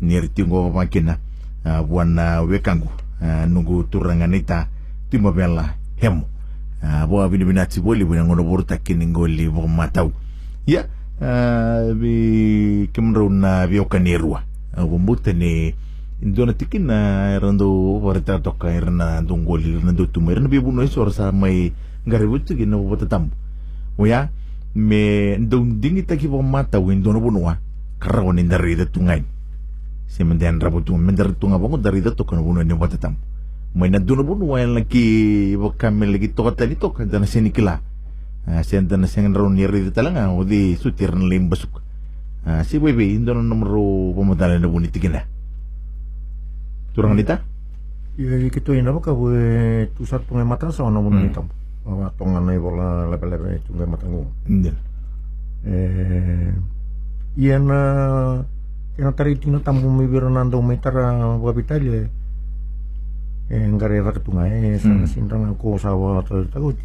ni 0.00 0.20
ritingo 0.20 0.70
makina 0.70 1.16
buana 1.88 2.40
wekangu 2.42 2.88
Ah, 3.22 3.44
nungu 3.46 3.82
turanganita 3.82 4.66
timo 5.10 5.32
bela 5.32 5.74
hemo 5.96 6.24
Ah, 6.82 7.06
bo 7.06 7.28
bini 7.28 7.44
binati 7.44 7.80
boli 7.80 8.04
bina 8.04 8.24
ngono 8.24 8.42
borta 8.42 8.76
kini 8.76 9.06
ngoli 9.06 9.48
bo 9.50 9.68
matau. 9.68 10.12
Ya 10.66 10.88
ah, 11.20 11.92
bi 11.92 12.88
kemro 12.92 13.28
na 13.28 13.66
bi 13.66 13.78
okanirua 13.78 14.40
bo 14.76 14.98
mute 14.98 15.32
ni 15.36 15.74
indona 16.22 16.52
tikin 16.52 16.86
na 16.86 17.38
rando 17.40 17.66
warta 18.00 18.38
toka 18.40 18.68
irna 18.68 19.20
dungoli 19.24 19.80
irna 19.80 19.92
do 19.92 20.06
tumo 20.06 20.30
irna 20.30 20.48
bi 20.48 20.60
buno 20.60 20.82
isor 20.84 21.12
sa 21.12 21.32
mai 21.32 21.72
ngaributu 22.04 22.54
gina 22.56 22.76
bo 22.76 22.96
tatambo 22.96 23.34
Oya, 24.00 24.30
me 24.74 25.36
ndong 25.36 25.76
dingi 25.76 26.04
taki 26.08 26.24
bo 26.28 26.40
mata 26.40 26.80
win 26.80 27.02
dono 27.02 27.20
bunua 27.20 27.58
karawan 28.00 28.40
indari 28.40 28.76
da 28.76 28.86
tungain. 28.88 29.24
Si 30.08 30.24
mendian 30.24 30.56
rabu 30.56 30.80
tu 30.80 30.96
mendar 30.96 31.36
tunga 31.36 31.58
bongo 31.58 31.76
dari 31.76 32.00
da 32.00 32.10
tokan 32.10 32.40
buno 32.40 32.62
ni 32.64 32.72
wata 32.72 32.96
tam 32.96 33.16
mai 33.74 33.90
na 33.90 33.98
dono 34.00 34.24
bunua 34.24 34.60
yang 34.64 34.72
lagi 34.72 35.52
bo 35.56 35.76
kami 35.76 36.08
lagi 36.08 36.32
toka 36.32 36.56
tani 36.64 36.76
toka 36.80 37.04
dana 37.04 37.26
sini 37.26 37.52
kila. 37.52 37.80
Ah, 38.48 38.64
si 38.64 38.80
dana 38.80 39.04
sengan 39.06 39.36
ron 39.36 39.52
ni 39.52 39.68
ri 39.68 39.92
talanga 39.92 40.32
odi 40.32 40.76
sutir 40.80 41.12
na 41.12 41.28
lim 41.28 41.48
basuk 41.52 41.82
Ah, 42.46 42.64
si 42.64 42.80
bebe 42.80 43.04
indono 43.04 43.42
nomoro 43.44 44.16
pemodal 44.16 44.56
na 44.56 44.68
buni 47.00 47.24
tikina 47.24 47.36
turang 47.36 47.40
nita 47.40 47.48
Iya, 48.20 48.50
kito 48.52 48.74
ina 48.76 48.92
ba 48.92 49.00
ka 49.00 49.12
we 49.16 49.88
tusat 49.96 50.20
tungai 50.28 50.44
mata 50.44 50.68
sa 50.68 50.84
ono 50.84 51.00
mo 51.00 51.08
Hmm. 51.08 51.24
nitam. 51.24 51.46
wa 51.88 52.12
tonga 52.18 52.40
nei 52.44 52.58
bola 52.60 53.08
lepe 53.08 53.24
lepe 53.24 53.64
tunga 53.64 53.86
matangu 53.88 54.28
Indian. 54.44 54.76
eh 55.64 56.52
ia 57.40 57.56
na 57.58 58.44
kena 58.96 59.12
tari 59.16 59.38
tina 59.40 59.58
tamu 59.64 59.88
mi 59.88 60.04
biro 60.04 60.28
nando 60.28 60.60
mai 60.60 60.76
tara 60.76 61.16
wa 61.40 61.50
bitale 61.56 62.10
eh 63.48 63.64
ngare 63.72 64.04
ra 64.04 64.12
tunga 64.12 64.44
eh 64.46 64.76
sana 64.76 65.06
sindang 65.08 65.56
ko 65.56 65.78
sawa 65.80 66.20
ta 66.22 66.36
tagu 66.52 66.76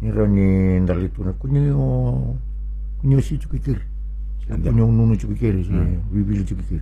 nira 0.00 0.24
ni 0.30 0.78
ndali 0.80 1.10
tuna 1.10 1.32
kunyo 1.34 2.38
kunyo 3.02 3.18
si 3.20 3.34
chukikir 3.36 3.82
kunyo 4.46 4.86
nunu 4.86 5.18
chukikir 5.18 5.58
si 5.66 5.74
bibili 6.14 6.44
chukikir 6.46 6.80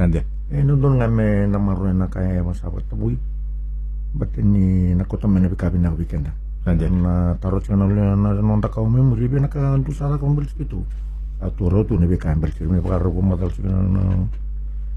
Indian. 0.00 0.24
Eh 0.52 0.62
nundon 0.64 0.96
ngame 0.98 1.46
namaru 1.46 1.92
na 1.92 2.06
kaya 2.08 2.40
masabat 2.42 2.84
tabui 2.88 3.18
bateni 4.14 4.94
nakota 4.96 5.28
mena 5.28 5.48
bikabi 5.48 5.78
na 5.78 5.90
weekenda 5.92 6.32
Indian. 6.66 7.00
na 7.02 7.34
taruh 7.40 7.60
chana 7.60 7.84
le 7.88 8.16
na 8.16 8.32
nonda 8.40 8.68
kau 8.68 8.84
me 8.88 9.00
muri 9.00 9.28
be 9.28 9.40
na 9.40 9.48
ka 9.48 9.76
antu 9.76 9.92
sara 9.92 10.16
kau 10.18 10.32
bel 10.32 10.48
situ 10.48 10.80
atu 11.40 11.68
ro 11.68 11.84
tu 11.84 11.96
be 12.00 12.16
ka 12.16 12.32
bel 12.34 12.50
situ 12.52 12.68
me 12.68 12.80
par 12.80 13.00
ko 13.04 13.20
madal 13.20 13.50
situ 13.52 13.68
na 13.68 14.24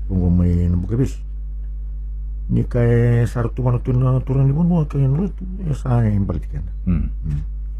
bungo 0.08 0.30
me 0.32 0.68
na 0.72 0.76
buke 0.80 0.95
bis 0.95 1.20
ni 2.49 2.64
ka 2.64 2.80
e 2.80 3.24
sar 3.28 3.47
tu 3.52 3.62
na 3.64 3.80
tu 3.80 3.91
ni 3.91 4.52
bunu 4.56 4.84
ka 4.88 4.97
en 4.99 5.16
tu 5.36 5.43
e 5.68 5.74
sa 5.76 6.04
e 6.08 6.16
bel 6.20 6.39
situ 6.39 6.60
Hmm. 6.88 7.08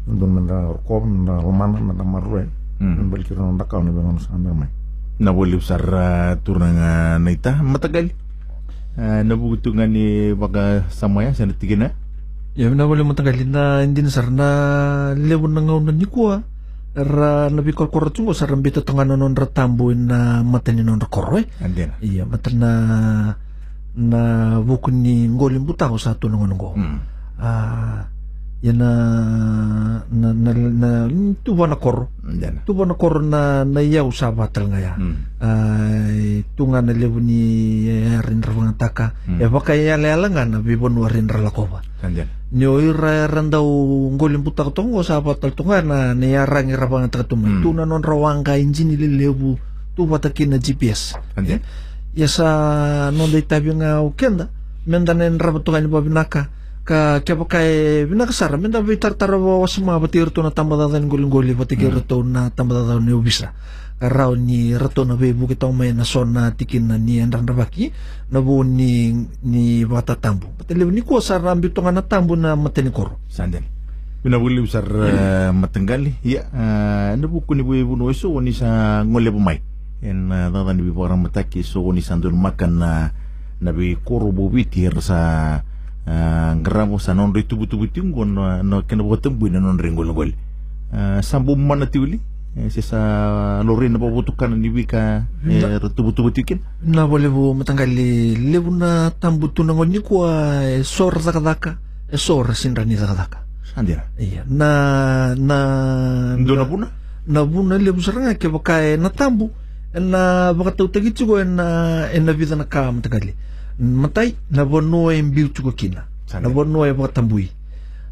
ndon 0.08 0.30
menda 0.34 0.72
ko 0.84 1.00
na 1.04 1.40
romana 1.40 1.80
na 1.80 2.04
marue 2.04 2.44
Hmm. 2.80 3.08
bel 3.10 3.24
situ 3.24 3.40
nonda 3.40 3.64
kau 3.64 3.80
ne 3.82 3.90
be 3.90 4.00
ngana 4.00 4.20
sa 4.20 4.36
me 4.36 4.48
Nawali 4.52 4.68
usar 5.30 5.82
uh, 5.86 6.34
turnang 6.42 6.74
na 7.22 7.30
ita 7.30 7.62
matagal. 7.62 8.10
Uh, 8.98 9.22
nabugutungan 9.24 9.88
ni 9.88 10.34
baka 10.34 10.90
samaya 10.90 11.32
sa 11.32 11.46
natigina. 11.46 11.94
Ya 12.52 12.68
na 12.68 12.84
wala 12.84 13.00
mo 13.06 13.16
tagali 13.16 13.48
na 13.48 13.80
hindi 13.80 14.04
na 14.04 14.12
sar 14.12 14.28
na 14.28 14.48
lewo 15.16 15.48
na 15.48 15.64
ngaw 15.64 15.80
na 15.80 15.92
ni 15.94 16.04
kuwa. 16.04 16.44
Ra 16.92 17.48
nabi 17.48 17.72
kor 17.72 17.88
kor 17.88 18.12
tungo 18.12 18.36
sar 18.36 18.52
ambito 18.52 18.84
tanga 18.84 19.08
na 19.08 19.16
non 19.16 19.32
ratambo 19.32 19.88
na 19.96 20.44
mata 20.44 20.74
ni 20.76 20.84
non 20.84 21.00
rakoro 21.00 21.40
eh. 21.40 21.48
Iya 22.04 22.28
mata 22.28 22.52
na 22.52 22.70
na 23.96 24.20
buku 24.60 24.92
ni 24.92 25.24
ngolim 25.32 25.64
buta 25.64 25.88
ko 25.88 25.96
sa 25.96 26.12
tunong 26.18 26.52
ngo. 26.52 26.70
Hmm. 26.76 26.98
Ah 27.40 28.12
na 28.70 28.90
na 30.06 30.30
na, 30.30 30.50
na 30.54 30.90
tuwa 31.42 31.66
na 31.66 31.74
kor. 31.74 32.06
Tuwa 32.62 32.86
na 32.86 32.94
kor 32.94 33.18
na 33.18 33.66
na 33.66 33.82
yaw 33.82 34.06
sa 34.14 34.30
batal 34.30 34.70
nga 34.70 34.78
ya. 34.78 34.94
Hmm. 34.94 35.18
Ay 35.42 36.46
tunga 36.54 36.78
na 36.78 36.94
lewo 36.94 37.18
ni 37.18 37.42
eh, 37.90 38.22
rin 38.22 38.38
rawang 38.38 38.78
taka. 38.78 39.18
Hmm. 39.26 39.42
Ya 39.42 39.50
baka 39.50 39.74
yale 39.74 40.14
nga 40.14 40.46
na 40.46 40.62
bibon 40.62 40.94
wa 40.94 41.10
rin 41.10 41.26
ralakoba. 41.26 41.82
Indian. 42.06 42.30
Nyo 42.54 42.78
ira 42.78 43.26
randaw 43.26 43.66
ngolim 44.14 44.46
putak 44.46 44.70
tongo 44.70 45.02
sa 45.02 45.18
batal 45.18 45.58
tunga 45.58 45.82
na 45.82 46.14
niyarang 46.14 46.70
irabang 46.70 47.10
at 47.10 47.18
katumay. 47.18 47.58
Hmm. 47.58 47.66
Tuna 47.66 47.82
non 47.82 48.06
rawang 48.06 48.46
ka 48.46 48.54
injin 48.54 48.94
ililebu 48.94 49.58
tu 49.98 50.06
batakin 50.06 50.54
na 50.54 50.62
GPS. 50.62 51.18
Indian. 51.34 51.58
Ya 52.14 52.30
sa 52.30 52.46
non 53.10 53.26
day 53.34 53.42
tabi 53.42 53.74
nga 53.74 53.98
ukenda. 54.06 54.54
Menda 54.86 55.18
na 55.18 55.26
rabatungan 55.34 55.82
ni 55.82 55.90
babinaka. 55.90 56.61
Ka 56.82 57.22
kaya 57.22 57.38
pa 57.38 57.46
kay 57.46 57.70
binaka 58.10 58.34
sara. 58.34 58.58
Menda 58.58 58.82
ba 58.82 58.90
tartarawa 58.98 59.62
was 59.62 59.78
mga 59.78 60.02
batir 60.02 60.28
to 60.34 60.42
na 60.42 60.50
tambadadan 60.50 61.06
guling-guli. 61.06 61.54
Batikir 61.54 61.94
to 62.02 62.26
na 62.26 62.50
tambadadan 62.50 63.06
ni 63.06 63.14
ubisa. 63.14 63.54
Karaw 64.02 64.34
ni 64.34 64.74
rato 64.74 65.06
na 65.06 65.14
bebu 65.14 65.46
kita 65.46 65.70
may 65.70 65.94
nason 65.94 66.34
na 66.34 66.50
tikin 66.50 66.90
na 66.90 66.98
ni 66.98 67.22
andang 67.22 67.46
rabaki. 67.46 67.94
Nabu 68.34 68.66
ni 68.66 69.14
ni 69.46 69.86
bata 69.86 70.18
tambo. 70.18 70.50
Patiliw 70.58 70.90
ni 70.90 71.06
ko 71.06 71.22
sa 71.22 71.38
rambi 71.38 71.70
to 71.70 71.86
nga 71.86 71.94
na 71.94 72.02
tambo 72.02 72.34
na 72.34 72.58
matinikoro. 72.58 73.22
Sandal. 73.30 73.62
Pinabuli 74.22 74.58
usar 74.58 74.86
uh, 74.86 75.54
matanggal. 75.54 76.18
Ya, 76.26 76.50
uh, 76.50 77.14
nabuku 77.14 77.54
ni 77.54 77.62
buhay 77.62 77.86
buno 77.86 78.10
iso 78.10 78.30
ni 78.42 78.50
sa 78.50 79.02
ngole 79.06 79.30
bumay. 79.30 79.62
En 80.02 80.30
uh, 80.34 80.50
dada 80.50 80.74
ni 80.74 80.82
biparang 80.82 81.22
mataki 81.22 81.62
so 81.62 81.86
ni 81.94 82.02
sandul 82.02 82.34
makan 82.34 82.72
na 82.82 82.90
nabi 83.62 83.94
koro 84.02 84.34
bubiti 84.34 84.82
sa 84.98 85.62
uh, 86.06 86.52
ngramo 86.58 86.98
sa 86.98 87.12
non 87.14 87.32
ritu 87.32 87.56
butu 87.56 87.76
butu 87.78 88.02
ngon 88.02 88.28
no, 88.32 88.42
no 88.62 88.82
kena 88.82 89.02
botem 89.02 89.34
bu 89.38 89.48
na 89.48 89.60
non 89.60 89.78
ringol 89.78 90.08
ngol. 90.12 90.30
Uh, 90.92 91.20
sambu 91.22 91.56
mana 91.56 91.86
tiuli. 91.86 92.20
Eh, 92.52 92.68
si 92.68 92.84
sa 92.84 93.64
lorin 93.64 93.96
na 93.96 93.98
pabutukan 93.98 94.52
ni 94.52 94.68
bika 94.68 95.24
eh, 95.48 95.78
ritu 95.80 96.04
butu 96.04 96.20
butu 96.22 96.44
kin. 96.44 96.60
Na 96.84 97.08
wale 97.08 97.28
bo 97.32 97.54
matanggali 97.56 98.36
lebu 98.36 98.68
na 98.76 99.08
tambo 99.16 99.48
to 99.48 99.64
na 99.64 99.72
ngon 99.72 99.88
ni 99.88 100.00
ko 100.04 100.28
ay 100.28 100.84
sor 100.84 101.16
zakadaka. 101.16 101.80
E 102.12 102.16
sor 102.20 102.52
sinra 102.52 102.84
ni 102.84 102.92
zakadaka. 102.96 103.40
Sandira. 103.72 104.04
Iya, 104.20 104.44
na 104.44 105.32
na 105.32 105.56
Ndo 106.36 106.52
na 106.56 106.64
puna? 106.68 106.86
na 107.26 107.46
buna 107.46 107.78
lebu 107.78 108.02
saranga 108.02 108.34
ke 108.34 108.50
baka 108.50 108.98
na 108.98 109.06
tambu 109.08 109.50
na 109.94 110.50
baka 110.52 110.74
tau 110.74 110.90
tagi 110.90 111.14
chugo 111.14 111.38
na 111.44 112.10
na 112.10 112.32
vida 112.34 112.58
na 112.58 112.66
ka 112.66 112.90
matagali 112.90 113.32
matai 113.78 114.34
na 114.50 114.64
bono 114.64 115.10
e 115.12 115.22
mbiu 115.22 115.48
chugo 115.48 115.72
kina. 115.72 116.04
Na 116.40 116.48
bono 116.48 116.84
e 116.86 116.94
tambui. 117.12 117.50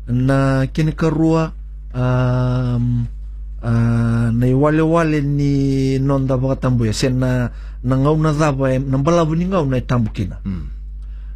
Na 0.08 0.66
kini 0.72 0.92
karua 0.92 1.52
um, 1.94 3.06
uh, 3.62 4.30
na 4.32 4.46
iwale 4.46 4.82
wale 4.82 5.20
ni 5.20 5.98
nonda 5.98 6.36
baka 6.36 6.56
tambu 6.56 6.86
ya 6.86 6.92
sen 6.92 7.18
na 7.18 7.50
na 7.84 7.96
ngau 7.96 8.16
na 8.18 8.32
daba 8.32 8.72
e 8.74 8.78
na 8.78 8.98
balabu 8.98 9.34
ni 9.36 9.44
ngau 9.46 9.66
na 9.66 9.76
e 9.76 9.80
tambu 9.80 10.10
kina. 10.10 10.36
Hmm. 10.44 10.66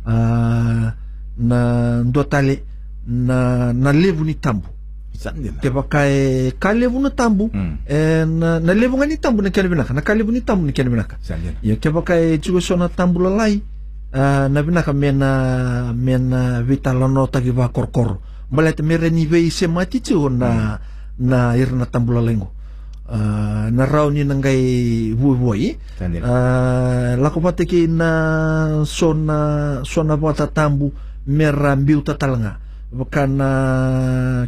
uh, 0.06 0.90
na 1.38 1.58
ndo 2.02 2.22
tale 2.24 2.62
na 3.06 3.72
na 3.72 3.92
levu 3.92 4.24
ni 4.24 4.34
tambu. 4.34 4.66
Ke 5.62 5.70
baka 5.70 6.08
e 6.10 6.50
ka 6.58 6.72
levu 6.74 7.00
na 7.00 7.10
tambu 7.10 7.48
Hmm. 7.52 7.78
e 7.88 8.24
na, 8.26 8.58
na 8.60 8.74
levu 8.74 8.96
nga 8.96 9.06
ni 9.06 9.16
tambu 9.16 9.42
na 9.42 9.50
kena 9.50 9.68
binaka. 9.68 9.94
Na 9.94 10.00
ka 10.02 10.14
levu 10.14 10.32
ni 10.32 10.40
tambu 10.40 10.66
na 10.66 10.72
kena 10.72 10.90
binaka. 10.90 11.16
Ya 11.62 11.76
ke 11.76 11.90
baka 11.90 12.16
e 12.18 12.38
chugo 12.38 12.60
so 12.60 12.76
na 12.76 12.88
tambu 12.88 13.20
lalai 13.22 13.62
ah, 14.14 14.46
na 14.48 14.62
binaka 14.62 14.94
mena 14.94 15.30
mena 15.92 16.62
vita 16.62 16.94
lano 16.94 17.26
tagi 17.26 17.50
ba 17.50 17.68
korkoro 17.68 18.22
balet 18.48 18.78
mere 18.80 19.10
ni 19.10 19.26
vei 19.26 19.50
se 19.50 19.66
mati 19.66 20.00
na 20.30 20.78
na 21.18 21.38
ir 21.58 21.74
na 21.74 21.84
tambu 21.90 22.14
lalengo 22.14 22.54
Ah, 23.04 23.68
na 23.68 23.84
rau 23.84 24.08
ni 24.08 24.24
nangai 24.24 25.12
vui 25.12 25.76
uh, 26.00 27.12
lako 27.20 27.38
pate 27.44 27.68
ki 27.68 27.84
na 27.84 28.08
sona 28.88 29.84
sona 29.84 30.16
bata 30.16 30.48
tambu 30.48 30.88
mera 31.28 31.76
mbiu 31.76 32.00
tatalanga 32.00 32.56
baka 32.88 33.28
na 33.28 33.48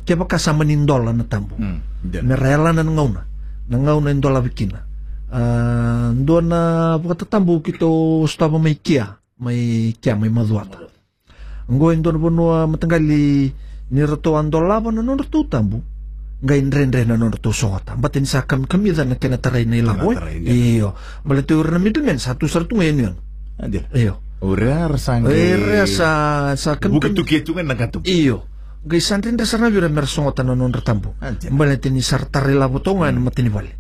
ke 0.09 0.17
baka 0.17 0.41
sama 0.41 0.65
ni 0.65 0.73
ndola 0.73 1.13
na 1.13 1.29
tambu. 1.29 1.53
Hmm. 1.61 1.85
Indian. 2.01 2.25
mera 2.33 2.73
na 2.73 2.81
ngauna. 2.81 3.29
Na 3.69 3.77
ngauna 3.77 4.17
ndola 4.17 4.41
bikina 4.41 4.89
uh, 5.29 6.17
baka 6.97 7.15
tatambu 7.29 7.61
kito 7.61 8.25
staba 8.25 8.57
mai 8.57 8.81
kia 9.37 9.45
mai 9.45 9.93
kia 10.01 10.17
mai 10.17 10.29
maduata 10.33 10.79
ngo 11.69 11.93
ndo 11.95 12.13
na 12.13 12.19
bonua 12.19 12.67
matanggali 12.67 13.53
ni 13.91 14.01
rato 14.07 14.37
andola 14.39 14.81
ba 14.81 14.91
na 14.91 15.03
non 15.03 15.19
rato 15.19 15.45
tambu 15.45 15.83
ngai 16.43 16.63
nrenre 16.63 17.05
na 17.05 17.17
non 17.17 17.31
rato 17.31 17.53
songota 17.53 17.97
baten 17.97 18.25
sa 18.25 18.43
kam 18.49 18.65
kamida 18.67 19.05
na 19.05 19.15
kena 19.17 19.37
tarai 19.39 19.65
na 19.67 19.93
tarai, 19.93 20.41
iyo 20.41 20.95
bale 21.25 21.43
tu 21.45 21.61
na 21.63 21.79
middleman 21.79 22.19
satu 22.19 22.49
sartu 22.49 22.77
ngayon 22.77 22.99
yun 22.99 23.17
Sandira. 23.61 23.89
iyo 23.95 24.17
Ora 24.41 24.85
rasang 24.89 25.25
Ere 25.33 25.89
sa 25.89 26.53
sa 26.61 26.77
kam 26.77 26.93
Bukan 27.01 27.17
tu 27.17 27.25
kia 27.25 27.41
tungan 27.41 27.67
nakatum. 27.73 28.05
iyo 28.05 28.45
ngai 28.89 29.01
santin 29.01 29.37
da 29.37 29.45
sarna 29.45 29.69
bira 29.69 29.89
mer 29.93 30.07
songota 30.09 30.41
na 30.45 30.55
non 30.57 30.73
ratambu 30.73 31.13
bale 31.53 31.77
tini 31.77 32.01
sartare 32.01 32.55
la 32.57 32.69
botonga 32.73 33.13
na 33.13 33.21
matini 33.21 33.51
bale 33.53 33.73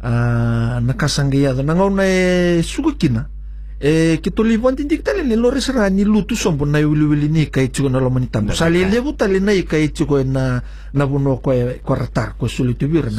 ah 0.00 0.78
nakasangaya 0.80 1.52
na 1.64 1.72
ngau 1.76 1.90
na 1.92 2.04
e 2.08 2.62
sugukina 2.64 3.28
Eh, 3.76 4.16
e 4.16 4.20
ke 4.24 4.32
tolivandi 4.32 4.84
ndiki 4.88 5.02
talele 5.04 5.36
lo 5.36 5.52
na 5.52 5.60
raha 5.60 5.90
niloto 5.90 6.34
sombona 6.34 6.80
iwiliwilini 6.80 7.42
ikaitsiko 7.42 7.88
na 7.92 8.00
lomani 8.00 8.26
tambo 8.32 8.54
salelevu 8.54 9.12
talena 9.12 9.52
ikaitsiko 9.52 10.24
na 10.24 10.62
na 10.94 11.04
vono 11.04 11.36
kue 11.36 11.80
kue 11.84 11.96
ratar 11.96 12.32
kue 12.40 12.48
solito 12.48 12.88
vira 12.88 13.12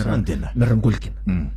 merangolikina 0.55 1.13
mm. 1.27 1.47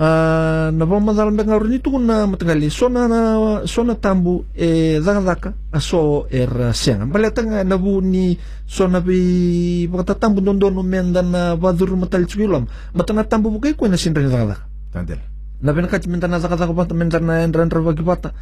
ah, 0.00 0.68
na 0.68 0.84
vamazala 0.84 1.30
mbega 1.30 1.58
roni 1.58 1.78
tukuna 1.78 2.26
matangali. 2.26 2.68
Sona 2.68 3.08
na 3.08 3.62
sona 3.64 3.94
tambo 3.94 4.44
e 4.54 4.68
eh, 4.68 5.00
dhakadhaka 5.00 5.54
aso 5.72 6.26
era 6.28 6.68
eh, 6.68 6.74
senga 6.74 7.06
mbale 7.06 7.30
tanga 7.32 7.64
na 7.64 7.76
vu 7.76 8.02
ni 8.02 8.36
sona 8.66 9.00
vi 9.00 9.86
vakata 9.86 10.14
tambo 10.20 10.42
dondono 10.42 10.82
menda 10.82 11.22
na 11.22 11.56
vadhuru 11.56 11.96
matalitsuko 11.96 12.44
iloma 12.44 12.66
matana 12.92 13.24
tambo 13.24 13.48
vukai 13.48 13.72
kuena 13.72 13.96
sindrani 13.96 14.28
dhakadhaka 14.28 14.68
tandela 14.92 15.29
na 15.60 15.72
binaka 15.72 16.00
minta 16.08 16.28
na 16.28 16.40
daka 16.40 16.56
daka 16.56 16.72
bata 16.72 16.92
minta 16.94 17.20
na 17.20 17.44
endran 17.44 17.68
bagi 17.68 18.02
bata 18.02 18.32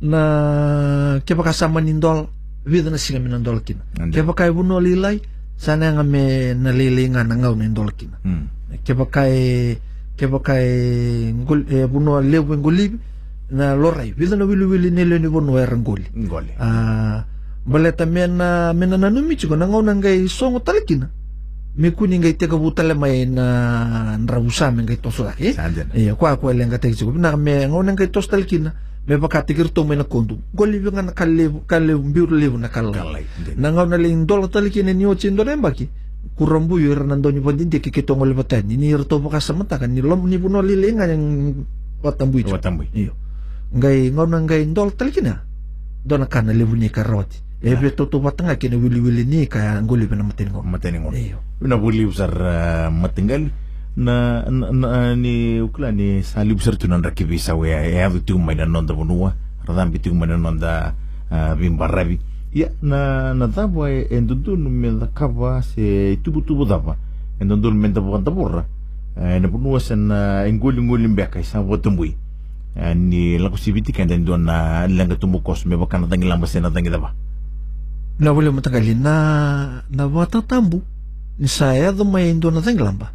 na 0.00 0.20
ke 1.24 1.32
baka 1.32 1.52
sama 1.56 1.80
nindol 1.80 2.28
vida 2.66 2.90
na 2.92 2.98
singa 3.00 3.20
minandol 3.22 3.62
kina 3.64 3.80
Ande. 3.96 4.12
ke 4.12 4.20
baka 4.26 4.44
ibuno 4.50 4.76
lilai 4.82 5.20
sana 5.56 5.88
nga 5.96 6.04
me 6.04 6.52
nalilinga 6.52 7.24
na 7.24 7.34
ngaw 7.40 7.54
nindol 7.56 7.90
kina 7.96 8.20
Hmm. 8.20 8.52
ke 8.84 8.92
bakai 8.92 9.36
ke 10.16 10.24
bakai 10.28 10.68
ngol 11.32 11.64
e 11.70 11.86
ngolibi 12.60 12.98
na 13.56 13.72
lorai 13.78 14.12
vida 14.12 14.36
na 14.36 14.44
wili 14.44 14.64
wili 14.66 14.90
nele 14.90 15.16
ni 15.22 15.28
bono 15.30 15.56
era 15.56 15.72
ngoli 15.76 16.10
Ngole. 16.12 16.52
ah 16.60 17.24
na 19.00 19.08
numi 19.10 19.38
chuko 19.38 19.56
na 19.56 19.64
ngona 19.70 19.94
ngai 19.96 20.28
songo 20.28 20.60
talikina 20.60 21.08
me 21.76 21.90
kuni 21.92 22.18
ngai 22.18 22.36
teka 22.36 22.56
butale 22.56 22.94
mai 22.94 23.26
na 23.28 24.16
nrabusa 24.16 24.70
me 24.72 24.82
ngai 24.82 24.96
toso 24.96 25.24
daki 25.24 25.52
Sandena. 25.52 25.92
iya 25.92 26.14
kwa 26.16 26.36
kwa 26.36 26.52
lenga 26.52 26.78
teki 26.80 26.96
chiku 26.96 27.12
na 27.12 27.36
me 27.36 27.68
ngone 27.68 27.92
ngai 27.92 28.08
tos 28.08 28.28
talkina 28.28 28.72
me 29.06 29.16
baka 29.20 29.42
tikir 29.44 29.70
to 29.70 29.84
me 29.84 29.94
na 29.94 30.02
kondu. 30.04 30.40
Goli 30.54 30.80
bi 30.82 30.90
ngana 30.90 31.12
kalle 31.12 31.62
kalle 31.68 31.94
mbiur 31.94 32.32
levu 32.32 32.58
na 32.58 32.68
ndena. 32.72 33.20
na 33.56 33.70
ngau 33.70 33.86
na 33.86 33.96
ling 33.96 34.26
dola 34.26 34.48
talkina 34.48 34.92
ni 34.92 35.06
ochi 35.06 35.30
ndo 35.30 35.44
rembaki 35.44 35.88
kurambu 36.34 36.78
yo 36.80 36.92
irana 36.92 37.14
ndo 37.16 37.30
ni 37.30 37.40
pandindi 37.40 37.80
ke 37.80 37.90
ketongo 37.90 38.26
le 38.26 38.34
batani 38.34 38.76
ni 38.76 38.90
irto 38.90 39.20
baka 39.20 39.40
samata 39.40 39.78
kan 39.78 39.92
ni 39.92 40.00
lom 40.02 40.26
ni 40.26 40.38
buno 40.38 40.58
lilenga 40.62 41.06
yang 41.06 41.54
watambu 42.02 42.38
itu 42.40 42.50
Watambu. 42.52 42.84
iyo. 42.94 43.12
Ngai 43.76 44.10
ngau 44.10 44.26
na 44.26 44.40
ngai 44.40 44.66
ndol 44.66 44.90
talkina 44.96 45.44
dona 46.04 46.26
kana 46.26 46.52
levu 46.52 46.74
ni 46.74 46.88
karoti 46.90 47.45
ebe 47.62 47.90
toto 47.90 48.20
batanga 48.20 48.56
kene 48.60 48.76
wili 48.76 49.00
wili 49.00 49.24
ni 49.24 49.46
ka 49.48 49.80
ngoli 49.80 50.06
bena 50.06 50.22
matin 50.22 50.52
ngo 50.52 50.60
mateni 50.62 51.00
ngono 51.00 51.16
iyo 51.16 51.38
na 51.64 51.76
buli 51.80 52.04
usar 52.04 52.28
uh, 52.28 52.92
na, 53.96 54.44
na, 54.50 54.66
na 54.72 55.16
ni 55.16 55.60
ukla 55.64 55.88
ni 55.88 56.20
sali 56.22 56.52
usar 56.52 56.76
tunan 56.76 57.00
rakibi 57.00 57.38
sawe 57.40 57.64
ya 57.64 57.80
ya 57.80 58.10
tu 58.20 58.36
mai 58.38 58.54
na 58.60 58.66
nonda 58.68 58.92
bunua 58.92 59.32
radam 59.64 59.88
bitu 59.90 60.12
na 60.12 60.36
nonda 60.36 60.92
uh, 61.32 61.54
bimbarabi 61.56 62.20
ya 62.52 62.68
na 62.84 63.32
na 63.32 63.46
daba 63.48 63.88
endundun 63.88 64.68
me 64.68 64.92
da 65.00 65.06
kava 65.08 65.62
se 65.64 66.16
tubu 66.20 66.44
tubu 66.44 66.68
daba 66.68 66.96
endundun 67.40 67.72
me 67.72 67.88
da 67.88 68.00
banda 68.04 68.30
borra 68.30 68.64
na 69.16 69.48
bunua 69.48 69.80
sen 69.80 70.12
engoli 70.44 70.82
ngoli 70.84 71.08
mbeka 71.08 71.40
sa 71.42 71.64
botumbui 71.64 72.12
ni 72.94 73.38
laku 73.40 73.56
sibiti 73.56 73.96
kan 73.96 74.04
dan 74.12 74.28
don 74.28 74.44
na 74.44 74.84
langa 74.86 75.16
tumu 75.16 75.40
kos 75.40 75.64
me 75.64 75.72
bakana 75.76 76.04
tangi 76.04 76.28
lamba 76.28 76.44
sena 76.46 76.68
na 78.18 78.32
wale 78.32 78.50
matagali 78.50 78.94
na 78.96 79.82
na 79.90 80.02
wata 80.08 80.40
tambu 80.42 80.80
ni 81.38 81.48
saya 81.48 81.92
do 81.92 82.04
mai 82.04 82.30
indo 82.32 82.48
na 82.50 82.60
tenglamba 82.64 83.12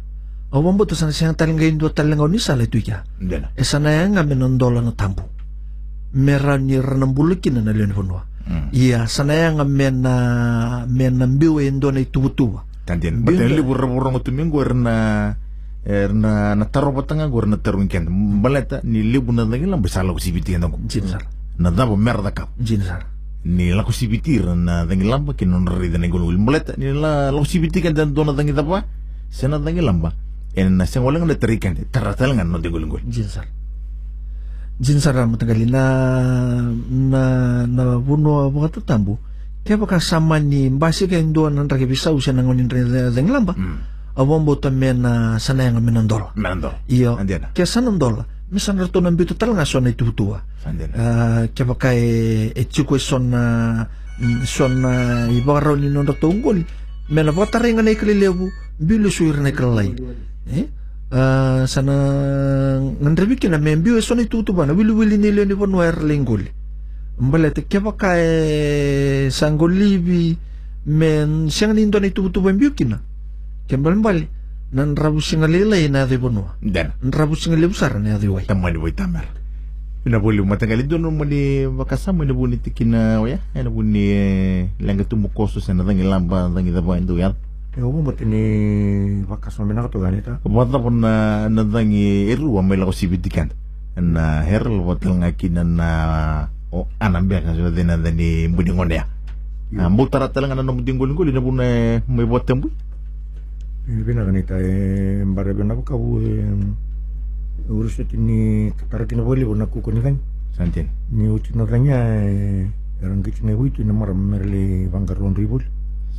awambo 0.52 0.84
to 0.86 0.94
sana 0.94 1.10
siang 1.10 1.34
talinga 1.34 1.64
indo 1.66 1.88
talinga 1.90 2.28
ni 2.30 2.38
sala 2.38 2.66
tu 2.70 2.78
ya 2.78 3.02
ndena 3.18 3.50
e 3.58 3.64
sana 3.66 3.90
ya 3.90 4.06
nga 4.08 4.22
menondola 4.22 4.78
na 4.80 4.92
tambu 4.94 5.26
mera 6.14 6.58
ni 6.58 6.76
ranambulukin 6.80 7.62
na 7.62 7.72
leon 7.72 7.92
fonwa 7.94 8.22
Mm. 8.42 8.74
iya 8.74 9.06
sana 9.06 9.38
ya 9.38 9.54
nga 9.54 9.62
mena 9.62 10.14
mena 10.90 11.30
mbiu 11.30 11.62
indo 11.62 11.94
na 11.94 12.02
itubutuwa 12.02 12.66
Tandien. 12.82 13.22
Tak- 13.22 13.38
li 13.38 13.62
burra 13.62 13.86
burra 13.86 14.10
ngotu 14.10 14.34
minggu 14.34 14.58
erna 14.58 14.94
erna 15.86 16.50
na 16.58 16.64
taro 16.66 16.90
batanga 16.90 17.30
gor 17.30 17.46
na 17.46 17.62
taro 17.62 17.78
ken. 17.86 18.02
Baleta 18.42 18.82
ni 18.82 19.06
libu 19.06 19.30
na 19.30 19.46
lagi 19.46 19.62
lambe 19.62 19.86
sala 19.86 20.10
kusibiti 20.10 20.58
ndong. 20.58 20.74
jin 20.90 21.06
sar 21.06 21.22
Na 21.62 21.70
dabo 21.70 21.94
merda 21.94 22.34
kap. 22.34 22.50
jin 22.58 22.82
sar 23.42 23.50
Ni 23.50 23.74
la 23.74 23.82
kusibiti 23.82 24.38
na 24.38 24.84
dangi 24.86 25.04
lamba 25.04 25.34
kin 25.34 25.50
non 25.50 25.66
rida 25.66 25.98
na 25.98 26.06
gulu. 26.08 26.30
Baleta 26.44 26.74
ni 26.78 26.92
la 26.94 27.30
la 27.30 27.38
kusibiti 27.38 27.82
kan 27.82 27.92
dan 27.94 28.14
dona 28.14 28.32
dangi 28.32 28.52
dapa. 28.54 28.84
Sena 29.30 29.58
dangi 29.58 29.80
lamba. 29.82 30.12
En 30.54 30.76
na 30.76 30.84
sen 30.86 31.02
walang 31.02 31.26
na 31.26 31.34
terikan. 31.34 31.74
Taratal 31.90 32.34
ngan 32.34 32.46
no 32.50 32.58
dingul 32.58 32.86
ngul. 32.86 33.00
jin 33.08 33.26
sar 33.28 33.46
jin 34.80 35.00
sar 35.00 35.14
na 35.14 35.26
matagali 35.26 35.66
na 35.66 35.82
na 36.90 37.22
na 37.66 37.98
buno 38.02 38.50
wata 38.50 38.80
tambu 38.80 39.18
kaya 39.62 39.78
baka 39.78 40.00
sama 40.00 40.40
ni 40.42 40.70
mbasi 40.70 41.06
ka 41.06 41.14
indo 41.18 41.46
na 41.50 41.62
rake 41.62 41.86
bisa 41.86 42.10
usia 42.10 42.32
na 42.34 42.42
ngonin 42.42 42.66
tenglamba 42.66 43.54
Hmm. 43.54 43.78
awambo 44.18 44.56
to 44.58 44.70
mena 44.74 45.38
sana 45.38 45.70
yang 45.70 45.78
menondola 45.78 46.34
Merando. 46.34 46.72
iyo 46.90 47.14
Andiana. 47.14 47.54
kaya 47.54 47.66
sanondola 48.58 48.58
misan 48.58 48.76
rato 48.78 48.98
ng 49.00 49.16
bito 49.16 49.34
talaga 49.34 49.64
so 49.64 49.80
na 49.80 49.88
itutua 49.90 50.44
Andiana. 50.68 50.94
Ah, 50.96 51.42
kaya 51.48 51.66
baka 51.66 51.88
e 51.96 52.62
chiko 52.68 52.98
son 52.98 53.30
na 53.32 53.88
son 54.44 54.82
na 54.84 55.26
ibaraw 55.32 55.76
ni 55.76 55.88
non 55.88 56.04
rato 56.06 56.28
unggol 56.28 56.60
mena 57.08 57.32
bata 57.32 57.58
rin 57.58 57.76
nga 57.76 57.82
na 57.82 57.96
ikalilebu 57.96 58.46
bilo 58.76 59.08
suir 59.08 59.40
na 59.40 59.48
ikalay 59.50 59.96
eh 60.52 60.68
Ah, 61.12 61.68
sana 61.68 61.92
ngandrabikin 62.80 63.52
na 63.52 63.60
men 63.60 63.84
biyo 63.84 64.00
son 64.00 64.24
itutuba 64.24 64.64
na 64.64 64.72
wili 64.72 64.96
wili 64.96 65.20
nilo 65.20 65.44
ni 65.44 65.52
pon 65.52 65.76
wer 65.76 66.00
linggol 66.00 66.40
mbalete 67.20 67.68
kaya 67.68 67.84
baka 67.84 68.16
e 68.16 69.28
sanggolibi 69.28 70.40
men 70.88 71.52
siyang 71.52 71.76
nindo 71.76 72.00
na 72.00 72.08
itutuba 72.08 72.48
biyo 72.56 72.72
kina 72.72 73.04
kaya 73.68 73.76
mbali 73.76 74.24
nan 74.72 74.96
rabu 74.96 75.20
singalilay 75.20 75.88
na 75.92 76.08
di 76.08 76.16
bonwa 76.16 76.56
Ndena. 76.64 76.96
rabu 77.12 77.36
singalilay 77.36 77.68
usara 77.68 78.00
na 78.00 78.16
di 78.16 78.28
way 78.28 78.48
Tamani 78.48 78.80
boy 78.80 78.92
tamer. 78.96 79.28
Ina 80.02 80.18
boli 80.18 80.42
matangali 80.42 80.82
dono 80.82 81.12
mali 81.14 81.62
bakasama 81.68 82.24
ina 82.24 82.34
buni 82.34 82.56
tikina 82.58 83.20
oya. 83.20 83.38
Ina 83.54 83.70
buni 83.70 84.02
langa 84.80 85.04
tumukoso 85.04 85.60
sena 85.60 85.84
dangi 85.84 86.02
lamba 86.02 86.48
dangi 86.50 86.72
daba 86.72 86.98
indo 86.98 87.14
yan. 87.20 87.34
E 87.76 87.80
obo 87.84 88.02
mati 88.02 88.24
ni 88.24 89.22
vakas 89.28 89.58
mamena 89.60 89.82
kato 89.86 90.00
ganita. 90.00 90.40
Wata 90.42 90.78
pun 90.82 91.00
na 91.04 91.46
nadangi 91.48 92.32
eru 92.32 92.56
wa 92.56 92.62
mela 92.66 92.88
ko 92.88 92.92
sibitikan. 92.92 93.52
Na 93.94 94.42
herl 94.42 94.82
watal 94.82 95.20
ngaki 95.22 95.52
na 95.54 95.62
na 95.62 95.88
o 96.72 96.88
anam 96.98 97.28
biya 97.28 97.44
kan 97.44 97.54
sudah 97.54 97.84
na 97.84 97.94
dani 98.00 98.48
budi 98.48 98.72
ngone 98.72 98.94
ya. 98.98 99.06
Ah, 99.78 99.86
Ambo 99.86 100.04
tara 100.10 100.28
talang 100.28 100.52
na 100.56 100.66
muding 100.66 100.98
gulin 100.98 101.14
gulin 101.16 101.38
na 103.88 104.02
buna 104.04 104.24
may 104.24 104.42
buat 104.42 104.52
tembu. 104.52 104.52
E 104.52 104.52
bina 104.52 104.52
ganita 104.52 104.60
e 104.60 105.24
mbare 105.24 105.54
bina 105.54 105.74
ko 105.74 105.82
kabu 105.82 106.20
e 106.20 106.44
urus 107.68 107.98
itu 107.98 108.16
ni 108.16 108.70
katara 108.70 109.06
kina 109.06 109.22
boli 109.22 109.44
bona 109.44 109.66
ku 109.66 109.80
kuni 109.80 110.00
kan. 110.02 110.18
Santin. 110.56 110.88
Ni 111.10 111.28
uti 111.28 111.52
na 111.54 111.64
kanya 111.64 111.96
e 112.26 112.68
eran 113.02 113.22
kichi 113.22 113.44
ne 113.44 113.54
witu 113.54 113.84
na 113.84 113.92
mara 113.92 114.14
merli 114.14 114.86
bangaron 114.88 115.34
ribol. 115.34 115.62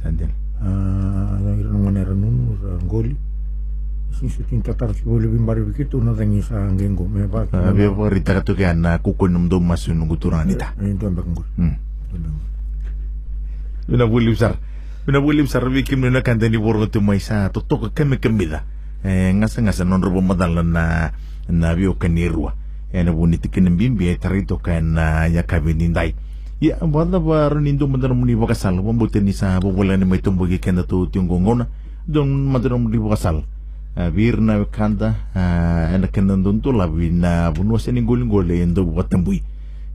Santin. 0.01 0.30
Ah, 0.61 1.39
iran 1.57 1.82
ngone 1.84 2.03
ranun 2.03 2.57
ngoli. 2.86 3.16
Sin 4.14 4.30
sutin 4.30 4.61
tatar 4.61 4.93
si 4.93 5.03
boli 5.03 5.28
bimbare 5.28 5.61
bikitu 5.61 6.01
na 6.01 6.14
dangi 6.14 6.41
sa 6.41 6.70
ngengo 6.70 7.07
me 7.07 7.28
ba. 7.28 7.45
Biya 7.45 7.91
po 7.91 8.09
rita 8.09 8.34
ka 8.34 8.41
to 8.45 8.55
kaya 8.55 8.74
na 8.74 8.97
kukun 8.99 9.34
nung 9.34 9.49
dum 9.49 9.66
masun 9.66 9.97
nung 9.97 10.07
guturan 10.07 10.47
nita. 10.47 10.74
E 10.78 10.93
ndo 10.93 11.07
ambak 11.07 11.26
ngol. 11.26 11.45
Hmm. 11.57 11.76
Una 13.89 14.05
buli 14.07 14.32
usar. 14.32 14.55
Una 15.07 15.19
buli 15.19 15.41
usar 15.43 15.67
bikim 15.69 15.99
na 15.99 16.21
kanda 16.21 16.47
ni 16.47 16.57
borgo 16.57 16.87
tu 16.87 17.01
mai 17.01 17.19
sa 17.19 17.49
to 17.49 17.59
to 17.59 17.91
keme 17.91 18.17
kemida. 18.23 18.63
Eh 19.03 19.35
ngasa 19.35 19.59
ngasa 19.61 19.83
non 19.83 19.99
robo 20.01 20.21
madal 20.21 20.63
na 20.63 21.11
na 21.49 21.75
bio 21.75 21.93
kanirua. 21.99 22.55
Eh 22.93 23.03
na 23.03 23.11
buni 23.11 23.37
tikin 23.37 23.75
bimbi 23.75 24.07
e 24.07 24.15
tarito 24.15 24.57
kan 24.63 24.95
na 24.95 25.27
ya 25.27 25.43
kabinindai. 25.43 26.15
Ya 26.63 26.79
banda 26.79 27.19
ba 27.19 27.49
runindo 27.51 27.83
madal 27.87 28.15
muni 28.15 28.35
bakasal 28.35 28.79
mambuti 28.79 29.19
ni 29.19 29.33
sa 29.35 29.59
bobola 29.59 29.97
ni 29.97 30.05
may 30.05 30.23
tumbugi 30.23 30.59
kenda 30.59 30.87
tu 30.87 31.07
tiungongona. 31.11 31.67
Don 32.07 32.47
madal 32.47 32.79
muni 32.79 32.95
bakasal. 32.95 33.43
bir 33.93 34.41
na 34.41 34.63
kanda 34.65 35.13
ena 35.93 36.07
kenda 36.07 36.33
don 36.39 36.61
tu 36.61 36.71
labi 36.71 37.11
na 37.11 37.51
bunwa 37.51 37.77
seningol 37.77 38.25
ngol 38.25 38.49
endo 38.51 38.87
watambui 38.87 39.43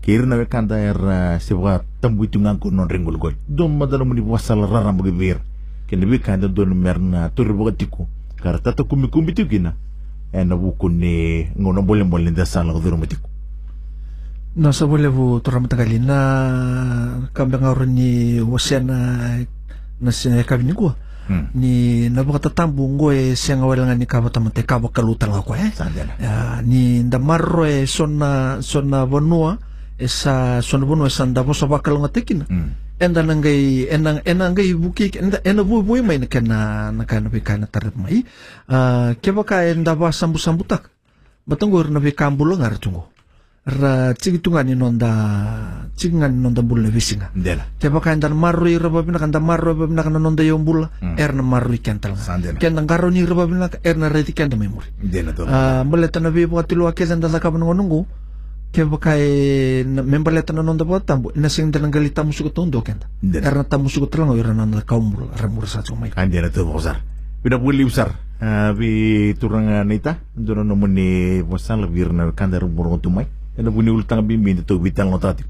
kir 0.08 0.24
na 0.24 0.40
kanda 0.48 0.80
er 0.80 0.96
sewa 1.36 1.84
tambu 2.00 2.24
itu 2.24 2.40
ngangko 2.40 2.72
non 2.72 2.88
ringgol 2.88 3.20
gol 3.20 3.34
dom 3.44 3.76
madana 3.76 4.08
muni 4.08 4.24
wasal 4.24 4.64
rara 4.64 4.88
bagi 4.88 5.12
bir 5.12 5.36
kene 5.84 6.08
bi 6.08 6.16
kanda 6.16 6.48
don 6.48 6.72
merna 6.72 7.28
tur 7.28 7.52
boga 7.52 7.76
tiku. 7.76 8.08
Kar 8.40 8.56
tata 8.60 8.84
kumi 8.88 9.12
kumi 9.12 9.36
tu 9.36 9.44
kina. 9.44 9.76
Ena 10.32 10.56
buku 10.56 10.88
ni 10.88 11.44
ngono 11.56 11.80
boleh 11.84 12.04
boleh 12.04 12.32
da 12.32 12.44
sala 12.44 12.76
dur 12.76 12.96
matiku. 12.96 13.28
Na 14.56 14.72
sa 14.72 14.88
wale 14.88 15.12
bu 15.12 15.40
tora 15.44 15.60
matagali 15.60 16.00
na 16.00 16.18
kambang 17.32 17.68
aron 17.68 17.92
ni 17.92 18.40
wasiana 18.40 18.96
na 20.00 20.10
siya 20.12 20.40
kabini 20.44 20.72
ko 20.72 20.94
hmm. 21.28 21.52
Ni 21.52 22.08
nabakatatambu 22.08 22.82
ngo 22.96 23.12
e 23.12 23.36
siya 23.36 23.60
nga 23.60 23.66
wala 23.68 23.88
nga 23.88 23.96
ni 23.96 24.08
kabatamante 24.08 24.64
kabakalutal 24.64 25.36
ako 25.36 25.52
eh? 25.52 25.68
Sandana 25.76 26.16
Ah, 26.20 26.58
ni 26.64 27.04
ndamarro 27.04 27.68
e 27.68 27.84
sona 27.84 28.60
sona 28.64 29.06
bonua 29.06 29.58
esa 29.98 30.62
sona 30.62 30.86
bonua 30.86 31.06
esa 31.10 31.26
ndabo 31.26 31.52
sa 31.54 31.66
bakal 31.66 31.98
enda 32.98 33.22
nangai 33.22 33.86
enang 33.86 34.18
enang 34.26 34.54
gai 34.58 34.74
buki 34.74 35.14
enda 35.14 35.38
ena 35.46 35.62
bu 35.62 35.86
bu 35.86 36.02
mai 36.02 36.18
na 36.18 36.26
kana 36.26 36.90
na 36.90 37.06
kana 37.06 37.30
be 37.30 37.38
kana 37.40 37.70
tarat 37.70 37.94
mai. 37.94 38.26
Ah 38.66 39.14
keba 39.22 39.46
ka 39.46 39.62
enda 39.62 39.94
ba 39.94 40.10
sambu 40.10 40.38
sambutak. 40.38 40.90
Batangor 41.46 41.88
na 41.94 42.02
be 42.02 42.10
kambulo 42.12 42.58
ngar 42.58 42.76
tungo. 42.82 43.06
Ra 43.68 44.16
cigitunga 44.18 44.64
ni 44.64 44.74
nonda 44.74 45.10
ciginga 45.94 46.26
ni 46.26 46.42
nonda 46.42 46.58
bulna 46.64 46.90
visinga. 46.90 47.30
Ndela. 47.38 47.70
Keba 47.78 48.02
ka 48.02 48.10
enda 48.10 48.26
marro 48.34 48.66
i 48.66 48.74
raba 48.74 49.02
bina 49.06 49.22
kanda 49.22 49.38
marro 49.38 49.78
ba 49.78 49.86
bina 49.86 50.02
kana 50.02 50.18
nonda 50.18 50.42
yombula 50.42 50.90
erna 51.14 51.42
marro 51.46 51.70
i 51.70 51.78
kental 51.78 52.18
kenda 52.58 52.82
ngaro 52.82 53.14
ni 53.14 53.22
raba 53.22 53.46
bina 53.46 53.70
erna 53.86 54.10
reti 54.10 54.34
kenda 54.34 54.56
memori 54.58 54.90
ndela 54.98 55.30
to 55.36 55.46
Ah, 55.46 55.84
baleta 55.86 56.18
na 56.18 56.30
bibo 56.34 56.58
atilo 56.58 56.88
akeza 56.90 57.14
nda 57.14 57.28
nungu 57.30 58.06
ke 58.72 58.84
bakai 58.84 59.84
membaleta 59.84 60.52
na 60.52 60.62
nonda 60.62 60.84
ba 60.84 61.00
tambo 61.00 61.32
na 61.34 61.48
sing 61.48 61.72
dan 61.72 61.90
galita 61.90 62.22
musuko 62.22 62.52
tondo 62.52 62.82
kenda 62.84 63.08
Ndela. 63.22 63.42
karena 63.44 63.64
tamu 63.64 63.88
suko 63.88 64.06
telang 64.06 64.30
ora 64.30 64.52
nanda 64.52 64.84
kaumul 64.84 65.28
ramur 65.34 65.64
sa 65.66 65.80
mai 65.96 66.12
Andela 66.16 66.50
to 66.52 66.64
bosar 66.68 67.00
bina 67.42 67.56
buli 67.56 67.84
usar 67.84 68.12
bi 68.76 69.32
turanga 69.40 69.84
nita 69.84 70.20
dono 70.36 70.62
no 70.64 70.76
muni 70.76 71.40
wasal 71.42 71.88
bir 71.88 72.12
na 72.12 72.30
kanda 72.36 72.60
rumur 72.60 73.00
tu 73.00 73.08
mai 73.10 73.26
ena 73.56 73.70
buni 73.72 73.90
ultang 73.90 74.22
bimbi 74.26 74.54
to 74.64 74.78
vital 74.78 75.08
notati 75.10 75.44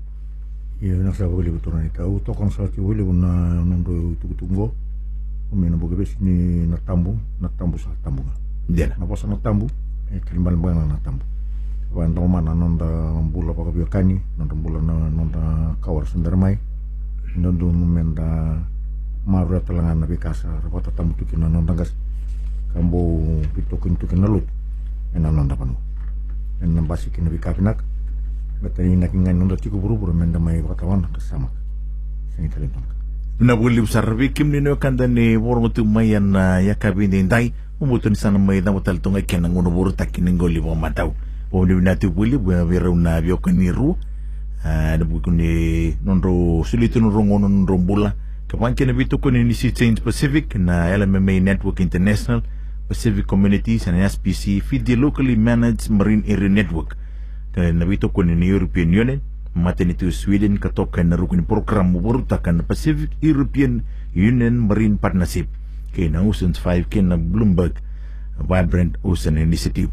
Iya, 0.79 0.95
nak 0.95 1.19
sa 1.19 1.27
boli 1.27 1.51
betul 1.51 1.75
ni. 1.83 1.91
Tahu. 1.91 2.23
Tokang 2.23 2.55
sa 2.55 2.63
ti 2.71 2.79
boli 2.79 3.03
una 3.03 3.51
nando 3.67 4.15
tu 4.23 4.31
tunggo. 4.39 4.71
umina 5.51 5.75
buka 5.75 5.97
besi 5.97 6.15
ni 6.21 6.69
na 6.71 6.77
tambu 6.77 7.17
na 7.41 7.49
tambu 7.49 7.79
sa 7.81 7.89
tambu 8.05 8.23
Dena. 8.69 8.95
na 9.01 9.07
posa 9.09 9.27
na 9.27 9.37
tambu 9.41 9.65
e 10.13 10.21
kalimbal 10.21 10.55
bana 10.61 10.85
na 10.85 11.01
tambu 11.01 11.25
Wanda 11.89 12.21
mana 12.21 12.55
nonda 12.55 12.85
bula 13.33 13.57
paka 13.57 13.71
biyo 13.73 13.87
kani 13.89 14.21
nonda 14.39 14.55
bula 14.55 14.79
nonda 14.81 15.75
kawar 15.81 16.05
sundar 16.07 16.37
mai. 16.37 16.59
Nonda 17.37 17.65
menda 17.65 18.29
maru 19.27 19.61
talangan 19.61 20.01
na 20.01 20.07
bikasa 20.07 20.49
rapata 20.65 20.91
tambu 20.93 21.17
tukin 21.17 21.41
na 21.41 21.49
nonda 21.49 21.75
gas 21.75 21.93
kambo 22.73 23.21
pitukin 23.57 23.97
tukin 23.97 24.21
na 24.21 24.29
lut 24.29 24.45
ena 25.17 25.33
nonda 25.33 25.57
panu. 25.57 25.77
Ena 26.63 26.83
basikin 26.83 27.25
na 27.25 27.31
bikapinak 27.31 27.81
Bata 28.59 28.83
ina 28.83 29.07
kingan 29.07 29.39
nonda 29.39 29.55
tiku 29.55 29.79
buru-buru 29.79 30.11
menda 30.13 30.39
mai 30.43 30.59
katawan 30.59 31.07
kasama 31.15 31.49
Sini 32.35 32.51
kali 32.51 32.67
nonda 32.67 32.99
na 33.39 33.55
buli 33.55 33.87
sarbi 33.87 34.35
kim 34.35 34.51
ni 34.51 34.59
kanda 34.77 35.07
ni 35.07 35.39
borong 35.39 35.71
tu 35.71 35.87
mayan 35.87 36.35
ya 36.59 36.75
kabini 36.75 37.23
dai 37.23 37.55
umutun 37.79 38.19
sana 38.19 38.35
mai 38.35 38.59
na 38.61 38.75
mutal 38.75 38.99
tunga 38.99 39.23
kena 39.23 39.47
ngono 39.47 39.71
buru 39.71 39.95
takin 39.95 40.27
ngoli 40.35 40.59
bo 40.59 40.75
matau 41.49 41.61
o 41.61 41.67
ni 41.67 41.75
na 41.81 41.97
tu 41.97 42.11
buli 42.11 42.37
bu 42.39 42.53
vera 42.67 42.95
na 42.95 43.21
bio 43.21 43.37
kani 43.37 43.73
ru. 43.73 43.97
Na 44.65 45.05
bu 45.05 45.21
kuni 45.21 45.97
nonro 46.05 46.65
sulitu 46.65 47.01
no 47.01 47.11
rongo 47.11 47.39
nonro 47.39 47.79
bula 47.79 48.15
kapan 48.49 48.75
kena 48.75 48.93
bitu 48.93 49.19
kuni 49.19 49.45
ni 49.45 49.55
si 49.55 49.73
change 49.73 50.03
pacific 50.03 50.55
na 50.57 50.97
LMMA 50.97 51.41
network 51.41 51.81
international 51.81 52.43
pacific 52.89 53.27
communities 53.27 53.87
and 53.87 53.97
SPC 53.97 54.63
feed 54.63 54.85
the 54.85 54.97
locally 54.97 55.37
managed 55.37 55.91
marine 55.91 56.25
area 56.27 56.49
network. 56.49 56.97
Na 57.57 57.87
bitu 57.87 58.09
kuni 58.09 58.35
ni 58.35 58.49
European 58.49 58.89
Union 58.89 59.21
matin 59.55 59.91
itu 59.91 60.13
Sweden 60.13 60.59
katokan 60.59 61.11
na 61.11 61.17
rukun 61.17 61.43
program 61.43 61.91
berutakan 61.91 62.63
Pacific 62.63 63.11
European 63.23 63.83
Union 64.15 64.69
Marine 64.69 64.99
Partnership. 64.99 65.49
Kena 65.95 66.23
Oceans 66.23 66.61
5 66.61 66.87
kena 66.87 67.17
Bloomberg 67.17 67.75
Vibrant 68.39 68.99
Ocean 69.03 69.39
Initiative 69.39 69.91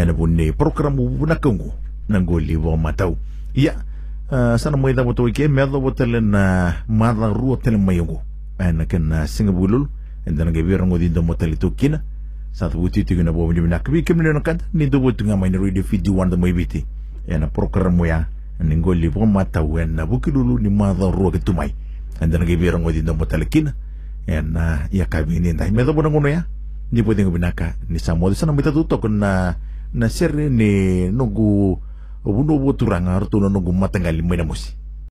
ena 0.00 0.12
bunne 0.12 0.52
program 0.56 0.96
buna 0.96 1.36
kongo 1.36 1.76
nangoli 2.08 2.56
wa 2.56 2.76
matau. 2.76 3.16
Ya 3.54 3.84
uh, 4.32 4.56
sana 4.56 4.76
mai 4.76 4.94
da 4.94 5.04
moto 5.04 5.28
ke? 5.28 5.48
Medo 5.48 5.80
botel 5.80 6.20
na 6.24 6.74
mada 6.88 7.28
ruo 7.28 7.56
tel 7.56 7.76
mayongo 7.78 8.22
ena 8.58 8.86
kena 8.86 9.26
singabulul 9.26 9.88
enda 10.26 10.44
nga 10.44 10.62
birango 10.62 10.98
din 10.98 11.12
do 11.12 11.22
motel 11.22 11.52
itu 11.52 11.70
kina 11.76 12.02
sa 12.52 12.68
buti 12.68 13.04
tu 13.04 13.14
na 13.22 13.30
na 13.32 13.78
kbi 13.78 14.02
kemne 14.02 14.32
na 14.32 14.40
kan 14.40 14.58
ni 14.74 14.88
do 14.88 15.00
botu 15.00 15.24
nga 15.24 15.36
mai 15.36 15.50
radio 15.50 15.82
video 15.82 16.14
wanda 16.14 16.36
mai 16.36 16.52
biti. 16.52 16.84
Ena 17.28 17.46
program 17.46 17.96
mo 17.96 18.06
ya 18.06 18.26
ningoli 18.58 19.08
bo 19.08 19.26
matau. 19.26 19.78
Ena 19.78 20.06
bukilulu 20.06 20.58
ni 20.58 20.68
mada 20.68 21.10
ruo 21.10 21.30
ke 21.30 21.38
tumai 21.38 21.74
enda 22.20 22.38
nga 22.38 22.56
birango 22.56 22.92
din 22.92 23.04
do 23.04 23.14
motel 23.14 23.44
kina 23.48 23.74
ena 24.26 24.88
ya 24.92 25.04
kabini 25.06 25.52
ndai 25.52 25.70
medo 25.70 25.92
bona 25.92 26.10
ngono 26.10 26.28
ya. 26.28 26.44
Ni 26.92 27.02
pwede 27.02 27.22
nga 27.22 27.30
binaka. 27.30 27.74
Ni 27.88 27.98
samo 27.98 28.34
sana 28.34 28.52
mita 28.52 28.72
tutok 28.72 29.06
na 29.06 29.54
na 29.94 30.08
sere 30.08 30.48
ni 30.48 31.10
nunggu 31.10 31.78
ubuno 32.24 32.58
buturanga 32.58 33.16
arto 33.16 33.40
na 33.40 33.48
nunggu 33.48 33.72
matangali 33.72 34.22
may 34.22 34.36
namusi 34.38 34.76